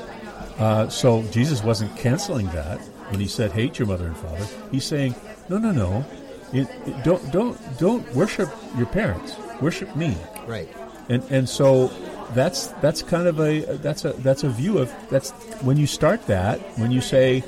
Uh, 0.58 0.88
so 0.88 1.22
Jesus 1.24 1.62
wasn't 1.62 1.96
canceling 1.96 2.46
that 2.48 2.80
when 3.12 3.20
he 3.20 3.28
said 3.28 3.52
hate 3.52 3.78
your 3.78 3.86
mother 3.86 4.06
and 4.06 4.16
father. 4.16 4.44
He's 4.72 4.84
saying, 4.84 5.14
no, 5.48 5.58
no, 5.58 5.70
no. 5.70 6.04
It, 6.52 6.68
it- 6.86 7.04
don't 7.04 7.30
don't 7.30 7.56
don't 7.78 8.14
worship 8.14 8.48
your 8.76 8.86
parents. 8.86 9.36
Worship 9.60 9.94
me. 9.94 10.16
Right. 10.46 10.68
And 11.08 11.22
and 11.30 11.48
so 11.48 11.88
that's 12.34 12.68
that's 12.82 13.02
kind 13.02 13.28
of 13.28 13.38
a 13.38 13.60
that's 13.76 14.04
a 14.04 14.12
that's 14.14 14.42
a 14.42 14.48
view 14.48 14.78
of 14.78 14.92
that's 15.10 15.30
when 15.62 15.76
you 15.76 15.86
start 15.86 16.26
that 16.26 16.58
when 16.78 16.90
you 16.90 17.00
say 17.00 17.44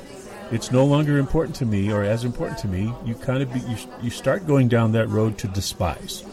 it's 0.51 0.71
no 0.71 0.85
longer 0.85 1.17
important 1.17 1.55
to 1.57 1.65
me 1.65 1.91
or 1.91 2.03
as 2.03 2.23
important 2.23 2.59
to 2.59 2.67
me 2.67 2.93
you 3.03 3.15
kind 3.15 3.41
of 3.41 3.51
be, 3.51 3.59
you 3.61 3.75
you 4.03 4.09
start 4.11 4.45
going 4.45 4.67
down 4.67 4.91
that 4.93 5.07
road 5.09 5.37
to 5.39 5.47
despise. 5.47 6.23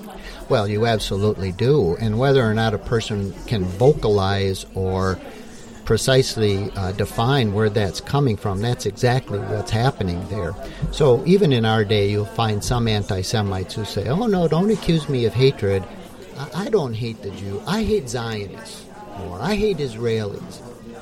Well, 0.48 0.68
you 0.68 0.84
absolutely 0.86 1.52
do. 1.52 1.96
And 1.96 2.18
whether 2.18 2.42
or 2.42 2.52
not 2.52 2.74
a 2.74 2.78
person 2.78 3.32
can 3.46 3.64
vocalize 3.64 4.66
or 4.74 5.18
precisely 5.84 6.70
uh, 6.76 6.92
define 6.92 7.52
where 7.52 7.70
that's 7.70 8.00
coming 8.00 8.36
from, 8.36 8.60
that's 8.60 8.86
exactly 8.86 9.38
what's 9.38 9.70
happening 9.70 10.26
there. 10.28 10.54
So 10.90 11.24
even 11.26 11.52
in 11.52 11.64
our 11.64 11.84
day, 11.84 12.10
you'll 12.10 12.24
find 12.24 12.62
some 12.62 12.88
anti 12.88 13.22
Semites 13.22 13.74
who 13.74 13.84
say, 13.84 14.08
oh 14.08 14.26
no, 14.26 14.48
don't 14.48 14.70
accuse 14.70 15.08
me 15.08 15.24
of 15.24 15.34
hatred. 15.34 15.84
I, 16.38 16.66
I 16.66 16.68
don't 16.68 16.94
hate 16.94 17.22
the 17.22 17.30
Jew. 17.30 17.62
I 17.66 17.82
hate 17.82 18.08
Zionists. 18.08 18.84
Or 19.20 19.40
I 19.40 19.54
hate 19.56 19.78
Israelis. 19.78 20.60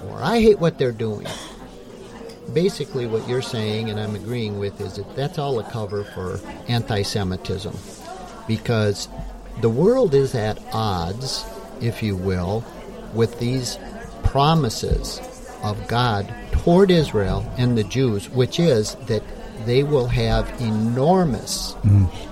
Or 0.09 0.23
I 0.23 0.41
hate 0.41 0.59
what 0.59 0.79
they're 0.79 0.93
doing. 0.93 1.27
Basically, 2.53 3.07
what 3.07 3.29
you're 3.29 3.43
saying, 3.43 3.91
and 3.91 4.01
I'm 4.01 4.17
agreeing 4.17 4.59
with, 4.59 4.81
is 4.81 4.97
that 4.97 5.15
that's 5.15 5.39
all 5.39 5.61
a 5.61 5.71
cover 5.71 6.03
for 6.03 6.41
anti 6.67 7.03
Semitism 7.03 7.77
because 8.49 9.09
the 9.61 9.69
world 9.69 10.13
is 10.13 10.35
at 10.35 10.59
odds, 10.73 11.45
if 11.81 12.03
you 12.03 12.17
will, 12.17 12.65
with 13.15 13.39
these 13.39 13.79
promises 14.31 15.21
of 15.65 15.89
God 15.89 16.33
toward 16.53 16.91
Israel 16.91 17.45
and 17.59 17.77
the 17.77 17.83
Jews, 17.83 18.31
which 18.31 18.61
is 18.61 18.95
that 19.07 19.25
they 19.67 19.83
will 19.83 20.07
have 20.07 20.49
enormous 20.61 21.75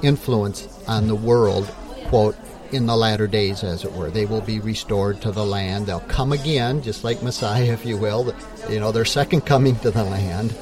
influence 0.02 0.68
on 0.86 1.08
the 1.08 1.14
world, 1.16 1.66
quote, 2.06 2.36
in 2.70 2.86
the 2.86 2.96
latter 2.96 3.26
days, 3.26 3.64
as 3.64 3.84
it 3.84 3.92
were. 3.92 4.10
They 4.10 4.26
will 4.26 4.42
be 4.42 4.60
restored 4.60 5.20
to 5.22 5.32
the 5.32 5.44
land. 5.44 5.86
They'll 5.86 6.00
come 6.00 6.32
again, 6.32 6.82
just 6.82 7.02
like 7.02 7.22
Messiah, 7.22 7.72
if 7.72 7.84
you 7.84 7.96
will. 7.96 8.32
You 8.70 8.78
know, 8.78 8.92
their 8.92 9.04
second 9.04 9.42
coming 9.42 9.76
to 9.80 9.90
the 9.90 10.04
land. 10.04 10.54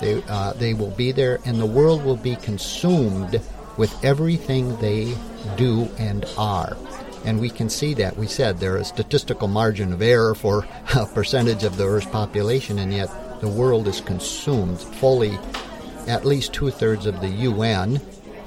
They, 0.00 0.22
uh, 0.28 0.52
they 0.52 0.74
will 0.74 0.90
be 0.90 1.10
there, 1.10 1.40
and 1.44 1.58
the 1.58 1.66
world 1.66 2.04
will 2.04 2.16
be 2.16 2.36
consumed 2.36 3.40
with 3.76 4.04
everything 4.04 4.76
they 4.76 5.16
do 5.56 5.88
and 5.98 6.24
are. 6.38 6.76
And 7.24 7.40
we 7.40 7.50
can 7.50 7.70
see 7.70 7.94
that. 7.94 8.16
We 8.16 8.26
said 8.26 8.58
there 8.58 8.76
is 8.76 8.88
statistical 8.88 9.48
margin 9.48 9.92
of 9.92 10.02
error 10.02 10.34
for 10.34 10.66
a 10.94 11.06
percentage 11.06 11.64
of 11.64 11.76
the 11.76 11.86
Earth's 11.86 12.06
population, 12.06 12.78
and 12.78 12.92
yet 12.92 13.10
the 13.40 13.48
world 13.48 13.88
is 13.88 14.00
consumed 14.00 14.80
fully. 14.80 15.38
At 16.06 16.26
least 16.26 16.52
two 16.52 16.70
thirds 16.70 17.06
of 17.06 17.20
the 17.20 17.28
UN, 17.28 18.00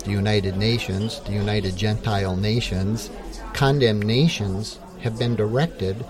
the 0.04 0.12
United 0.12 0.58
Nations, 0.58 1.20
the 1.22 1.34
United 1.34 1.76
Gentile 1.76 2.36
Nations, 2.36 3.10
condemnations 3.54 4.80
have 5.02 5.18
been 5.18 5.36
directed 5.36 6.06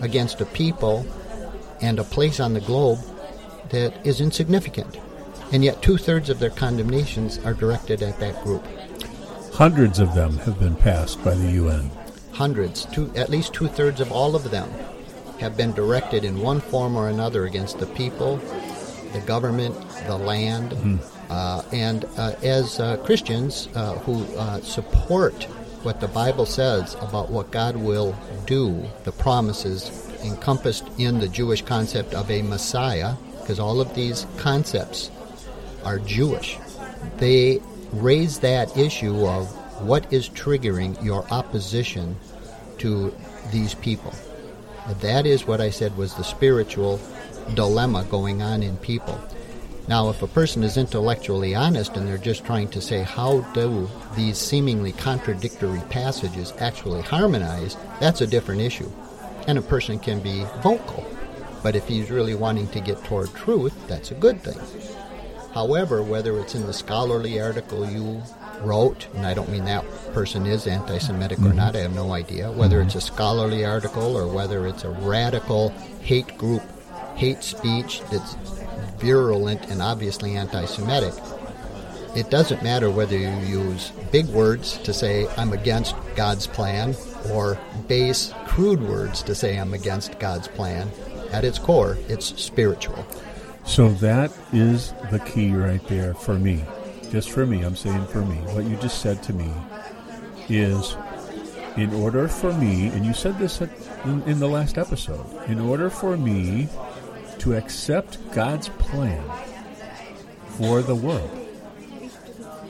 against 0.00 0.40
a 0.40 0.46
people 0.46 1.06
and 1.80 1.98
a 1.98 2.04
place 2.04 2.40
on 2.40 2.54
the 2.54 2.60
globe 2.60 2.98
that 3.70 3.94
is 4.04 4.20
insignificant. 4.20 4.98
And 5.52 5.64
yet, 5.64 5.82
two 5.82 5.96
thirds 5.96 6.30
of 6.30 6.38
their 6.38 6.50
condemnations 6.50 7.38
are 7.44 7.54
directed 7.54 8.02
at 8.02 8.18
that 8.20 8.42
group. 8.42 8.64
Hundreds 9.60 9.98
of 9.98 10.14
them 10.14 10.38
have 10.38 10.58
been 10.58 10.74
passed 10.74 11.22
by 11.22 11.34
the 11.34 11.50
UN. 11.50 11.90
Hundreds, 12.32 12.86
two, 12.86 13.12
at 13.14 13.28
least 13.28 13.52
two 13.52 13.68
thirds 13.68 14.00
of 14.00 14.10
all 14.10 14.34
of 14.34 14.50
them, 14.50 14.70
have 15.38 15.54
been 15.54 15.70
directed 15.72 16.24
in 16.24 16.40
one 16.40 16.62
form 16.62 16.96
or 16.96 17.10
another 17.10 17.44
against 17.44 17.78
the 17.78 17.84
people, 17.88 18.38
the 19.12 19.20
government, 19.26 19.78
the 20.06 20.16
land. 20.16 20.72
Uh, 21.28 21.62
and 21.72 22.06
uh, 22.16 22.32
as 22.42 22.80
uh, 22.80 22.96
Christians 23.04 23.68
uh, 23.74 23.96
who 23.98 24.24
uh, 24.38 24.62
support 24.62 25.44
what 25.82 26.00
the 26.00 26.08
Bible 26.08 26.46
says 26.46 26.94
about 26.94 27.28
what 27.28 27.50
God 27.50 27.76
will 27.76 28.18
do, 28.46 28.88
the 29.04 29.12
promises 29.12 30.08
encompassed 30.24 30.88
in 30.96 31.20
the 31.20 31.28
Jewish 31.28 31.60
concept 31.60 32.14
of 32.14 32.30
a 32.30 32.40
Messiah, 32.40 33.12
because 33.42 33.60
all 33.60 33.82
of 33.82 33.94
these 33.94 34.26
concepts 34.38 35.10
are 35.84 35.98
Jewish. 35.98 36.56
They 37.18 37.60
raise 37.92 38.38
that 38.40 38.76
issue 38.76 39.26
of 39.26 39.48
what 39.82 40.12
is 40.12 40.28
triggering 40.28 41.02
your 41.04 41.26
opposition 41.32 42.16
to 42.78 43.14
these 43.50 43.74
people. 43.74 44.12
That 45.00 45.26
is 45.26 45.46
what 45.46 45.60
I 45.60 45.70
said 45.70 45.96
was 45.96 46.14
the 46.14 46.24
spiritual 46.24 47.00
dilemma 47.54 48.04
going 48.04 48.42
on 48.42 48.62
in 48.62 48.76
people. 48.78 49.20
Now, 49.88 50.08
if 50.08 50.22
a 50.22 50.28
person 50.28 50.62
is 50.62 50.76
intellectually 50.76 51.54
honest 51.54 51.96
and 51.96 52.06
they're 52.06 52.18
just 52.18 52.44
trying 52.44 52.68
to 52.68 52.80
say, 52.80 53.02
how 53.02 53.40
do 53.54 53.88
these 54.14 54.38
seemingly 54.38 54.92
contradictory 54.92 55.80
passages 55.90 56.52
actually 56.58 57.02
harmonize, 57.02 57.76
that's 57.98 58.20
a 58.20 58.26
different 58.26 58.60
issue. 58.60 58.90
And 59.48 59.58
a 59.58 59.62
person 59.62 59.98
can 59.98 60.20
be 60.20 60.44
vocal. 60.62 61.04
But 61.62 61.74
if 61.76 61.88
he's 61.88 62.10
really 62.10 62.34
wanting 62.34 62.68
to 62.68 62.80
get 62.80 63.02
toward 63.04 63.34
truth, 63.34 63.74
that's 63.88 64.12
a 64.12 64.14
good 64.14 64.40
thing. 64.42 64.58
However, 65.52 66.02
whether 66.02 66.38
it's 66.38 66.54
in 66.54 66.66
the 66.66 66.72
scholarly 66.72 67.40
article 67.40 67.88
you 67.88 68.22
wrote, 68.60 69.08
and 69.14 69.26
I 69.26 69.34
don't 69.34 69.48
mean 69.48 69.64
that 69.64 69.84
person 70.12 70.46
is 70.46 70.66
anti 70.66 70.98
Semitic 70.98 71.38
or 71.38 71.42
mm-hmm. 71.42 71.56
not, 71.56 71.76
I 71.76 71.80
have 71.80 71.94
no 71.94 72.12
idea, 72.12 72.52
whether 72.52 72.80
it's 72.80 72.94
a 72.94 72.98
mm-hmm. 72.98 73.14
scholarly 73.14 73.64
article 73.64 74.16
or 74.16 74.28
whether 74.28 74.66
it's 74.66 74.84
a 74.84 74.90
radical 74.90 75.70
hate 76.02 76.38
group, 76.38 76.62
hate 77.16 77.42
speech 77.42 78.00
that's 78.12 78.34
virulent 78.98 79.68
and 79.70 79.82
obviously 79.82 80.36
anti 80.36 80.64
Semitic, 80.66 81.14
it 82.14 82.30
doesn't 82.30 82.62
matter 82.62 82.90
whether 82.90 83.16
you 83.16 83.30
use 83.40 83.92
big 84.10 84.26
words 84.26 84.78
to 84.78 84.92
say, 84.92 85.28
I'm 85.36 85.52
against 85.52 85.94
God's 86.16 86.46
plan, 86.46 86.94
or 87.32 87.58
base, 87.86 88.32
crude 88.46 88.82
words 88.82 89.22
to 89.24 89.34
say, 89.34 89.58
I'm 89.58 89.74
against 89.74 90.18
God's 90.18 90.48
plan. 90.48 90.90
At 91.32 91.44
its 91.44 91.58
core, 91.58 91.96
it's 92.08 92.40
spiritual. 92.40 93.06
So 93.70 93.88
that 93.88 94.32
is 94.52 94.92
the 95.12 95.20
key 95.20 95.52
right 95.52 95.86
there 95.86 96.12
for 96.12 96.34
me. 96.34 96.64
Just 97.12 97.30
for 97.30 97.46
me, 97.46 97.62
I'm 97.62 97.76
saying 97.76 98.04
for 98.06 98.20
me. 98.20 98.34
What 98.52 98.64
you 98.64 98.76
just 98.78 99.00
said 99.00 99.22
to 99.22 99.32
me 99.32 99.48
is 100.48 100.96
in 101.76 101.94
order 101.94 102.26
for 102.26 102.52
me, 102.52 102.88
and 102.88 103.06
you 103.06 103.14
said 103.14 103.38
this 103.38 103.62
at, 103.62 103.70
in, 104.04 104.22
in 104.24 104.40
the 104.40 104.48
last 104.48 104.76
episode, 104.76 105.24
in 105.48 105.60
order 105.60 105.88
for 105.88 106.16
me 106.16 106.68
to 107.38 107.54
accept 107.54 108.18
God's 108.32 108.68
plan 108.70 109.22
for 110.48 110.82
the 110.82 110.96
world, 110.96 111.30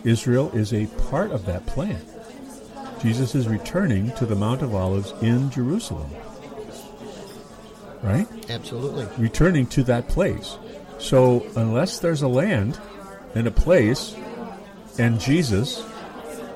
Israel 0.05 0.51
is 0.51 0.75
a 0.75 0.87
part 1.09 1.31
of 1.31 1.47
that 1.47 1.65
plan. 1.65 2.05
Jesus 3.01 3.35
is 3.35 3.49
returning 3.49 4.15
to 4.17 4.27
the 4.27 4.37
Mount 4.37 4.61
of 4.61 4.75
Olives 4.75 5.15
in 5.23 5.51
Jerusalem. 5.51 6.11
Right? 8.03 8.29
Absolutely. 8.51 9.09
returning 9.17 9.67
to 9.69 9.83
that 9.85 10.07
place. 10.07 10.59
So 11.01 11.47
unless 11.57 11.99
there's 11.99 12.23
a 12.23 12.29
land 12.29 12.79
and 13.35 13.47
a 13.47 13.51
place 13.51 14.15
and 14.99 15.21
Jesus, 15.21 15.85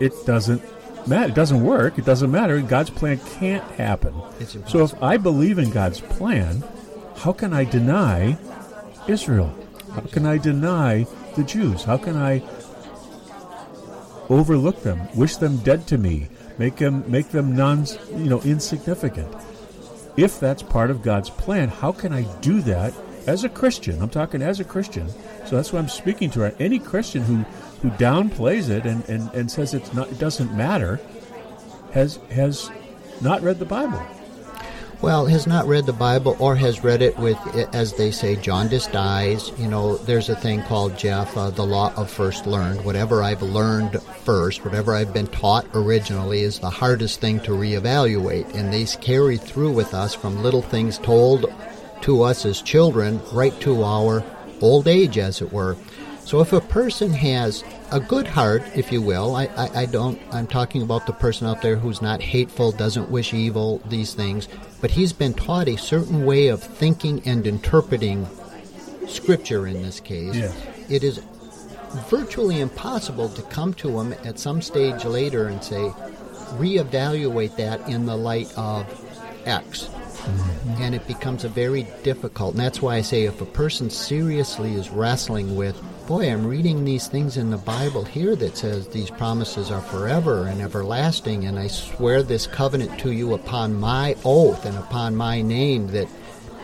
it 0.00 0.12
doesn't 0.26 0.62
matter. 1.08 1.30
It 1.30 1.34
doesn't 1.34 1.62
work. 1.62 1.98
It 1.98 2.04
doesn't 2.04 2.30
matter. 2.30 2.60
God's 2.60 2.90
plan 2.90 3.18
can't 3.38 3.64
happen. 3.72 4.14
So 4.68 4.84
if 4.84 5.02
I 5.02 5.16
believe 5.16 5.58
in 5.58 5.70
God's 5.70 6.00
plan, 6.00 6.62
how 7.16 7.32
can 7.32 7.52
I 7.52 7.64
deny 7.64 8.38
Israel? 9.08 9.54
How 9.92 10.02
can 10.02 10.26
I 10.26 10.38
deny 10.38 11.06
the 11.36 11.44
Jews? 11.44 11.84
How 11.84 11.96
can 11.96 12.16
I 12.16 12.42
overlook 14.28 14.82
them, 14.82 15.06
wish 15.14 15.36
them 15.36 15.58
dead 15.58 15.86
to 15.88 15.98
me, 15.98 16.28
make 16.58 16.76
them 16.76 17.04
make 17.06 17.28
them 17.28 17.54
non, 17.54 17.86
you 18.10 18.30
know, 18.30 18.40
insignificant? 18.40 19.34
if 20.16 20.38
that's 20.38 20.62
part 20.62 20.90
of 20.90 21.02
God's 21.02 21.30
plan, 21.30 21.68
how 21.68 21.92
can 21.92 22.12
I 22.12 22.22
do 22.40 22.60
that 22.62 22.94
as 23.26 23.44
a 23.44 23.48
Christian? 23.48 24.00
I'm 24.02 24.10
talking 24.10 24.42
as 24.42 24.60
a 24.60 24.64
Christian. 24.64 25.08
So 25.46 25.56
that's 25.56 25.72
what 25.72 25.80
I'm 25.80 25.88
speaking 25.88 26.30
to. 26.32 26.54
Any 26.60 26.78
Christian 26.78 27.22
who, 27.22 27.36
who 27.82 27.90
downplays 27.96 28.68
it 28.70 28.86
and, 28.86 29.08
and, 29.08 29.30
and 29.32 29.50
says 29.50 29.74
it's 29.74 29.92
not 29.92 30.10
it 30.10 30.18
doesn't 30.18 30.54
matter 30.56 31.00
has 31.92 32.18
has 32.30 32.70
not 33.20 33.40
read 33.42 33.58
the 33.58 33.64
Bible. 33.64 34.02
well, 35.00 35.26
has 35.26 35.46
not 35.46 35.66
read 35.66 35.84
the 35.86 35.92
Bible 35.92 36.36
or 36.38 36.56
has 36.56 36.82
read 36.82 37.02
it 37.02 37.16
with, 37.18 37.38
as 37.74 37.92
they 37.94 38.10
say, 38.10 38.36
jaundiced 38.36 38.96
eyes. 38.96 39.52
You 39.58 39.68
know, 39.68 39.96
there's 39.98 40.30
a 40.30 40.36
thing 40.36 40.62
called, 40.62 40.96
Jeff, 40.96 41.36
uh, 41.36 41.50
the 41.50 41.64
law 41.66 41.92
of 41.94 42.10
first 42.10 42.46
learned. 42.46 42.84
Whatever 42.84 43.22
I've 43.22 43.42
learned 43.42 44.02
first, 44.02 44.64
whatever 44.64 44.94
I've 44.94 45.12
been 45.12 45.26
taught 45.26 45.66
originally, 45.74 46.40
is 46.40 46.58
the 46.58 46.70
hardest 46.70 47.20
thing 47.20 47.38
to 47.40 47.50
reevaluate. 47.50 48.54
And 48.54 48.72
these 48.72 48.96
carry 48.96 49.36
through 49.36 49.72
with 49.72 49.92
us 49.92 50.14
from 50.14 50.42
little 50.42 50.62
things 50.62 50.98
told 50.98 51.52
to 52.02 52.22
us 52.22 52.44
as 52.44 52.60
children 52.62 53.20
right 53.32 53.58
to 53.60 53.82
our 53.82 54.24
old 54.60 54.88
age, 54.88 55.18
as 55.18 55.42
it 55.42 55.52
were. 55.52 55.76
So 56.24 56.40
if 56.40 56.52
a 56.52 56.60
person 56.60 57.12
has 57.12 57.62
a 57.92 58.00
good 58.00 58.26
heart, 58.26 58.62
if 58.74 58.90
you 58.90 59.02
will, 59.02 59.36
I, 59.36 59.44
I, 59.56 59.80
I, 59.82 59.86
don't, 59.86 60.18
I'm 60.32 60.46
talking 60.46 60.80
about 60.80 61.06
the 61.06 61.12
person 61.12 61.46
out 61.46 61.60
there 61.60 61.76
who's 61.76 62.00
not 62.00 62.22
hateful, 62.22 62.72
doesn't 62.72 63.10
wish 63.10 63.34
evil, 63.34 63.82
these 63.90 64.14
things, 64.14 64.48
but 64.80 64.90
he's 64.90 65.12
been 65.12 65.34
taught 65.34 65.68
a 65.68 65.76
certain 65.76 66.24
way 66.24 66.48
of 66.48 66.62
thinking 66.62 67.22
and 67.26 67.46
interpreting 67.46 68.26
Scripture 69.06 69.66
in 69.66 69.82
this 69.82 70.00
case. 70.00 70.34
Yes. 70.34 70.66
It 70.88 71.04
is 71.04 71.18
virtually 72.08 72.60
impossible 72.60 73.28
to 73.28 73.42
come 73.42 73.74
to 73.74 74.00
him 74.00 74.14
at 74.24 74.38
some 74.38 74.62
stage 74.62 75.04
later 75.04 75.48
and 75.48 75.62
say, 75.62 75.92
reevaluate 76.56 77.56
that 77.56 77.86
in 77.88 78.06
the 78.06 78.16
light 78.16 78.52
of 78.56 78.86
X. 79.44 79.90
And 80.78 80.94
it 80.94 81.06
becomes 81.06 81.44
a 81.44 81.48
very 81.48 81.86
difficult. 82.02 82.54
And 82.54 82.60
that's 82.60 82.82
why 82.82 82.96
I 82.96 83.00
say 83.02 83.24
if 83.24 83.40
a 83.40 83.46
person 83.46 83.90
seriously 83.90 84.74
is 84.74 84.90
wrestling 84.90 85.56
with 85.56 85.80
boy, 86.06 86.30
I'm 86.30 86.46
reading 86.46 86.84
these 86.84 87.08
things 87.08 87.36
in 87.36 87.50
the 87.50 87.56
Bible 87.56 88.04
here 88.04 88.36
that 88.36 88.56
says 88.58 88.88
these 88.88 89.10
promises 89.10 89.70
are 89.70 89.80
forever 89.80 90.46
and 90.46 90.60
everlasting, 90.60 91.46
and 91.46 91.58
I 91.58 91.68
swear 91.68 92.22
this 92.22 92.46
covenant 92.46 92.98
to 93.00 93.12
you 93.12 93.32
upon 93.32 93.74
my 93.74 94.14
oath 94.24 94.66
and 94.66 94.76
upon 94.76 95.16
my 95.16 95.42
name 95.42 95.88
that. 95.88 96.08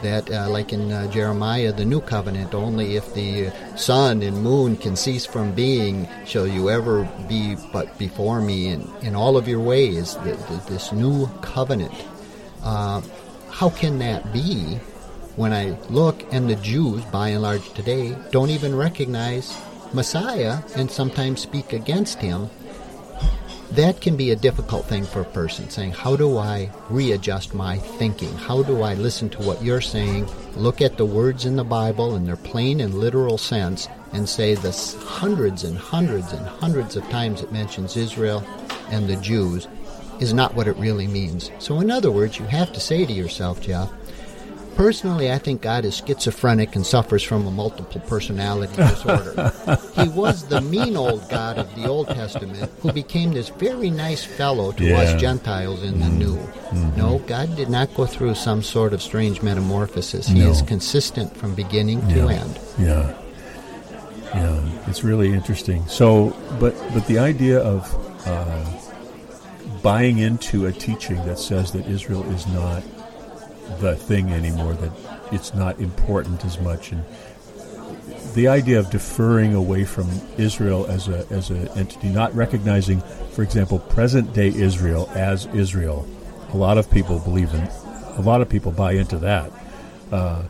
That, 0.02 0.30
uh, 0.30 0.48
like 0.48 0.72
in 0.72 0.90
uh, 0.90 1.10
Jeremiah, 1.12 1.74
the 1.74 1.84
new 1.84 2.00
covenant, 2.00 2.54
only 2.54 2.96
if 2.96 3.12
the 3.12 3.52
sun 3.76 4.22
and 4.22 4.42
moon 4.42 4.78
can 4.78 4.96
cease 4.96 5.26
from 5.26 5.52
being 5.52 6.08
shall 6.24 6.46
you 6.46 6.70
ever 6.70 7.06
be 7.28 7.54
but 7.70 7.98
before 7.98 8.40
me 8.40 8.68
in, 8.68 8.90
in 9.02 9.14
all 9.14 9.36
of 9.36 9.46
your 9.46 9.60
ways. 9.60 10.14
The, 10.14 10.32
the, 10.48 10.62
this 10.70 10.90
new 10.90 11.26
covenant. 11.42 11.92
Uh, 12.64 13.02
how 13.50 13.70
can 13.70 13.98
that 13.98 14.32
be 14.32 14.78
when 15.36 15.52
I 15.52 15.78
look, 15.88 16.22
and 16.32 16.50
the 16.50 16.56
Jews, 16.56 17.04
by 17.06 17.28
and 17.28 17.42
large 17.42 17.72
today, 17.72 18.16
don't 18.30 18.50
even 18.50 18.74
recognize 18.74 19.56
Messiah 19.92 20.58
and 20.76 20.90
sometimes 20.90 21.40
speak 21.40 21.72
against 21.72 22.18
him, 22.18 22.50
that 23.72 24.00
can 24.00 24.16
be 24.16 24.32
a 24.32 24.36
difficult 24.36 24.86
thing 24.86 25.04
for 25.04 25.20
a 25.20 25.24
person 25.24 25.70
saying, 25.70 25.92
How 25.92 26.16
do 26.16 26.36
I 26.36 26.70
readjust 26.88 27.54
my 27.54 27.78
thinking? 27.78 28.32
How 28.36 28.62
do 28.62 28.82
I 28.82 28.94
listen 28.94 29.30
to 29.30 29.42
what 29.42 29.62
you're 29.62 29.80
saying, 29.80 30.28
look 30.56 30.80
at 30.80 30.96
the 30.96 31.06
words 31.06 31.46
in 31.46 31.56
the 31.56 31.64
Bible 31.64 32.16
in 32.16 32.26
their 32.26 32.36
plain 32.36 32.80
and 32.80 32.94
literal 32.94 33.38
sense, 33.38 33.88
and 34.12 34.28
say 34.28 34.54
the 34.54 34.72
hundreds 35.06 35.62
and 35.62 35.78
hundreds 35.78 36.32
and 36.32 36.44
hundreds 36.44 36.96
of 36.96 37.08
times 37.10 37.42
it 37.42 37.52
mentions 37.52 37.96
Israel 37.96 38.44
and 38.90 39.08
the 39.08 39.16
Jews 39.16 39.68
is 40.20 40.32
not 40.32 40.54
what 40.54 40.68
it 40.68 40.76
really 40.76 41.06
means? 41.06 41.50
So, 41.58 41.80
in 41.80 41.90
other 41.90 42.10
words, 42.10 42.38
you 42.38 42.44
have 42.46 42.72
to 42.72 42.80
say 42.80 43.06
to 43.06 43.12
yourself, 43.12 43.60
Jeff, 43.60 43.90
Personally, 44.76 45.30
I 45.30 45.36
think 45.36 45.60
God 45.60 45.84
is 45.84 45.96
schizophrenic 45.96 46.74
and 46.74 46.86
suffers 46.86 47.22
from 47.22 47.46
a 47.46 47.50
multiple 47.50 48.00
personality 48.06 48.74
disorder. 48.76 49.52
he 49.96 50.08
was 50.08 50.46
the 50.46 50.62
mean 50.62 50.96
old 50.96 51.28
God 51.28 51.58
of 51.58 51.74
the 51.74 51.86
Old 51.86 52.06
Testament 52.08 52.70
who 52.80 52.90
became 52.92 53.32
this 53.32 53.50
very 53.50 53.90
nice 53.90 54.24
fellow 54.24 54.72
to 54.72 54.84
Yeah. 54.84 55.00
us 55.00 55.20
Gentiles 55.20 55.82
in 55.82 55.98
the 56.00 56.08
New. 56.08 56.36
Mhm. 56.70 56.96
No, 56.96 57.18
God 57.26 57.54
did 57.56 57.68
not 57.68 57.92
go 57.94 58.06
through 58.06 58.36
some 58.36 58.62
sort 58.62 58.94
of 58.94 59.02
strange 59.02 59.42
metamorphosis. 59.42 60.28
He 60.28 60.38
No. 60.38 60.48
is 60.50 60.62
consistent 60.62 61.36
from 61.36 61.54
beginning 61.54 62.00
to 62.08 62.14
yeah. 62.14 62.28
end. 62.40 62.58
Yeah. 62.78 63.12
Yeah, 64.34 64.60
it's 64.86 65.02
really 65.04 65.32
interesting. 65.34 65.84
So, 65.88 66.34
but 66.58 66.74
but 66.94 67.06
the 67.06 67.18
idea 67.18 67.58
of 67.58 67.92
uh, 68.26 68.64
buying 69.82 70.18
into 70.18 70.66
a 70.66 70.72
teaching 70.72 71.16
that 71.26 71.38
says 71.38 71.72
that 71.72 71.86
Israel 71.86 72.22
is 72.32 72.46
not 72.48 72.82
the 73.80 73.96
thing 73.96 74.30
anymore, 74.30 74.74
that 74.74 74.92
it's 75.32 75.54
not 75.54 75.78
important 75.78 76.44
as 76.44 76.58
much, 76.60 76.92
and 76.92 77.04
the 78.34 78.48
idea 78.48 78.78
of 78.78 78.90
deferring 78.90 79.54
away 79.54 79.84
from 79.84 80.08
Israel 80.38 80.86
as 80.86 81.08
a 81.08 81.26
as 81.30 81.50
an 81.50 81.68
entity, 81.68 82.08
not 82.08 82.34
recognizing, 82.34 83.00
for 83.32 83.42
example, 83.42 83.78
present 83.78 84.32
day 84.32 84.48
Israel 84.48 85.10
as 85.14 85.46
Israel. 85.46 86.06
A 86.52 86.56
lot 86.56 86.78
of 86.78 86.90
people 86.90 87.18
believe 87.20 87.52
in, 87.54 87.60
a 88.16 88.22
lot 88.22 88.40
of 88.40 88.48
people 88.48 88.72
buy 88.72 88.92
into 88.92 89.18
that. 89.18 89.50
Uh, 90.10 90.42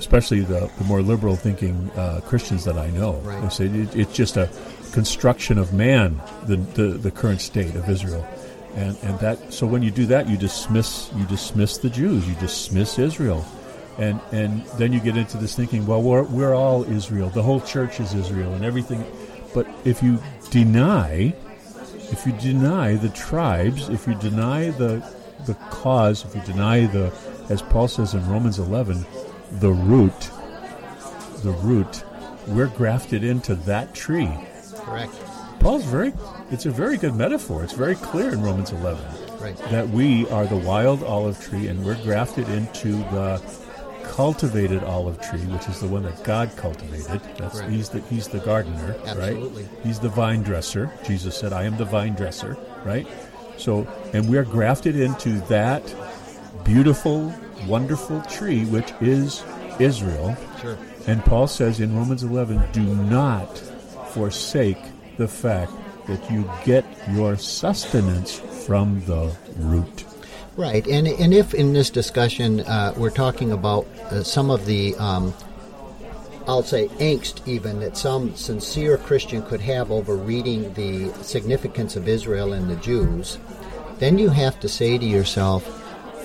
especially 0.00 0.40
the, 0.40 0.70
the 0.78 0.84
more 0.84 1.02
liberal 1.02 1.36
thinking 1.36 1.90
uh, 1.90 2.20
Christians 2.24 2.64
that 2.64 2.78
I 2.78 2.88
know. 2.90 3.16
Right. 3.16 3.42
They 3.42 3.48
say 3.50 3.66
it, 3.66 3.94
it's 3.94 4.14
just 4.14 4.38
a 4.38 4.48
construction 4.92 5.58
of 5.58 5.74
man, 5.74 6.20
the, 6.46 6.56
the, 6.56 6.88
the 6.98 7.10
current 7.10 7.42
state 7.42 7.74
of 7.76 7.88
Israel. 7.88 8.26
And, 8.74 8.96
and 9.02 9.18
that 9.18 9.52
so 9.52 9.66
when 9.66 9.82
you 9.82 9.90
do 9.90 10.06
that 10.06 10.28
you 10.28 10.36
dismiss 10.36 11.10
you 11.16 11.24
dismiss 11.26 11.78
the 11.78 11.90
Jews 11.90 12.28
you 12.28 12.34
dismiss 12.36 12.98
Israel. 12.98 13.44
And 13.98 14.20
and 14.32 14.64
then 14.78 14.92
you 14.92 15.00
get 15.00 15.16
into 15.16 15.36
this 15.38 15.54
thinking 15.56 15.86
well 15.86 16.02
we're, 16.02 16.22
we're 16.22 16.54
all 16.54 16.84
Israel. 16.84 17.30
The 17.30 17.42
whole 17.42 17.60
church 17.60 18.00
is 18.00 18.14
Israel 18.14 18.54
and 18.54 18.64
everything. 18.64 19.04
But 19.52 19.66
if 19.84 20.02
you 20.02 20.18
deny 20.50 21.34
if 22.12 22.26
you 22.26 22.32
deny 22.32 22.94
the 22.94 23.08
tribes 23.10 23.88
if 23.88 24.06
you 24.06 24.14
deny 24.16 24.70
the 24.70 25.04
the 25.46 25.54
cause 25.70 26.24
if 26.24 26.34
you 26.34 26.42
deny 26.42 26.86
the 26.86 27.12
as 27.48 27.62
Paul 27.62 27.88
says 27.88 28.14
in 28.14 28.28
Romans 28.28 28.58
11 28.58 29.04
the 29.52 29.72
root 29.72 30.30
the 31.42 31.52
root 31.52 32.04
we're 32.46 32.66
grafted 32.66 33.22
into 33.22 33.54
that 33.54 33.94
tree. 33.94 34.30
Correct. 34.74 35.12
Paul's 35.60 35.84
very 35.84 36.12
it's 36.50 36.66
a 36.66 36.70
very 36.70 36.96
good 36.96 37.14
metaphor. 37.14 37.62
It's 37.62 37.74
very 37.74 37.94
clear 37.94 38.30
in 38.32 38.42
Romans 38.42 38.72
11 38.72 39.04
Right. 39.40 39.56
that 39.70 39.88
we 39.90 40.28
are 40.30 40.46
the 40.46 40.56
wild 40.56 41.02
olive 41.04 41.40
tree 41.40 41.68
and 41.68 41.84
we're 41.84 42.02
grafted 42.02 42.48
into 42.48 42.92
the 43.12 43.40
cultivated 44.02 44.82
olive 44.82 45.20
tree, 45.20 45.40
which 45.40 45.68
is 45.68 45.80
the 45.80 45.86
one 45.86 46.02
that 46.02 46.22
God 46.24 46.50
cultivated. 46.56 47.20
That's 47.38 47.60
Right. 47.60 47.70
he's 47.70 47.88
the 47.90 48.00
he's 48.10 48.26
the 48.28 48.38
gardener, 48.38 48.96
Absolutely. 49.06 49.62
right? 49.62 49.72
He's 49.84 49.98
the 50.00 50.08
vine 50.08 50.42
dresser. 50.42 50.90
Jesus 51.06 51.36
said, 51.36 51.52
"I 51.52 51.62
am 51.64 51.76
the 51.76 51.84
vine 51.84 52.14
dresser," 52.14 52.56
right? 52.84 53.06
So, 53.56 53.86
and 54.12 54.28
we're 54.28 54.44
grafted 54.44 54.96
into 54.96 55.40
that 55.48 55.82
beautiful, 56.64 57.32
wonderful 57.68 58.20
tree 58.22 58.64
which 58.64 58.92
is 59.00 59.42
Israel. 59.78 60.36
Sure. 60.60 60.76
And 61.06 61.24
Paul 61.24 61.46
says 61.46 61.80
in 61.80 61.94
Romans 61.96 62.22
11, 62.22 62.62
do 62.72 62.82
not 62.82 63.58
forsake 64.08 64.78
the 65.20 65.28
fact 65.28 65.70
that 66.06 66.30
you 66.30 66.50
get 66.64 66.82
your 67.12 67.36
sustenance 67.36 68.38
from 68.66 69.04
the 69.04 69.30
root. 69.58 70.06
Right, 70.56 70.86
and 70.86 71.06
and 71.06 71.34
if 71.34 71.52
in 71.52 71.74
this 71.74 71.90
discussion 71.90 72.60
uh, 72.60 72.94
we're 72.96 73.10
talking 73.10 73.52
about 73.52 73.86
uh, 74.10 74.22
some 74.22 74.50
of 74.50 74.64
the, 74.64 74.96
um, 74.96 75.34
I'll 76.48 76.62
say 76.62 76.88
angst 77.10 77.46
even 77.46 77.80
that 77.80 77.98
some 77.98 78.34
sincere 78.34 78.96
Christian 78.96 79.42
could 79.42 79.60
have 79.60 79.92
over 79.92 80.16
reading 80.16 80.72
the 80.72 81.12
significance 81.22 81.96
of 81.96 82.08
Israel 82.08 82.54
and 82.54 82.70
the 82.70 82.76
Jews, 82.76 83.38
then 83.98 84.16
you 84.16 84.30
have 84.30 84.58
to 84.60 84.68
say 84.70 84.96
to 84.96 85.04
yourself, 85.04 85.62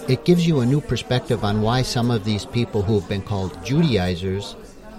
it 0.10 0.24
gives 0.24 0.48
you 0.48 0.62
a 0.62 0.66
new 0.66 0.80
perspective 0.80 1.44
on 1.44 1.62
why 1.62 1.82
some 1.82 2.12
of 2.12 2.24
these 2.24 2.46
people 2.46 2.82
who 2.82 2.98
have 2.98 3.10
been 3.10 3.24
called 3.24 3.62
Judaizers 3.66 4.56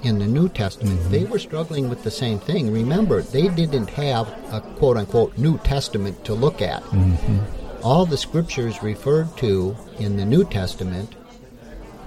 in 0.07 0.19
the 0.21 0.27
New 0.27 0.49
Testament, 0.49 1.01
they 1.11 1.25
were 1.25 1.39
struggling 1.39 1.89
with 1.89 2.05
the 2.05 2.11
same 2.11 2.39
thing. 2.39 2.73
Remember, 2.73 3.23
they 3.23 3.49
didn't 3.49 3.91
have 3.91 4.29
a 4.53 4.61
quote 4.79 4.97
unquote 4.97 5.37
New 5.37 5.59
Testament 5.59 6.25
to 6.25 6.35
look 6.35 6.63
at 6.63 6.83
mm-hmm. 6.85 7.85
all 7.85 8.07
the 8.07 8.17
scriptures 8.17 8.83
referred 8.83 9.37
to 9.39 9.77
in 9.99 10.17
the 10.17 10.25
New 10.25 10.45
Testament, 10.45 11.15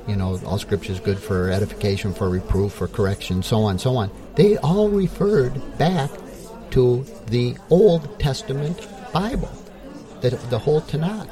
you 0.07 0.15
know, 0.15 0.39
all 0.45 0.57
scripture 0.57 0.93
is 0.93 0.99
good 0.99 1.19
for 1.19 1.51
edification, 1.51 2.13
for 2.13 2.29
reproof, 2.29 2.73
for 2.73 2.87
correction, 2.87 3.43
so 3.43 3.59
on, 3.63 3.77
so 3.77 3.97
on. 3.97 4.09
They 4.35 4.57
all 4.57 4.89
referred 4.89 5.77
back 5.77 6.09
to 6.71 7.05
the 7.27 7.57
Old 7.69 8.19
Testament 8.19 8.87
Bible, 9.11 9.51
the, 10.21 10.29
the 10.49 10.57
whole 10.57 10.81
Tanakh. 10.81 11.29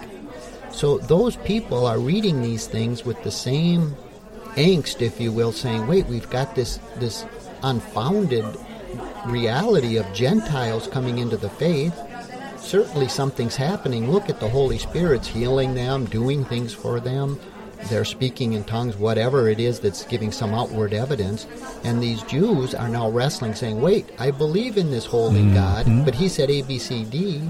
So 0.72 0.98
those 0.98 1.38
people 1.38 1.88
are 1.88 1.98
reading 1.98 2.42
these 2.42 2.68
things 2.68 3.06
with 3.06 3.24
the 3.24 3.32
same 3.32 3.96
angst, 4.58 5.02
if 5.02 5.22
you 5.22 5.32
will, 5.32 5.52
saying, 5.52 5.88
"Wait, 5.88 6.06
we've 6.08 6.30
got 6.30 6.56
this 6.56 6.80
this 6.98 7.26
unfounded 7.64 8.46
reality 9.26 9.98
of 9.98 10.12
Gentiles 10.14 10.88
coming 10.88 11.20
into 11.20 11.38
the 11.38 11.50
faith." 11.50 11.94
certainly 12.68 13.08
something's 13.08 13.56
happening. 13.56 14.12
Look 14.12 14.30
at 14.30 14.40
the 14.40 14.50
Holy 14.50 14.78
Spirit's 14.78 15.28
healing 15.28 15.74
them, 15.74 16.06
doing 16.06 16.44
things 16.44 16.74
for 16.74 17.00
them. 17.00 17.40
They're 17.90 18.06
speaking 18.06 18.54
in 18.54 18.64
tongues, 18.66 18.98
whatever 18.98 19.48
it 19.48 19.60
is 19.60 19.80
that's 19.80 20.04
giving 20.04 20.32
some 20.32 20.54
outward 20.54 20.94
evidence. 20.94 21.48
And 21.84 22.02
these 22.02 22.22
Jews 22.24 22.76
are 22.76 22.90
now 22.90 23.10
wrestling, 23.10 23.54
saying, 23.54 23.80
Wait, 23.80 24.10
I 24.20 24.32
believe 24.32 24.78
in 24.78 24.92
this 24.92 25.06
holy 25.06 25.42
mm-hmm. 25.44 25.54
God, 25.54 26.06
but 26.06 26.16
he 26.16 26.28
said 26.28 26.50
A, 26.50 26.62
B, 26.64 26.78
C, 26.78 27.06
D. 27.06 27.42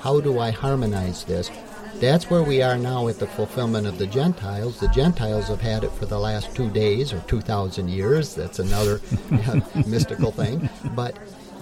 How 0.00 0.20
do 0.20 0.38
I 0.38 0.50
harmonize 0.50 1.24
this? 1.24 1.50
That's 1.96 2.30
where 2.30 2.42
we 2.42 2.62
are 2.62 2.78
now 2.78 3.04
with 3.04 3.18
the 3.18 3.26
fulfillment 3.26 3.86
of 3.86 3.98
the 3.98 4.06
Gentiles. 4.06 4.78
The 4.78 4.88
Gentiles 4.88 5.48
have 5.48 5.60
had 5.60 5.84
it 5.84 5.90
for 5.92 6.06
the 6.06 6.18
last 6.18 6.54
two 6.54 6.70
days 6.70 7.12
or 7.12 7.20
2,000 7.20 7.88
years. 7.88 8.34
That's 8.34 8.58
another 8.58 9.00
mystical 9.86 10.30
thing. 10.30 10.68
But 10.94 11.18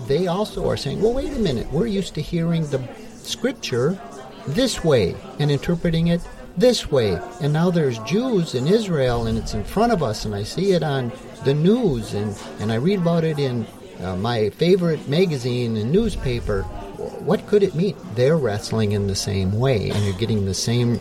they 0.06 0.26
also 0.26 0.68
are 0.68 0.76
saying, 0.76 1.00
well, 1.00 1.14
wait 1.14 1.32
a 1.32 1.38
minute, 1.38 1.70
we're 1.72 1.86
used 1.86 2.14
to 2.14 2.22
hearing 2.22 2.66
the 2.66 2.86
scripture 3.22 3.98
this 4.46 4.84
way 4.84 5.16
and 5.38 5.50
interpreting 5.50 6.08
it 6.08 6.20
this 6.56 6.90
way. 6.90 7.18
And 7.40 7.52
now 7.52 7.70
there's 7.70 7.98
Jews 8.00 8.54
in 8.54 8.66
Israel 8.66 9.26
and 9.26 9.38
it's 9.38 9.54
in 9.54 9.64
front 9.64 9.92
of 9.92 10.02
us, 10.02 10.24
and 10.24 10.34
I 10.34 10.42
see 10.42 10.72
it 10.72 10.82
on 10.82 11.12
the 11.44 11.54
news, 11.54 12.14
and, 12.14 12.36
and 12.60 12.72
I 12.72 12.76
read 12.76 12.98
about 12.98 13.24
it 13.24 13.38
in 13.38 13.66
uh, 14.00 14.16
my 14.16 14.50
favorite 14.50 15.08
magazine 15.08 15.76
and 15.76 15.90
newspaper. 15.90 16.66
What 16.96 17.46
could 17.46 17.62
it 17.62 17.74
mean? 17.74 17.96
They're 18.14 18.36
wrestling 18.36 18.92
in 18.92 19.06
the 19.06 19.14
same 19.14 19.58
way, 19.58 19.90
and 19.90 20.04
you're 20.04 20.14
getting 20.14 20.46
the 20.46 20.54
same 20.54 21.00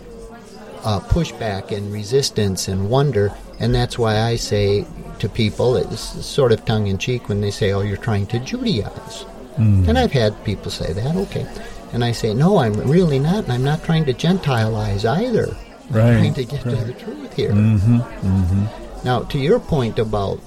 uh, 0.84 1.00
pushback 1.00 1.76
and 1.76 1.92
resistance 1.92 2.68
and 2.68 2.90
wonder. 2.90 3.34
And 3.60 3.74
that's 3.74 3.98
why 3.98 4.20
I 4.22 4.36
say 4.36 4.86
to 5.20 5.30
people, 5.30 5.78
it's 5.78 6.26
sort 6.26 6.52
of 6.52 6.66
tongue 6.66 6.88
in 6.88 6.98
cheek 6.98 7.30
when 7.30 7.42
they 7.42 7.52
say, 7.52 7.72
oh, 7.72 7.82
you're 7.82 7.98
trying 7.98 8.28
to 8.28 8.40
Judaize. 8.40 9.26
Mm. 9.56 9.88
And 9.88 9.98
I've 9.98 10.12
had 10.12 10.44
people 10.44 10.70
say 10.70 10.92
that, 10.92 11.16
okay. 11.16 11.48
And 11.94 12.04
I 12.04 12.12
say, 12.12 12.34
no, 12.34 12.58
I'm 12.58 12.74
really 12.74 13.20
not, 13.20 13.46
and 13.46 13.54
I'm 13.54 13.64
not 13.64 13.84
trying 13.84 14.06
to 14.06 14.14
Gentilize 14.14 15.10
either. 15.10 15.56
I'm 15.90 15.96
right, 15.96 16.12
trying 16.14 16.34
to 16.34 16.44
get 16.44 16.66
right. 16.66 16.78
to 16.78 16.84
the 16.84 16.94
truth 16.94 17.34
here. 17.34 17.52
Mm-hmm, 17.52 18.00
mm-hmm. 18.00 19.06
Now, 19.06 19.22
to 19.24 19.38
your 19.38 19.60
point 19.60 19.98
about 19.98 20.38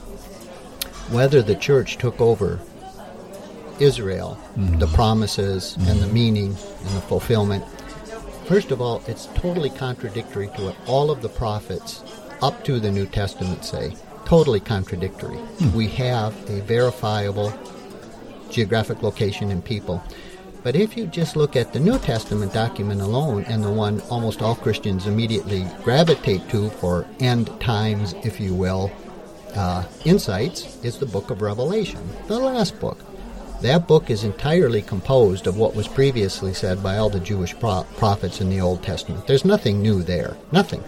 whether 1.11 1.41
the 1.41 1.55
church 1.55 1.97
took 1.97 2.21
over 2.21 2.61
Israel, 3.81 4.39
Mm-hmm. 4.57 4.79
the 4.79 4.87
promises 4.89 5.77
and 5.89 6.01
the 6.01 6.09
meaning 6.09 6.57
and 6.85 6.97
the 6.97 7.01
fulfillment, 7.03 7.65
first 8.47 8.71
of 8.73 8.81
all, 8.81 9.03
it's 9.07 9.27
totally 9.35 9.71
contradictory 9.71 10.49
to 10.57 10.65
what 10.65 10.77
all 10.87 11.11
of 11.11 11.23
the 11.23 11.29
prophets 11.29 12.03
up 12.43 12.65
to 12.65 12.81
the 12.81 12.91
New 12.91 13.07
Testament 13.07 13.65
say. 13.65 13.95
Totally 14.25 14.61
contradictory. 14.61 15.37
Hmm. 15.37 15.77
We 15.77 15.89
have 15.89 16.35
a 16.51 16.61
verifiable 16.63 17.53
geographic 18.51 19.03
location 19.03 19.51
and 19.51 19.65
people. 19.65 20.03
But 20.65 20.75
if 20.75 20.97
you 20.97 21.07
just 21.07 21.37
look 21.37 21.55
at 21.57 21.73
the 21.73 21.79
New 21.81 21.99
Testament 21.99 22.53
document 22.53 23.01
alone, 23.01 23.45
and 23.45 23.63
the 23.63 23.71
one 23.71 24.01
almost 24.11 24.43
all 24.43 24.57
Christians 24.57 25.07
immediately 25.07 25.67
gravitate 25.85 26.49
to 26.51 26.69
for 26.69 27.07
end 27.21 27.49
times, 27.61 28.15
if 28.25 28.41
you 28.41 28.55
will, 28.55 28.91
uh, 29.55 29.85
insights, 30.05 30.83
is 30.85 30.99
the 30.99 31.07
book 31.07 31.31
of 31.31 31.43
Revelation, 31.43 32.07
the 32.27 32.39
last 32.39 32.79
book. 32.81 32.99
That 33.61 33.89
book 33.89 34.09
is 34.09 34.23
entirely 34.23 34.83
composed 34.83 35.49
of 35.49 35.57
what 35.57 35.75
was 35.75 35.89
previously 35.89 36.55
said 36.55 36.81
by 36.83 36.97
all 36.97 37.11
the 37.11 37.19
Jewish 37.19 37.59
pro- 37.59 37.85
prophets 37.97 38.41
in 38.41 38.51
the 38.51 38.61
Old 38.61 38.85
Testament. 38.85 39.27
There's 39.27 39.45
nothing 39.45 39.83
new 39.83 40.03
there. 40.03 40.37
Nothing. 40.53 40.85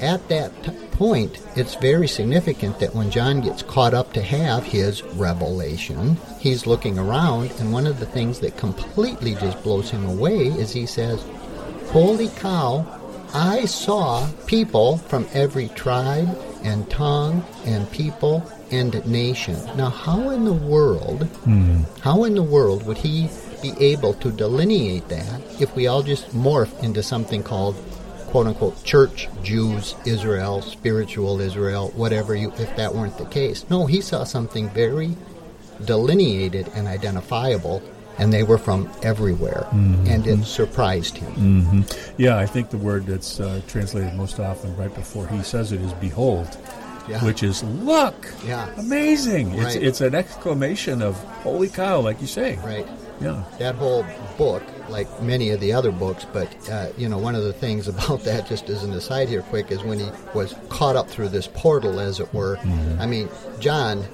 At 0.00 0.26
that 0.28 0.50
t- 0.64 0.72
point, 0.90 1.38
it's 1.56 1.76
very 1.76 2.08
significant 2.08 2.80
that 2.80 2.94
when 2.94 3.10
John 3.10 3.42
gets 3.42 3.62
caught 3.62 3.94
up 3.94 4.12
to 4.14 4.22
have 4.22 4.64
his 4.64 5.02
revelation, 5.02 6.16
he's 6.40 6.66
looking 6.66 6.98
around, 6.98 7.52
and 7.58 7.72
one 7.72 7.86
of 7.86 8.00
the 8.00 8.06
things 8.06 8.40
that 8.40 8.56
completely 8.56 9.34
just 9.36 9.62
blows 9.62 9.90
him 9.90 10.04
away 10.06 10.46
is 10.46 10.72
he 10.72 10.86
says, 10.86 11.24
Holy 11.90 12.28
cow, 12.28 12.84
I 13.32 13.66
saw 13.66 14.28
people 14.46 14.96
from 14.98 15.28
every 15.32 15.68
tribe 15.68 16.36
and 16.64 16.90
tongue 16.90 17.44
and 17.64 17.90
people 17.92 18.40
and 18.70 19.04
nation. 19.06 19.56
Now, 19.76 19.90
how 19.90 20.30
in 20.30 20.44
the 20.44 20.52
world, 20.52 21.28
how 22.02 22.24
in 22.24 22.34
the 22.34 22.42
world 22.42 22.86
would 22.86 22.98
he 22.98 23.28
be 23.62 23.72
able 23.78 24.14
to 24.14 24.30
delineate 24.30 25.08
that 25.08 25.40
if 25.60 25.74
we 25.76 25.86
all 25.86 26.02
just 26.02 26.30
morph 26.30 26.82
into 26.82 27.02
something 27.02 27.42
called 27.42 27.76
quote 28.28 28.46
unquote 28.46 28.82
church 28.84 29.28
Jews, 29.42 29.94
Israel, 30.06 30.62
spiritual 30.62 31.40
Israel, 31.40 31.92
whatever 31.96 32.34
you 32.34 32.52
if 32.58 32.74
that 32.76 32.94
weren't 32.94 33.18
the 33.18 33.26
case. 33.26 33.68
No, 33.68 33.86
he 33.86 34.00
saw 34.00 34.24
something 34.24 34.70
very 34.70 35.16
delineated 35.84 36.70
and 36.74 36.86
identifiable 36.86 37.82
and 38.18 38.32
they 38.32 38.42
were 38.42 38.58
from 38.58 38.90
everywhere 39.02 39.66
and 39.72 40.26
it 40.26 40.44
surprised 40.44 41.16
him. 41.16 41.32
hmm 41.32 41.80
Yeah, 42.18 42.36
I 42.38 42.46
think 42.46 42.70
the 42.70 42.76
word 42.76 43.06
that's 43.06 43.40
uh, 43.40 43.62
translated 43.66 44.14
most 44.14 44.38
often 44.38 44.76
right 44.76 44.94
before 44.94 45.26
he 45.28 45.42
says 45.42 45.72
it 45.72 45.80
is 45.80 45.92
behold, 45.94 46.58
Yeah. 47.08 47.24
which 47.24 47.42
is 47.42 47.62
look. 47.64 48.14
Yeah. 48.46 48.68
Amazing. 48.76 49.52
It's, 49.54 49.62
Right. 49.74 49.82
it's 49.82 50.00
an 50.00 50.14
exclamation 50.14 51.02
of 51.02 51.16
holy 51.42 51.68
cow, 51.68 52.00
like 52.00 52.20
you 52.20 52.26
say. 52.26 52.58
Right. 52.64 52.86
Yeah. 53.20 53.42
That 53.58 53.74
whole 53.74 54.04
book, 54.38 54.62
like 54.88 55.08
many 55.22 55.50
of 55.50 55.60
the 55.60 55.72
other 55.72 55.90
books, 55.92 56.24
but 56.32 56.48
uh, 56.70 56.88
you 56.96 57.08
know, 57.08 57.18
one 57.18 57.34
of 57.34 57.42
the 57.44 57.52
things 57.52 57.88
about 57.94 58.24
that, 58.24 58.46
just 58.46 58.68
as 58.70 58.82
an 58.84 58.92
aside 58.92 59.28
here, 59.28 59.42
quick, 59.42 59.70
is 59.70 59.82
when 59.82 59.98
he 59.98 60.08
was 60.34 60.54
caught 60.68 60.96
up 60.96 61.08
through 61.10 61.28
this 61.28 61.46
portal, 61.48 62.00
as 62.00 62.20
it 62.20 62.32
were. 62.32 62.58
I 62.98 63.06
mean, 63.06 63.28
John, 63.58 64.04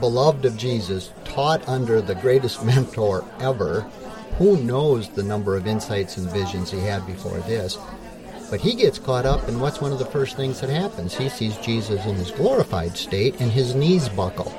beloved 0.00 0.44
of 0.44 0.56
Jesus, 0.56 1.10
taught 1.24 1.66
under 1.68 2.00
the 2.00 2.14
greatest 2.16 2.64
mentor 2.64 3.24
ever. 3.40 3.80
Who 4.38 4.56
knows 4.56 5.08
the 5.10 5.22
number 5.22 5.56
of 5.56 5.66
insights 5.68 6.16
and 6.16 6.28
visions 6.30 6.68
he 6.70 6.80
had 6.80 7.06
before 7.06 7.38
this? 7.40 7.78
But 8.54 8.60
he 8.60 8.76
gets 8.76 9.00
caught 9.00 9.26
up, 9.26 9.48
and 9.48 9.60
what's 9.60 9.80
one 9.80 9.90
of 9.90 9.98
the 9.98 10.04
first 10.04 10.36
things 10.36 10.60
that 10.60 10.70
happens? 10.70 11.16
He 11.16 11.28
sees 11.28 11.56
Jesus 11.56 12.06
in 12.06 12.14
his 12.14 12.30
glorified 12.30 12.96
state, 12.96 13.40
and 13.40 13.50
his 13.50 13.74
knees 13.74 14.08
buckle. 14.08 14.54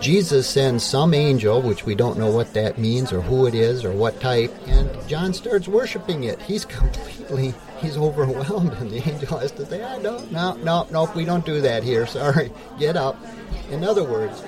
Jesus 0.00 0.48
sends 0.48 0.82
some 0.82 1.12
angel, 1.12 1.60
which 1.60 1.84
we 1.84 1.94
don't 1.94 2.18
know 2.18 2.30
what 2.30 2.54
that 2.54 2.78
means 2.78 3.12
or 3.12 3.20
who 3.20 3.46
it 3.46 3.54
is 3.54 3.84
or 3.84 3.92
what 3.92 4.18
type, 4.18 4.50
and 4.66 4.88
John 5.06 5.34
starts 5.34 5.68
worshiping 5.68 6.24
it. 6.24 6.40
He's 6.40 6.64
completely, 6.78 7.52
he's 7.82 7.98
overwhelmed, 7.98 8.72
and 8.72 8.90
the 8.90 9.06
angel 9.06 9.36
has 9.40 9.52
to 9.52 9.66
say, 9.66 9.82
I 9.82 10.00
don't, 10.00 10.32
no, 10.32 10.54
no, 10.54 10.86
no, 10.90 11.12
we 11.14 11.26
don't 11.26 11.44
do 11.44 11.60
that 11.60 11.82
here. 11.82 12.06
Sorry, 12.06 12.50
get 12.78 12.96
up. 12.96 13.22
In 13.70 13.84
other 13.84 14.04
words, 14.04 14.42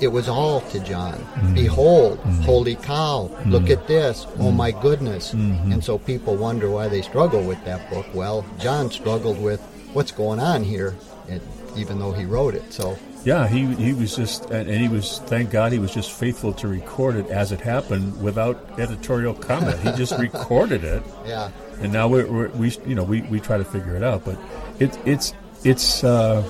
it 0.00 0.08
was 0.08 0.28
all 0.28 0.60
to 0.60 0.80
John. 0.80 1.24
Behold, 1.54 2.18
mm-hmm. 2.18 2.42
holy 2.42 2.76
cow, 2.76 3.30
look 3.46 3.64
mm-hmm. 3.64 3.72
at 3.72 3.86
this, 3.86 4.26
oh 4.26 4.30
mm-hmm. 4.30 4.56
my 4.56 4.70
goodness. 4.70 5.32
And 5.32 5.82
so 5.82 5.98
people 5.98 6.36
wonder 6.36 6.70
why 6.70 6.88
they 6.88 7.02
struggle 7.02 7.42
with 7.42 7.62
that 7.64 7.90
book. 7.90 8.06
Well, 8.14 8.44
John 8.58 8.90
struggled 8.90 9.40
with 9.40 9.60
what's 9.92 10.12
going 10.12 10.40
on 10.40 10.62
here, 10.64 10.96
and 11.28 11.40
even 11.76 11.98
though 11.98 12.12
he 12.12 12.24
wrote 12.24 12.54
it. 12.54 12.72
So, 12.72 12.96
Yeah, 13.24 13.48
he 13.48 13.66
he 13.74 13.92
was 13.92 14.16
just, 14.16 14.50
and, 14.50 14.68
he 14.68 14.88
was. 14.88 15.18
Thank 15.26 15.50
God, 15.50 15.72
he 15.72 15.78
was 15.78 15.92
just 15.92 16.12
faithful 16.12 16.52
to 16.54 16.68
record 16.68 17.16
it 17.16 17.26
as 17.28 17.52
it 17.52 17.60
happened 17.60 18.22
without 18.22 18.56
editorial 18.78 19.34
comment. 19.34 19.78
He 19.80 19.92
just 19.92 20.18
recorded 20.18 20.84
it, 20.84 21.02
yeah. 21.26 21.50
and 21.80 21.92
now 21.92 22.08
we're, 22.08 22.26
we're, 22.30 22.48
we 22.50 22.70
you 22.86 22.94
know 22.94 23.04
we, 23.04 23.22
we 23.22 23.40
try 23.40 23.58
to 23.58 23.64
figure 23.64 23.96
it 23.96 24.02
out. 24.02 24.24
But 24.24 24.38
it, 24.78 24.96
it's 25.04 25.34
it's 25.64 26.04
uh, 26.04 26.42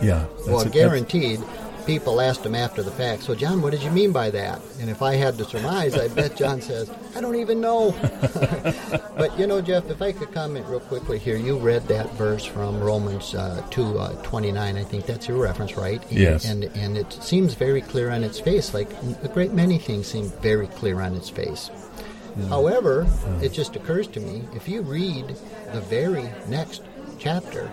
yeah. 0.00 0.26
that's 0.36 0.48
Well, 0.48 0.60
it. 0.60 0.64
That's- 0.64 0.74
guaranteed, 0.74 1.40
people 1.86 2.20
asked 2.20 2.44
him 2.44 2.54
after 2.54 2.82
the 2.82 2.90
fact, 2.90 3.22
so 3.22 3.34
John, 3.34 3.62
what 3.62 3.70
did 3.72 3.82
you 3.82 3.90
mean 3.90 4.12
by 4.12 4.30
that? 4.30 4.60
And 4.80 4.88
if 4.88 5.02
I 5.02 5.14
had 5.14 5.38
to 5.38 5.44
surmise, 5.44 5.94
I 5.94 6.08
bet 6.08 6.36
John 6.36 6.60
says, 6.60 6.90
I 7.14 7.20
don't 7.20 7.36
even 7.36 7.60
know. 7.60 7.92
but 9.16 9.38
you 9.38 9.46
know, 9.46 9.60
Jeff, 9.60 9.90
if 9.90 10.00
I 10.02 10.12
could 10.12 10.32
comment 10.32 10.66
real 10.66 10.80
quickly 10.80 11.18
here, 11.18 11.36
you 11.36 11.58
read 11.58 11.86
that 11.88 12.10
verse 12.14 12.44
from 12.44 12.80
Romans 12.80 13.34
uh, 13.34 13.66
2 13.70 13.98
uh, 13.98 14.22
29. 14.22 14.76
I 14.76 14.84
think 14.84 15.06
that's 15.06 15.28
your 15.28 15.38
reference, 15.38 15.76
right? 15.76 16.02
And, 16.04 16.12
Yes. 16.12 16.44
And, 16.44 16.64
and 16.64 16.96
it 16.96 17.12
seems 17.12 17.54
very 17.54 17.80
clear 17.82 18.10
on 18.10 18.24
its 18.24 18.40
face, 18.40 18.74
like 18.74 18.90
a 19.22 19.28
great 19.28 19.52
many 19.52 19.78
things 19.78 20.06
seem 20.06 20.30
very 20.40 20.66
clear 20.68 21.00
on 21.00 21.14
its 21.14 21.28
face. 21.30 21.70
However, 22.48 23.06
it 23.42 23.52
just 23.52 23.76
occurs 23.76 24.06
to 24.08 24.20
me 24.20 24.44
if 24.54 24.66
you 24.66 24.80
read 24.80 25.36
the 25.72 25.80
very 25.82 26.30
next 26.48 26.82
chapter, 27.18 27.70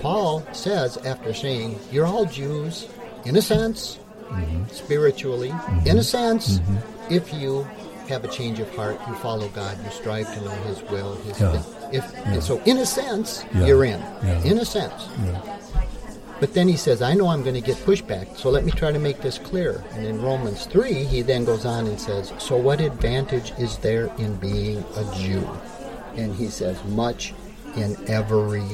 Paul 0.00 0.46
says, 0.52 0.98
after 0.98 1.32
saying, 1.32 1.78
You're 1.90 2.06
all 2.06 2.24
Jews, 2.26 2.86
in 3.24 3.36
a 3.36 3.42
sense, 3.42 3.98
spiritually, 4.70 5.52
in 5.86 5.98
a 5.98 6.02
sense, 6.04 6.60
if 7.10 7.32
you 7.34 7.66
have 8.08 8.24
a 8.24 8.28
change 8.28 8.58
of 8.58 8.74
heart, 8.74 8.98
you 9.08 9.14
follow 9.16 9.48
God, 9.48 9.76
you 9.84 9.90
strive 9.90 10.32
to 10.34 10.40
know 10.44 10.50
His 10.66 10.82
will, 10.90 11.14
His 11.16 11.40
Yeah. 11.40 11.62
if 11.92 12.26
and 12.26 12.42
so 12.42 12.60
in 12.64 12.78
a 12.78 12.86
sense, 12.86 13.44
Yeah. 13.54 13.66
you're 13.66 13.84
in. 13.84 14.00
Yeah. 14.24 14.42
In 14.44 14.58
a 14.58 14.64
sense. 14.64 15.08
Yeah. 15.24 15.40
But 16.40 16.54
then 16.54 16.66
he 16.66 16.76
says, 16.76 17.02
I 17.02 17.14
know 17.14 17.28
I'm 17.28 17.42
going 17.42 17.54
to 17.54 17.60
get 17.60 17.76
pushback, 17.86 18.36
so 18.36 18.50
let 18.50 18.64
me 18.64 18.72
try 18.72 18.90
to 18.90 18.98
make 18.98 19.20
this 19.22 19.38
clear. 19.38 19.84
And 19.94 20.04
in 20.04 20.20
Romans 20.20 20.66
3, 20.66 20.92
he 21.04 21.22
then 21.22 21.44
goes 21.44 21.64
on 21.64 21.86
and 21.86 22.00
says, 22.00 22.32
So 22.38 22.56
what 22.56 22.80
advantage 22.80 23.52
is 23.58 23.76
there 23.78 24.10
in 24.18 24.34
being 24.36 24.84
a 24.96 25.04
Jew? 25.16 25.48
And 26.16 26.34
he 26.34 26.48
says, 26.48 26.76
Much 26.86 27.32
in 27.76 27.96
every 28.08 28.64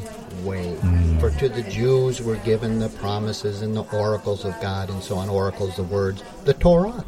way. 0.45 0.75
Mm. 0.77 1.21
For 1.21 1.31
to 1.39 1.49
the 1.49 1.63
Jews 1.63 2.21
were 2.21 2.37
given 2.37 2.79
the 2.79 2.89
promises 2.89 3.63
and 3.63 3.77
the 3.77 3.85
oracles 3.93 4.45
of 4.45 4.59
God 4.61 4.91
and 4.91 5.03
so 5.03 5.17
on, 5.17 5.29
oracles, 5.29 5.77
the 5.77 5.83
words, 5.83 6.23
the 6.45 6.55
Torah. 6.55 7.05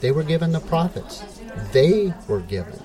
They 0.00 0.12
were 0.12 0.22
given 0.22 0.52
the 0.52 0.60
prophets. 0.60 1.24
They 1.72 2.12
were 2.28 2.40
given 2.40 2.78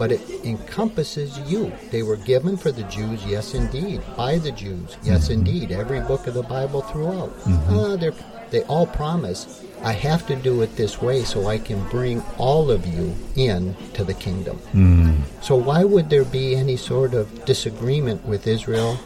but 0.00 0.12
it 0.12 0.22
encompasses 0.46 1.38
you. 1.40 1.70
They 1.90 2.02
were 2.02 2.16
given 2.16 2.56
for 2.56 2.72
the 2.72 2.84
Jews, 2.84 3.22
yes, 3.26 3.52
indeed, 3.52 4.00
by 4.16 4.38
the 4.38 4.50
Jews, 4.50 4.96
yes, 5.02 5.24
mm-hmm. 5.24 5.32
indeed. 5.34 5.72
Every 5.72 6.00
book 6.00 6.26
of 6.26 6.32
the 6.32 6.42
Bible 6.42 6.80
throughout. 6.80 7.30
Uh, 7.68 7.96
they're 7.96 8.14
they 8.50 8.62
all 8.64 8.86
promise, 8.86 9.64
I 9.82 9.92
have 9.92 10.26
to 10.26 10.36
do 10.36 10.62
it 10.62 10.76
this 10.76 11.00
way 11.00 11.22
so 11.22 11.46
I 11.46 11.58
can 11.58 11.82
bring 11.88 12.22
all 12.38 12.70
of 12.70 12.86
you 12.86 13.14
in 13.36 13.74
to 13.94 14.04
the 14.04 14.14
kingdom. 14.14 14.58
Mm. 14.72 15.22
So 15.42 15.56
why 15.56 15.84
would 15.84 16.10
there 16.10 16.24
be 16.24 16.54
any 16.54 16.76
sort 16.76 17.14
of 17.14 17.44
disagreement 17.44 18.24
with 18.26 18.46
Israel 18.46 18.98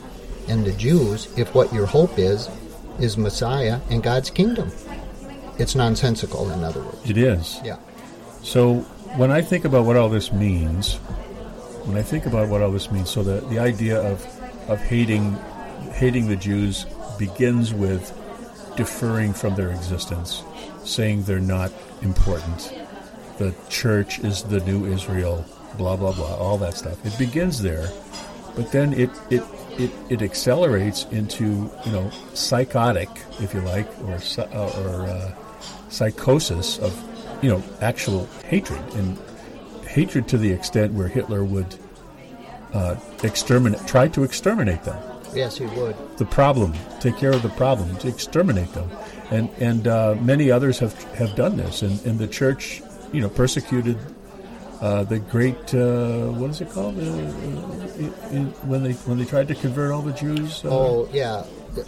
and 0.48 0.64
the 0.64 0.72
Jews 0.72 1.28
if 1.38 1.54
what 1.54 1.72
your 1.72 1.86
hope 1.86 2.18
is 2.18 2.48
is 2.98 3.16
Messiah 3.16 3.80
and 3.90 4.02
God's 4.02 4.30
kingdom? 4.30 4.72
It's 5.58 5.74
nonsensical, 5.76 6.50
in 6.50 6.64
other 6.64 6.82
words. 6.82 7.08
It 7.08 7.16
is. 7.16 7.60
Yeah. 7.64 7.78
So 8.42 8.78
when 9.16 9.30
I 9.30 9.40
think 9.42 9.64
about 9.64 9.84
what 9.84 9.96
all 9.96 10.08
this 10.08 10.32
means, 10.32 10.96
when 11.86 11.96
I 11.96 12.02
think 12.02 12.26
about 12.26 12.48
what 12.48 12.62
all 12.62 12.72
this 12.72 12.90
means, 12.90 13.10
so 13.10 13.22
the, 13.22 13.40
the 13.46 13.58
idea 13.58 14.00
of 14.00 14.26
of 14.68 14.80
hating 14.80 15.38
hating 15.92 16.26
the 16.26 16.36
Jews 16.36 16.86
begins 17.18 17.72
with 17.72 18.12
deferring 18.76 19.32
from 19.32 19.54
their 19.54 19.70
existence, 19.70 20.42
saying 20.84 21.24
they're 21.24 21.40
not 21.40 21.72
important. 22.02 22.72
The 23.38 23.54
church 23.68 24.20
is 24.20 24.42
the 24.42 24.60
new 24.60 24.86
Israel, 24.86 25.44
blah 25.76 25.96
blah 25.96 26.12
blah, 26.12 26.36
all 26.36 26.58
that 26.58 26.74
stuff. 26.74 27.04
It 27.04 27.18
begins 27.18 27.62
there, 27.62 27.88
but 28.54 28.70
then 28.72 28.92
it 28.92 29.10
it 29.30 29.42
it, 29.78 29.90
it 30.08 30.22
accelerates 30.22 31.04
into 31.10 31.70
you 31.84 31.92
know 31.92 32.10
psychotic, 32.34 33.08
if 33.40 33.54
you 33.54 33.60
like, 33.60 33.88
or 34.02 34.18
or 34.52 35.06
uh, 35.06 35.34
psychosis 35.88 36.78
of 36.78 36.92
you 37.42 37.50
know 37.50 37.62
actual 37.80 38.26
hatred 38.46 38.82
and 38.94 39.18
hatred 39.86 40.28
to 40.28 40.38
the 40.38 40.50
extent 40.50 40.92
where 40.92 41.08
Hitler 41.08 41.44
would 41.44 41.76
uh, 42.72 42.96
exterminate, 43.22 43.86
try 43.86 44.08
to 44.08 44.24
exterminate 44.24 44.82
them. 44.84 45.13
Yes, 45.34 45.58
he 45.58 45.66
would. 45.66 45.96
The 46.18 46.24
problem, 46.24 46.74
take 47.00 47.16
care 47.16 47.32
of 47.32 47.42
the 47.42 47.48
problem, 47.50 47.96
exterminate 48.04 48.72
them, 48.72 48.90
and 49.30 49.50
and 49.60 49.88
uh, 49.88 50.16
many 50.20 50.50
others 50.50 50.78
have 50.78 51.00
have 51.14 51.34
done 51.34 51.56
this, 51.56 51.82
and, 51.82 52.00
and 52.06 52.18
the 52.18 52.28
church, 52.28 52.82
you 53.12 53.20
know, 53.20 53.28
persecuted 53.28 53.98
uh, 54.80 55.02
the 55.04 55.18
great 55.18 55.74
uh, 55.74 56.26
what 56.32 56.50
is 56.50 56.60
it 56.60 56.70
called 56.70 56.98
uh, 56.98 57.02
in, 57.02 58.52
when 58.68 58.82
they 58.82 58.92
when 58.92 59.18
they 59.18 59.24
tried 59.24 59.48
to 59.48 59.54
convert 59.54 59.90
all 59.92 60.02
the 60.02 60.12
Jews. 60.12 60.64
Uh, 60.64 60.68
oh 60.70 61.08
yeah, 61.12 61.44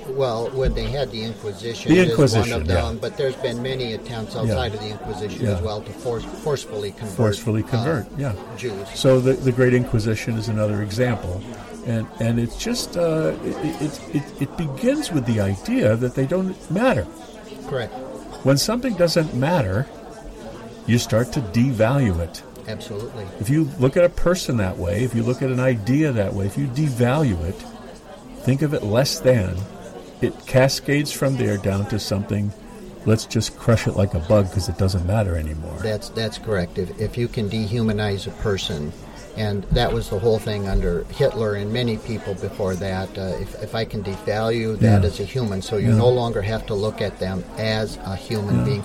well 0.08 0.48
when 0.50 0.72
they 0.74 0.84
had 0.84 1.10
the 1.10 1.22
Inquisition, 1.22 1.92
the 1.92 2.08
Inquisition, 2.08 2.50
one 2.52 2.60
of 2.62 2.66
them, 2.66 2.94
yeah. 2.94 3.00
but 3.00 3.16
there's 3.16 3.36
been 3.36 3.62
many 3.62 3.92
attempts 3.92 4.34
outside 4.34 4.72
yeah. 4.72 4.78
of 4.78 4.80
the 4.80 4.90
Inquisition 4.90 5.44
yeah. 5.44 5.56
as 5.56 5.62
well 5.62 5.82
to 5.82 5.92
force, 5.92 6.24
forcefully 6.42 6.92
convert 6.92 7.16
forcefully 7.16 7.62
convert, 7.62 8.06
yeah, 8.16 8.34
Jews. 8.56 8.88
So 8.94 9.20
the 9.20 9.34
the 9.34 9.52
Great 9.52 9.74
Inquisition 9.74 10.34
is 10.36 10.48
another 10.48 10.82
example. 10.82 11.42
And, 11.86 12.06
and 12.20 12.40
it's 12.40 12.56
just 12.58 12.96
uh, 12.96 13.36
it, 13.44 13.82
it, 13.82 14.16
it, 14.16 14.42
it 14.42 14.56
begins 14.56 15.12
with 15.12 15.24
the 15.24 15.40
idea 15.40 15.94
that 15.96 16.14
they 16.14 16.26
don't 16.26 16.70
matter. 16.70 17.06
Correct. 17.68 17.94
When 18.44 18.58
something 18.58 18.94
doesn't 18.94 19.34
matter, 19.34 19.86
you 20.86 20.98
start 20.98 21.32
to 21.32 21.40
devalue 21.40 22.18
it. 22.20 22.42
Absolutely. 22.68 23.24
If 23.38 23.48
you 23.48 23.70
look 23.78 23.96
at 23.96 24.04
a 24.04 24.08
person 24.08 24.56
that 24.56 24.76
way, 24.76 25.04
if 25.04 25.14
you 25.14 25.22
look 25.22 25.42
at 25.42 25.50
an 25.50 25.60
idea 25.60 26.10
that 26.12 26.34
way, 26.34 26.46
if 26.46 26.58
you 26.58 26.66
devalue 26.66 27.40
it, 27.44 27.54
think 28.42 28.62
of 28.62 28.74
it 28.74 28.82
less 28.82 29.20
than, 29.20 29.56
it 30.20 30.34
cascades 30.46 31.12
from 31.12 31.36
there 31.36 31.56
down 31.56 31.86
to 31.90 31.98
something. 32.00 32.52
Let's 33.04 33.26
just 33.26 33.56
crush 33.56 33.86
it 33.86 33.92
like 33.92 34.14
a 34.14 34.18
bug 34.20 34.48
because 34.48 34.68
it 34.68 34.78
doesn't 34.78 35.06
matter 35.06 35.36
anymore. 35.36 35.78
That's 35.80 36.08
that's 36.08 36.38
correct. 36.38 36.78
If, 36.78 37.00
if 37.00 37.16
you 37.16 37.28
can 37.28 37.48
dehumanize 37.48 38.26
a 38.26 38.32
person, 38.42 38.92
and 39.36 39.64
that 39.64 39.92
was 39.92 40.08
the 40.08 40.18
whole 40.18 40.38
thing 40.38 40.66
under 40.68 41.04
Hitler 41.04 41.54
and 41.54 41.72
many 41.72 41.98
people 41.98 42.34
before 42.34 42.74
that. 42.76 43.16
Uh, 43.18 43.36
if, 43.40 43.54
if 43.62 43.74
I 43.74 43.84
can 43.84 44.02
devalue 44.02 44.78
that 44.78 45.02
Yeah. 45.02 45.06
as 45.08 45.20
a 45.20 45.24
human, 45.24 45.60
so 45.62 45.76
you 45.76 45.90
Yeah. 45.90 45.96
no 45.98 46.08
longer 46.08 46.40
have 46.42 46.64
to 46.66 46.74
look 46.74 47.00
at 47.02 47.18
them 47.18 47.44
as 47.58 47.98
a 48.04 48.16
human 48.16 48.58
Yeah. 48.60 48.64
being. 48.64 48.84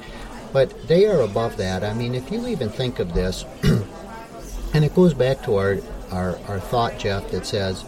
But 0.54 0.88
they 0.88 1.06
are 1.06 1.22
above 1.22 1.56
that. 1.58 1.84
I 1.84 1.93
mean, 1.93 2.14
if 2.14 2.30
you 2.32 2.45
even 2.47 2.70
think 2.70 2.99
of 2.99 3.14
this, 3.14 3.45
and 4.74 4.84
it 4.86 4.93
goes 4.93 5.14
back 5.14 5.41
to 5.45 5.56
our, 5.56 5.78
our, 6.12 6.38
our 6.47 6.60
thought, 6.60 6.97
Jeff, 6.99 7.32
that 7.32 7.45
says 7.45 7.86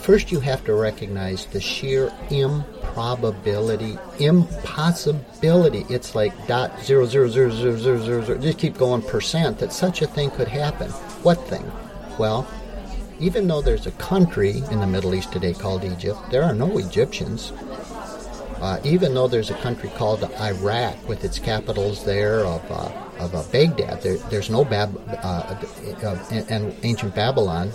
first 0.00 0.32
you 0.32 0.40
have 0.40 0.64
to 0.64 0.74
recognize 0.74 1.46
the 1.46 1.60
sheer 1.60 2.12
improbability, 2.30 3.98
impossibility. 4.18 5.84
It's 5.88 6.14
like 6.14 6.32
dot 6.46 6.82
zero 6.82 7.06
zero 7.06 7.28
zero 7.28 7.50
zero 7.50 7.76
zero 7.76 7.98
zero 7.98 8.24
zero. 8.24 8.38
Just 8.38 8.58
keep 8.58 8.76
going 8.76 9.02
percent 9.02 9.58
that 9.58 9.72
such 9.72 10.02
a 10.02 10.06
thing 10.06 10.30
could 10.30 10.48
happen. 10.48 10.90
What 11.22 11.38
thing? 11.48 11.70
Well, 12.18 12.46
even 13.18 13.46
though 13.46 13.60
there's 13.60 13.86
a 13.86 13.92
country 13.92 14.62
in 14.70 14.80
the 14.80 14.86
Middle 14.86 15.14
East 15.14 15.32
today 15.32 15.52
called 15.52 15.84
Egypt, 15.84 16.18
there 16.30 16.42
are 16.42 16.54
no 16.54 16.78
Egyptians. 16.78 17.52
Uh, 18.60 18.78
even 18.84 19.14
though 19.14 19.28
there's 19.28 19.50
a 19.50 19.54
country 19.54 19.88
called 19.96 20.22
Iraq 20.38 21.08
with 21.08 21.24
its 21.24 21.38
capitals 21.38 22.04
there 22.04 22.44
of, 22.44 22.62
uh, 22.70 22.92
of 23.18 23.34
uh, 23.34 23.42
Baghdad, 23.50 24.02
there, 24.02 24.16
there's 24.28 24.50
no 24.50 24.64
Bab- 24.66 25.00
uh, 25.22 25.56
uh, 26.02 26.18
and 26.30 26.74
ancient 26.82 27.14
Babylon, 27.14 27.72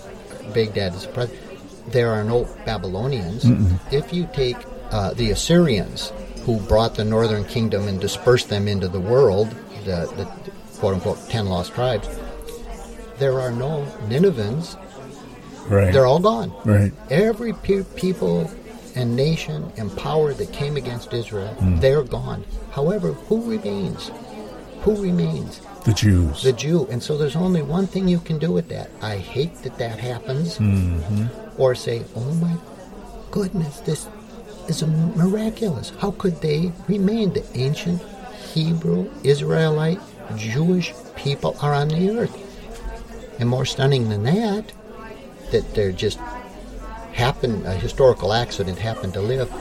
Baghdad 0.53 0.93
is 0.93 1.07
present. 1.07 1.39
There 1.88 2.10
are 2.12 2.24
no 2.24 2.46
Babylonians. 2.66 3.44
Mm-mm. 3.44 3.80
If 3.94 4.12
you 4.14 4.28
take 4.34 4.58
uh, 4.92 5.14
the 5.14 5.32
Assyrians, 5.32 6.12
who 6.46 6.60
brought 6.62 6.96
the 6.96 7.04
northern 7.06 7.44
kingdom 7.46 7.88
and 7.88 8.00
dispersed 8.00 8.50
them 8.50 8.68
into 8.68 8.88
the 8.88 9.00
world, 9.00 9.50
the, 9.86 10.06
the 10.18 10.26
quote 10.80 10.96
unquote 10.96 11.30
ten 11.30 11.48
lost 11.48 11.74
tribes, 11.74 12.08
there 13.20 13.40
are 13.40 13.52
no 13.52 13.86
Ninevans. 14.08 14.78
Right. 15.70 15.92
They're 15.94 16.06
all 16.06 16.20
gone. 16.20 16.54
Right. 16.66 16.92
Every 17.10 17.54
pe- 17.54 17.84
people 17.96 18.52
and 18.96 19.16
nation 19.16 19.72
and 19.78 19.96
power 19.98 20.34
that 20.34 20.52
came 20.54 20.78
against 20.78 21.14
Israel, 21.14 21.56
Mm. 21.60 21.82
they're 21.82 22.04
gone. 22.04 22.44
However, 22.72 23.14
who 23.14 23.42
remains? 23.50 24.12
Who 24.82 24.96
remains? 25.02 25.62
The 25.86 25.94
Jews. 25.94 26.44
The 26.44 26.54
Jew. 26.54 26.88
And 26.92 27.02
so 27.02 27.18
there's 27.18 27.36
only 27.36 27.62
one 27.64 27.88
thing 27.88 28.08
you 28.08 28.20
can 28.20 28.38
do 28.38 28.52
with 28.52 28.70
that. 28.70 28.90
I 29.02 29.18
hate 29.18 29.56
that 29.64 29.78
that 29.80 30.00
happens. 30.00 30.58
hmm 30.58 31.26
Or 31.58 31.76
say, 31.76 32.03
oh 32.16 32.34
my 32.36 32.56
goodness, 33.32 33.80
this 33.82 34.08
is 34.68 34.84
miraculous. 34.84 35.91
How 35.99 36.12
could 36.12 36.41
they 36.41 36.72
remain? 36.88 37.34
The 37.34 37.45
ancient 37.58 38.01
Hebrew, 38.53 39.10
Israelite, 39.24 39.99
Jewish 40.36 40.93
people 41.16 41.56
are 41.62 41.74
on 41.74 41.89
the 41.89 42.10
earth. 42.18 42.41
And 43.39 43.49
more 43.49 43.66
stunning 43.66 44.10
than 44.10 44.24
that, 44.24 44.72
that 45.51 45.74
they're 45.74 45.91
just 45.91 46.20
happened, 47.14 47.66
a 47.66 47.74
historical 47.74 48.34
accident 48.34 48.78
happened 48.78 49.14
to 49.14 49.22
live, 49.22 49.53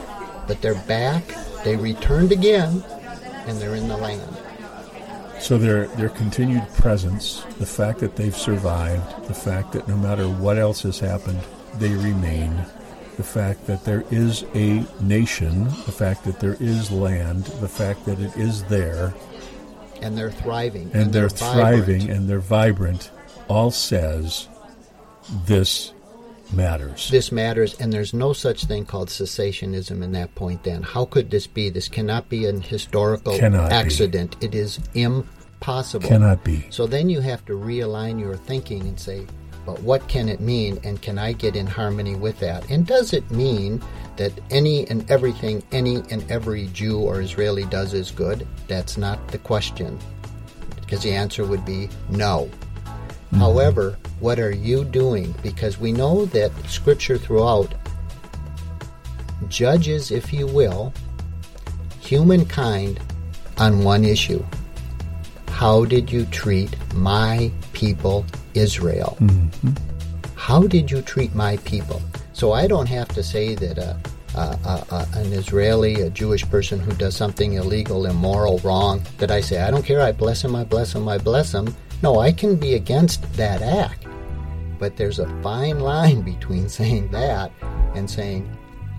but 0.47 0.61
they're 0.61 0.75
back, 0.75 1.23
they 1.63 1.75
returned 1.75 2.31
again, 2.31 2.83
and 3.47 3.57
they're 3.59 3.75
in 3.75 3.87
the 3.87 3.97
land. 3.97 4.37
So 5.39 5.57
their 5.57 5.87
their 5.87 6.09
continued 6.09 6.67
presence, 6.73 7.43
the 7.59 7.65
fact 7.65 7.99
that 7.99 8.15
they've 8.15 8.35
survived, 8.35 9.27
the 9.27 9.33
fact 9.33 9.73
that 9.73 9.87
no 9.87 9.95
matter 9.95 10.27
what 10.27 10.57
else 10.57 10.81
has 10.83 10.99
happened, 10.99 11.39
they 11.79 11.89
remain, 11.93 12.55
the 13.17 13.23
fact 13.23 13.65
that 13.67 13.83
there 13.85 14.03
is 14.11 14.43
a 14.55 14.85
nation, 15.01 15.65
the 15.65 15.91
fact 15.91 16.23
that 16.25 16.39
there 16.39 16.57
is 16.59 16.91
land, 16.91 17.45
the 17.61 17.67
fact 17.67 18.05
that 18.05 18.19
it 18.19 18.35
is 18.37 18.63
there, 18.65 19.13
And 20.01 20.17
they're 20.17 20.31
thriving. 20.31 20.91
and, 20.93 21.13
they're, 21.13 21.29
vibrant. 21.29 21.53
thriving 21.55 22.09
and 22.09 22.29
they're 22.29 22.39
vibrant, 22.39 23.11
all 23.47 23.71
says 23.71 24.47
this 25.45 25.93
matters. 26.53 27.09
This 27.09 27.31
matters, 27.31 27.73
and 27.79 27.91
there's 27.91 28.13
no 28.13 28.33
such 28.33 28.65
thing 28.65 28.85
called 28.85 29.07
cessationism 29.09 30.03
in 30.03 30.11
that 30.11 30.35
point 30.35 30.63
then. 30.63 30.83
How 30.83 31.05
could 31.05 31.31
this 31.31 31.47
be? 31.47 31.69
This 31.69 31.87
cannot 31.87 32.27
be 32.29 32.45
an 32.45 32.61
historical 32.61 33.37
Cannot 33.37 33.69
be. 33.69 33.75
accident. 33.75 34.35
It 34.41 34.53
is 34.53 34.79
impossible. 34.93 36.07
Cannot 36.07 36.43
be. 36.43 36.67
So 36.69 36.85
then 36.85 37.09
you 37.09 37.21
have 37.21 37.43
to 37.45 37.53
realign 37.53 38.19
your 38.19 38.35
thinking 38.35 38.81
and 38.81 38.99
say, 38.99 39.25
but 39.65 39.81
what 39.81 40.07
can 40.07 40.29
it 40.29 40.39
mean, 40.39 40.79
and 40.83 41.01
can 41.01 41.17
I 41.17 41.33
get 41.33 41.55
in 41.55 41.65
harmony 41.65 42.15
with 42.15 42.39
that? 42.39 42.69
And 42.69 42.85
does 42.85 43.13
it 43.13 43.29
mean 43.31 43.81
that 44.17 44.31
any 44.51 44.87
and 44.87 45.09
everything 45.09 45.63
any 45.71 45.97
and 46.09 46.29
every 46.31 46.67
Jew 46.67 46.99
or 46.99 47.21
Israeli 47.21 47.65
does 47.65 47.93
is 47.93 48.11
good? 48.11 48.47
That's 48.67 48.97
not 48.97 49.27
the 49.29 49.39
question. 49.39 49.97
Because 50.79 51.01
the 51.01 51.13
answer 51.13 51.45
would 51.45 51.65
be 51.65 51.89
no. 52.09 52.49
Mm-hmm. 52.85 53.37
However, 53.37 53.97
what 54.19 54.39
are 54.39 54.51
you 54.51 54.85
doing? 54.85 55.33
Because 55.41 55.79
we 55.79 55.91
know 55.91 56.25
that 56.27 56.51
Scripture 56.69 57.17
throughout 57.17 57.73
judges, 59.49 60.11
if 60.11 60.31
you 60.31 60.47
will, 60.47 60.93
humankind 61.99 62.99
on 63.57 63.83
one 63.83 64.05
issue. 64.05 64.43
How 65.49 65.85
did 65.85 66.11
you 66.11 66.25
treat 66.25 66.75
my 66.93 67.51
people, 67.73 68.25
Israel? 68.55 69.17
How 70.35 70.67
did 70.67 70.91
you 70.91 71.01
treat 71.01 71.33
my 71.35 71.57
people? 71.57 72.01
So 72.33 72.53
I 72.53 72.67
don't 72.67 72.87
have 72.87 73.07
to 73.09 73.23
say 73.23 73.55
that 73.55 73.77
a, 73.77 73.97
a, 74.35 74.85
a, 74.91 75.07
an 75.13 75.33
Israeli, 75.33 76.01
a 76.01 76.09
Jewish 76.09 76.47
person 76.49 76.79
who 76.79 76.91
does 76.93 77.15
something 77.15 77.53
illegal, 77.53 78.05
immoral, 78.05 78.59
wrong, 78.59 79.01
that 79.17 79.31
I 79.31 79.41
say, 79.41 79.61
I 79.61 79.71
don't 79.71 79.85
care, 79.85 80.01
I 80.01 80.11
bless 80.11 80.43
him, 80.43 80.55
I 80.55 80.63
bless 80.63 80.93
him, 80.93 81.07
I 81.07 81.17
bless 81.17 81.53
him. 81.53 81.73
No, 82.03 82.19
I 82.19 82.31
can 82.31 82.55
be 82.57 82.75
against 82.75 83.31
that 83.33 83.61
act. 83.61 84.05
But 84.77 84.97
there's 84.97 85.19
a 85.19 85.41
fine 85.41 85.79
line 85.79 86.21
between 86.33 86.69
saying 86.69 87.11
that 87.11 87.51
and 87.95 88.09
saying, 88.09 88.49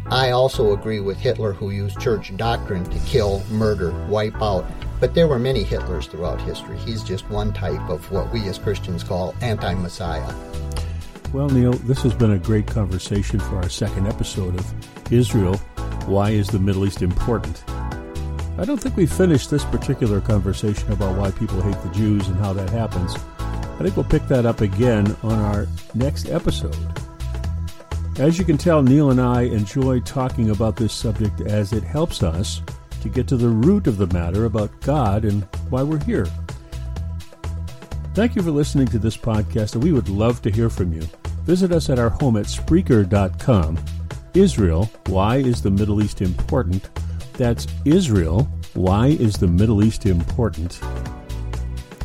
I 0.09 0.30
also 0.30 0.72
agree 0.72 1.00
with 1.00 1.18
Hitler, 1.18 1.52
who 1.52 1.70
used 1.70 2.00
church 2.00 2.36
doctrine 2.36 2.84
to 2.84 2.98
kill, 3.00 3.42
murder, 3.50 3.92
wipe 4.07 4.40
out. 4.40 4.64
But 4.99 5.14
there 5.14 5.28
were 5.28 5.38
many 5.38 5.62
Hitlers 5.64 6.09
throughout 6.09 6.40
history. 6.40 6.78
He's 6.78 7.03
just 7.03 7.28
one 7.28 7.53
type 7.53 7.90
of 7.90 8.11
what 8.11 8.32
we 8.32 8.49
as 8.49 8.59
Christians 8.59 9.05
call 9.05 9.34
anti 9.42 9.74
Messiah. 9.74 10.34
Well, 11.32 11.51
Neil, 11.51 11.72
this 11.72 12.03
has 12.03 12.14
been 12.14 12.32
a 12.32 12.38
great 12.38 12.66
conversation 12.66 13.40
for 13.40 13.57
our 13.57 13.68
second 13.68 14.07
episode 14.07 14.59
of 14.59 15.12
Israel. 15.12 15.57
Why 16.07 16.30
is 16.30 16.49
the 16.49 16.59
Middle 16.59 16.86
East 16.86 17.03
important? 17.03 17.62
I 18.59 18.64
don't 18.64 18.78
think 18.78 18.97
we 18.97 19.05
finished 19.05 19.51
this 19.51 19.64
particular 19.66 20.22
conversation 20.22 20.90
about 20.90 21.18
why 21.18 21.30
people 21.30 21.61
hate 21.61 21.80
the 21.82 21.90
Jews 21.90 22.26
and 22.28 22.36
how 22.38 22.55
that 22.55 22.70
happens. 22.70 23.14
I 23.38 23.82
think 23.82 23.97
we'll 23.97 24.07
pick 24.07 24.26
that 24.28 24.47
up 24.47 24.62
again 24.62 25.14
on 25.22 25.38
our 25.38 25.66
next 25.94 26.30
episode. 26.30 26.76
As 28.18 28.38
you 28.38 28.47
can 28.47 28.57
tell, 28.57 28.82
Neil 28.82 29.11
and 29.11 29.20
I 29.20 29.42
enjoy 29.42 30.01
talking 30.01 30.49
about 30.49 30.76
this 30.76 30.94
subject 30.94 31.42
as 31.42 31.74
it 31.74 31.84
helps 31.84 32.22
us 32.22 32.62
to 33.07 33.14
get 33.14 33.28
to 33.28 33.36
the 33.36 33.48
root 33.48 33.86
of 33.86 33.98
the 33.98 34.07
matter 34.09 34.44
about 34.44 34.80
God 34.80 35.24
and 35.24 35.44
why 35.70 35.82
we're 35.82 36.02
here. 36.04 36.26
Thank 38.14 38.34
you 38.34 38.42
for 38.42 38.50
listening 38.50 38.86
to 38.88 38.98
this 38.98 39.16
podcast, 39.16 39.74
and 39.74 39.84
we 39.84 39.92
would 39.92 40.09
love 40.09 40.42
to 40.42 40.50
hear 40.50 40.70
from 40.70 40.92
you. 40.92 41.02
Visit 41.44 41.70
us 41.70 41.90
at 41.90 41.98
our 41.98 42.09
home 42.09 42.36
at 42.36 42.46
Spreaker.com. 42.46 43.78
Israel, 44.34 44.90
why 45.07 45.36
is 45.36 45.62
the 45.62 45.70
Middle 45.70 46.02
East 46.02 46.20
important? 46.20 46.88
That's 47.34 47.66
Israel, 47.84 48.44
why 48.74 49.09
is 49.09 49.36
the 49.36 49.46
Middle 49.46 49.84
East 49.84 50.07
important? 50.07 50.80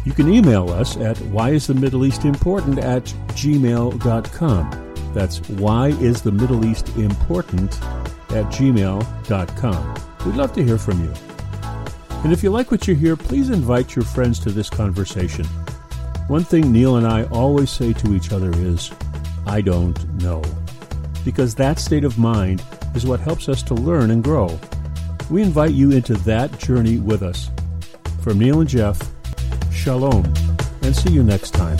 You 0.06 0.14
can 0.14 0.32
email 0.32 0.70
us 0.70 0.98
at 0.98 1.18
whyisthemiddleeastimportant 1.18 2.84
at 2.84 3.06
gmail.com. 3.36 4.94
That's 5.14 5.50
why 5.50 5.88
is 5.90 6.22
the 6.22 6.32
Middle 6.32 6.66
East 6.66 6.90
important 6.98 7.74
at 8.32 8.46
gmail.com. 8.46 10.11
We'd 10.26 10.36
love 10.36 10.54
to 10.54 10.64
hear 10.64 10.78
from 10.78 11.04
you. 11.04 11.12
And 12.24 12.32
if 12.32 12.44
you 12.44 12.52
like 12.52 12.70
what 12.70 12.88
you 12.88 12.94
hear, 12.94 13.16
please 13.16 13.50
invite 13.50 13.96
your 13.96 14.06
friends 14.06 14.38
to 14.42 14.52
this 14.52 14.70
conversation. 14.70 15.46
One 16.28 16.44
thing 16.44 16.72
Neil 16.72 16.98
and 16.98 17.08
I 17.08 17.24
always 17.26 17.72
say 17.72 17.94
to 17.94 18.14
each 18.14 18.32
other 18.32 18.52
is, 18.54 18.92
I 19.48 19.62
don't 19.62 19.98
know. 20.22 20.44
Because 21.26 21.56
that 21.56 21.80
state 21.80 22.04
of 22.04 22.20
mind 22.20 22.64
is 22.94 23.06
what 23.06 23.20
helps 23.20 23.50
us 23.50 23.64
to 23.64 23.74
learn 23.74 24.12
and 24.12 24.24
grow. 24.24 24.60
We 25.32 25.42
invite 25.42 25.72
you 25.72 25.92
into 25.92 26.14
that 26.14 26.60
journey 26.60 26.98
with 26.98 27.24
us. 27.24 27.50
From 28.22 28.38
Neil 28.38 28.60
and 28.60 28.70
Jeff, 28.70 29.02
shalom, 29.72 30.32
and 30.84 30.96
see 30.96 31.12
you 31.12 31.24
next 31.24 31.52
time. 31.52 31.80